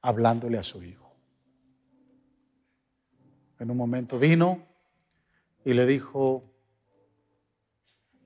hablándole 0.00 0.58
a 0.58 0.62
su 0.62 0.82
Hijo. 0.82 1.16
En 3.58 3.70
un 3.70 3.76
momento 3.76 4.18
vino 4.18 4.66
y 5.64 5.72
le 5.72 5.86
dijo, 5.86 6.54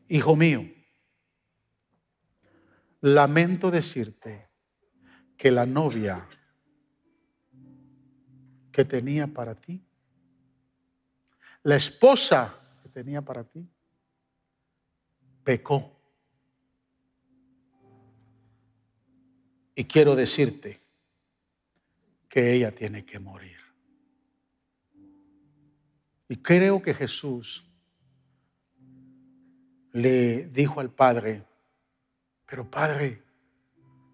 Hijo 0.08 0.36
mío, 0.36 0.64
lamento 3.02 3.70
decirte 3.70 4.48
que 5.36 5.50
la 5.50 5.66
novia 5.66 6.26
que 8.72 8.84
tenía 8.84 9.26
para 9.26 9.54
ti, 9.54 9.84
la 11.62 11.76
esposa 11.76 12.58
que 12.82 12.88
tenía 12.88 13.22
para 13.22 13.44
ti, 13.44 13.68
pecó. 15.48 15.98
Y 19.74 19.84
quiero 19.84 20.14
decirte 20.14 20.78
que 22.28 22.52
ella 22.52 22.70
tiene 22.70 23.06
que 23.06 23.18
morir. 23.18 23.56
Y 26.28 26.36
creo 26.42 26.82
que 26.82 26.92
Jesús 26.92 27.66
le 29.92 30.48
dijo 30.48 30.80
al 30.80 30.90
Padre, 30.90 31.42
pero 32.44 32.70
Padre, 32.70 33.22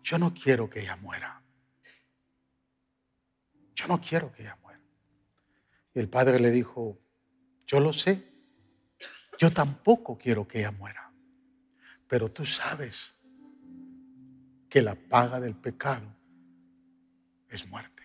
yo 0.04 0.18
no 0.18 0.32
quiero 0.32 0.70
que 0.70 0.82
ella 0.82 0.94
muera. 0.94 1.42
Yo 3.74 3.88
no 3.88 4.00
quiero 4.00 4.30
que 4.30 4.42
ella 4.42 4.56
muera. 4.62 4.80
Y 5.94 5.98
el 5.98 6.08
Padre 6.08 6.38
le 6.38 6.52
dijo, 6.52 6.96
yo 7.66 7.80
lo 7.80 7.92
sé, 7.92 8.22
yo 9.36 9.52
tampoco 9.52 10.16
quiero 10.16 10.46
que 10.46 10.60
ella 10.60 10.70
muera, 10.70 11.03
pero 12.08 12.30
tú 12.30 12.44
sabes 12.44 13.14
que 14.68 14.82
la 14.82 14.94
paga 14.94 15.40
del 15.40 15.54
pecado 15.54 16.06
es 17.48 17.66
muerte. 17.68 18.02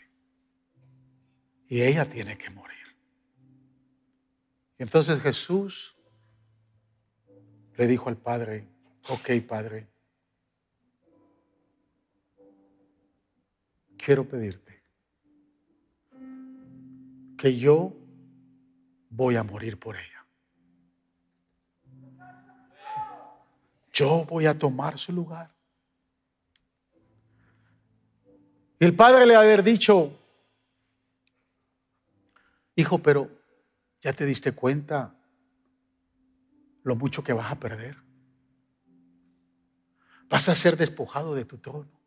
Y 1.68 1.82
ella 1.82 2.06
tiene 2.06 2.38
que 2.38 2.50
morir. 2.50 2.78
Y 4.78 4.84
entonces 4.84 5.22
Jesús 5.22 5.96
le 7.76 7.88
dijo 7.88 8.10
al 8.10 8.18
Padre, 8.18 8.68
ok 9.10 9.30
Padre, 9.48 9.88
quiero 13.98 14.28
pedirte 14.28 14.82
que 17.38 17.58
yo 17.58 17.96
voy 19.10 19.36
a 19.36 19.44
morir 19.44 19.80
por 19.80 19.96
ella. 19.96 20.19
Yo 24.00 24.24
voy 24.26 24.46
a 24.46 24.58
tomar 24.58 24.98
su 24.98 25.12
lugar. 25.12 25.54
Y 28.80 28.86
el 28.86 28.96
padre 28.96 29.26
le 29.26 29.36
haber 29.36 29.62
dicho, 29.62 30.18
hijo, 32.76 33.00
pero 33.00 33.40
¿Ya 34.02 34.14
te 34.14 34.26
diste 34.26 34.54
cuenta 34.54 35.16
lo 36.84 36.96
mucho 36.96 37.24
que 37.24 37.34
vas 37.34 37.52
a 37.52 37.60
perder? 37.60 37.98
Vas 40.30 40.48
a 40.48 40.56
ser 40.56 40.78
despojado 40.78 41.36
de 41.36 41.46
tu 41.46 41.58
trono. 41.58 42.00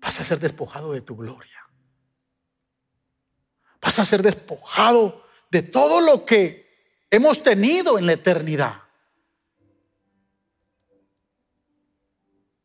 Vas 0.00 0.20
a 0.20 0.24
ser 0.24 0.40
despojado 0.40 0.92
de 0.92 1.02
tu 1.02 1.16
gloria. 1.16 1.68
Vas 3.80 3.98
a 3.98 4.04
ser 4.04 4.22
despojado 4.22 5.26
de 5.50 5.62
todo 5.62 6.00
lo 6.00 6.24
que 6.24 7.04
hemos 7.10 7.42
tenido 7.42 7.98
en 7.98 8.06
la 8.06 8.14
eternidad. 8.14 8.81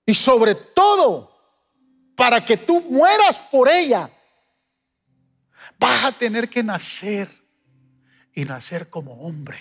Y 0.10 0.14
sobre 0.14 0.56
todo, 0.56 1.30
para 2.16 2.44
que 2.44 2.56
tú 2.56 2.80
mueras 2.90 3.38
por 3.38 3.68
ella, 3.68 4.10
vas 5.78 6.06
a 6.06 6.12
tener 6.14 6.50
que 6.50 6.64
nacer 6.64 7.30
y 8.34 8.46
nacer 8.46 8.90
como 8.90 9.22
hombre. 9.22 9.60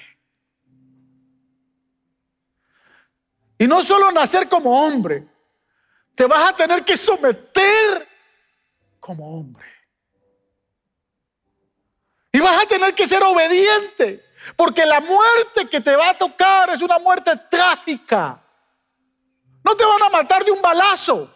Y 3.59 3.67
no 3.67 3.83
solo 3.83 4.13
nacer 4.13 4.49
como 4.49 4.87
hombre, 4.87 5.27
te 6.15 6.27
vas 6.27 6.53
a 6.53 6.55
tener 6.55 6.85
que 6.85 6.97
someter 6.97 8.07
como 9.01 9.41
hombre. 9.41 9.67
Y 12.31 12.39
vas 12.39 12.63
a 12.63 12.69
tener 12.69 12.95
que 12.95 13.09
ser 13.09 13.21
obediente, 13.25 14.25
porque 14.55 14.87
la 14.87 15.01
muerte 15.01 15.67
que 15.69 15.81
te 15.81 15.97
va 15.97 16.11
a 16.11 16.19
tocar 16.19 16.71
es 16.71 16.83
una 16.83 17.01
muerte 17.01 17.33
trágica. 17.51 18.46
No 19.67 19.77
te 19.77 19.85
van 19.85 20.01
a 20.05 20.09
matar 20.11 20.45
de 20.45 20.53
un 20.53 20.63
balazo. 20.63 21.29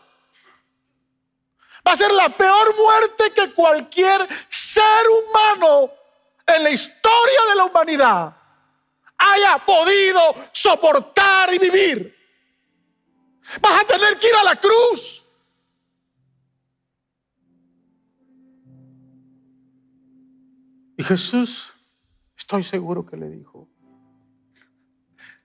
Va 1.84 1.92
a 1.92 1.96
ser 1.96 2.12
la 2.12 2.28
peor 2.28 2.76
muerte 2.76 3.32
que 3.34 3.52
cualquier 3.52 4.20
ser 4.48 5.04
humano 5.08 5.90
en 6.46 6.62
la 6.62 6.70
historia 6.70 7.40
de 7.48 7.54
la 7.56 7.64
humanidad 7.64 8.36
haya 9.18 9.58
podido 9.58 10.20
soportar 10.52 11.52
y 11.52 11.58
vivir. 11.58 12.16
Vas 13.60 13.80
a 13.82 13.84
tener 13.84 14.16
que 14.20 14.28
ir 14.28 14.34
a 14.36 14.44
la 14.44 14.54
cruz. 14.54 15.26
Y 20.96 21.02
Jesús, 21.02 21.74
estoy 22.36 22.62
seguro 22.62 23.04
que 23.04 23.16
le 23.16 23.28
dijo, 23.28 23.68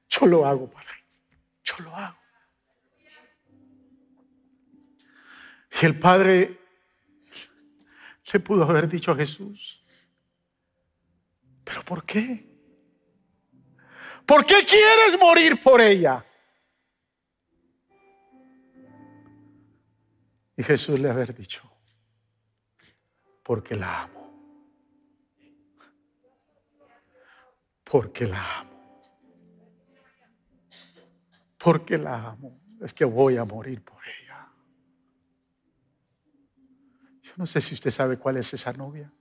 yo 0.08 0.28
lo 0.28 0.46
hago, 0.46 0.70
Padre, 0.70 1.04
yo 1.64 1.78
lo 1.80 1.96
hago. 1.96 2.25
Y 5.82 5.86
el 5.86 6.00
Padre 6.00 6.60
le 8.32 8.40
pudo 8.40 8.64
haber 8.64 8.88
dicho 8.88 9.12
a 9.12 9.16
Jesús, 9.16 9.84
pero 11.64 11.84
¿por 11.84 12.06
qué? 12.06 12.46
¿Por 14.26 14.46
qué 14.46 14.66
quieres 14.66 15.20
morir 15.20 15.62
por 15.62 15.82
ella? 15.82 16.26
Y 20.58 20.64
Jesús 20.64 21.00
le 21.00 21.10
haber 21.10 21.36
dicho, 21.36 21.62
porque 23.44 23.76
la 23.76 24.04
amo. 24.04 24.26
Porque 27.84 28.26
la 28.26 28.60
amo. 28.60 28.72
Porque 31.58 31.98
la 31.98 32.30
amo. 32.30 32.60
Es 32.82 32.94
que 32.94 33.06
voy 33.06 33.38
a 33.38 33.46
morir 33.46 33.84
por 33.84 34.02
ella. 34.08 34.25
No 37.38 37.46
sé 37.46 37.62
si 37.62 37.74
usted 37.74 37.92
sabe 37.92 38.18
cuál 38.18 38.38
es 38.38 38.54
esa 38.54 38.72
novia. 38.74 39.12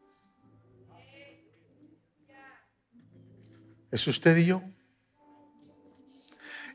Es 3.90 4.06
usted 4.06 4.36
y 4.36 4.46
yo. 4.46 4.62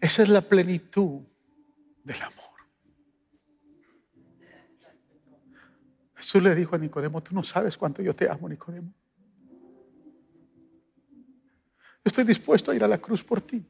Esa 0.02 0.24
es 0.24 0.30
la 0.30 0.42
plenitud 0.42 1.22
del 2.04 2.22
amor. 2.22 2.46
Jesús 6.16 6.44
le 6.44 6.56
dijo 6.56 6.76
a 6.76 6.80
Nicodemo, 6.80 7.22
tú 7.22 7.34
no 7.34 7.44
sabes 7.44 7.78
cuánto 7.78 8.02
yo 8.02 8.14
te 8.14 8.30
amo, 8.30 8.48
Nicodemo. 8.48 8.94
estoy 12.04 12.24
dispuesto 12.24 12.72
a 12.72 12.76
ir 12.76 12.84
a 12.84 12.88
la 12.88 12.98
cruz 12.98 13.24
por 13.24 13.40
ti. 13.40 13.64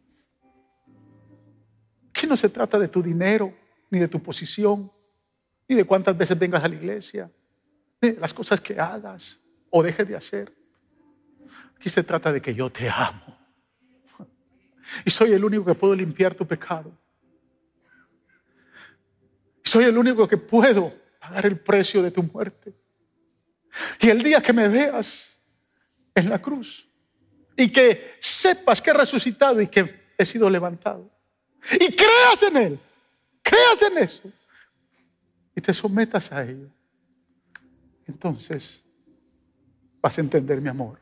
Aquí 2.10 2.26
no 2.26 2.38
se 2.38 2.50
trata 2.50 2.80
de 2.80 2.88
tu 2.88 3.02
dinero, 3.02 3.54
ni 3.90 4.00
de 4.00 4.08
tu 4.08 4.22
posición, 4.22 4.92
ni 5.68 5.76
de 5.76 5.84
cuántas 5.84 6.18
veces 6.18 6.38
vengas 6.38 6.64
a 6.64 6.68
la 6.68 6.76
iglesia, 6.76 7.32
las 8.02 8.34
cosas 8.34 8.62
que 8.62 8.80
hagas 8.80 9.40
o 9.70 9.84
dejes 9.84 10.08
de 10.08 10.16
hacer. 10.16 10.54
Aquí 11.76 11.90
se 11.90 12.04
trata 12.04 12.32
de 12.32 12.42
que 12.42 12.54
yo 12.54 12.70
te 12.70 12.90
amo. 12.90 13.38
Y 15.06 15.10
soy 15.10 15.34
el 15.34 15.44
único 15.44 15.66
que 15.66 15.76
puedo 15.76 15.96
limpiar 15.96 16.34
tu 16.34 16.46
pecado. 16.46 16.92
Soy 19.64 19.86
el 19.86 19.98
único 19.98 20.28
que 20.28 20.38
puedo 20.38 20.94
pagar 21.20 21.46
el 21.46 21.60
precio 21.60 22.02
de 22.02 22.12
tu 22.12 22.24
muerte. 22.24 22.74
Y 24.02 24.10
el 24.10 24.24
día 24.24 24.42
que 24.42 24.52
me 24.52 24.68
veas 24.68 25.40
en 26.16 26.30
la 26.30 26.42
cruz 26.42 26.90
y 27.56 27.72
que 27.72 28.16
sepas 28.20 28.82
que 28.82 28.90
he 28.90 28.94
resucitado 28.94 29.62
y 29.62 29.68
que 29.68 30.14
he 30.18 30.26
sido 30.26 30.50
levantado 30.50 31.10
y 31.74 31.94
creas 31.94 32.44
en 32.44 32.58
Él, 32.58 32.80
creas 33.42 33.82
en 33.84 33.98
eso 34.00 34.32
y 35.56 35.62
te 35.62 35.74
sometas 35.74 36.32
a 36.32 36.44
ello, 36.44 36.70
entonces 38.10 38.84
vas 40.02 40.18
a 40.18 40.22
entender 40.22 40.60
mi 40.60 40.70
amor 40.70 41.00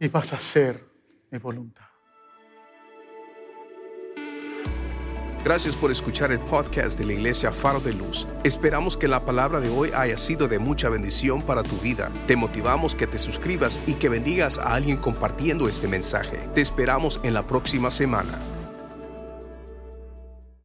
y 0.00 0.08
vas 0.08 0.32
a 0.32 0.36
hacer 0.36 0.84
mi 1.30 1.38
voluntad. 1.38 1.86
Gracias 5.44 5.76
por 5.76 5.92
escuchar 5.92 6.32
el 6.32 6.40
podcast 6.40 6.98
de 6.98 7.04
la 7.04 7.12
Iglesia 7.12 7.52
Faro 7.52 7.78
de 7.78 7.92
Luz. 7.92 8.26
Esperamos 8.42 8.96
que 8.96 9.06
la 9.06 9.24
palabra 9.24 9.60
de 9.60 9.68
hoy 9.68 9.92
haya 9.94 10.16
sido 10.16 10.48
de 10.48 10.58
mucha 10.58 10.88
bendición 10.88 11.40
para 11.40 11.62
tu 11.62 11.76
vida. 11.76 12.10
Te 12.26 12.34
motivamos 12.34 12.96
que 12.96 13.06
te 13.06 13.16
suscribas 13.16 13.78
y 13.86 13.94
que 13.94 14.08
bendigas 14.08 14.58
a 14.58 14.74
alguien 14.74 14.96
compartiendo 14.96 15.68
este 15.68 15.86
mensaje. 15.86 16.48
Te 16.52 16.62
esperamos 16.62 17.20
en 17.22 17.32
la 17.32 17.46
próxima 17.46 17.92
semana. 17.92 18.40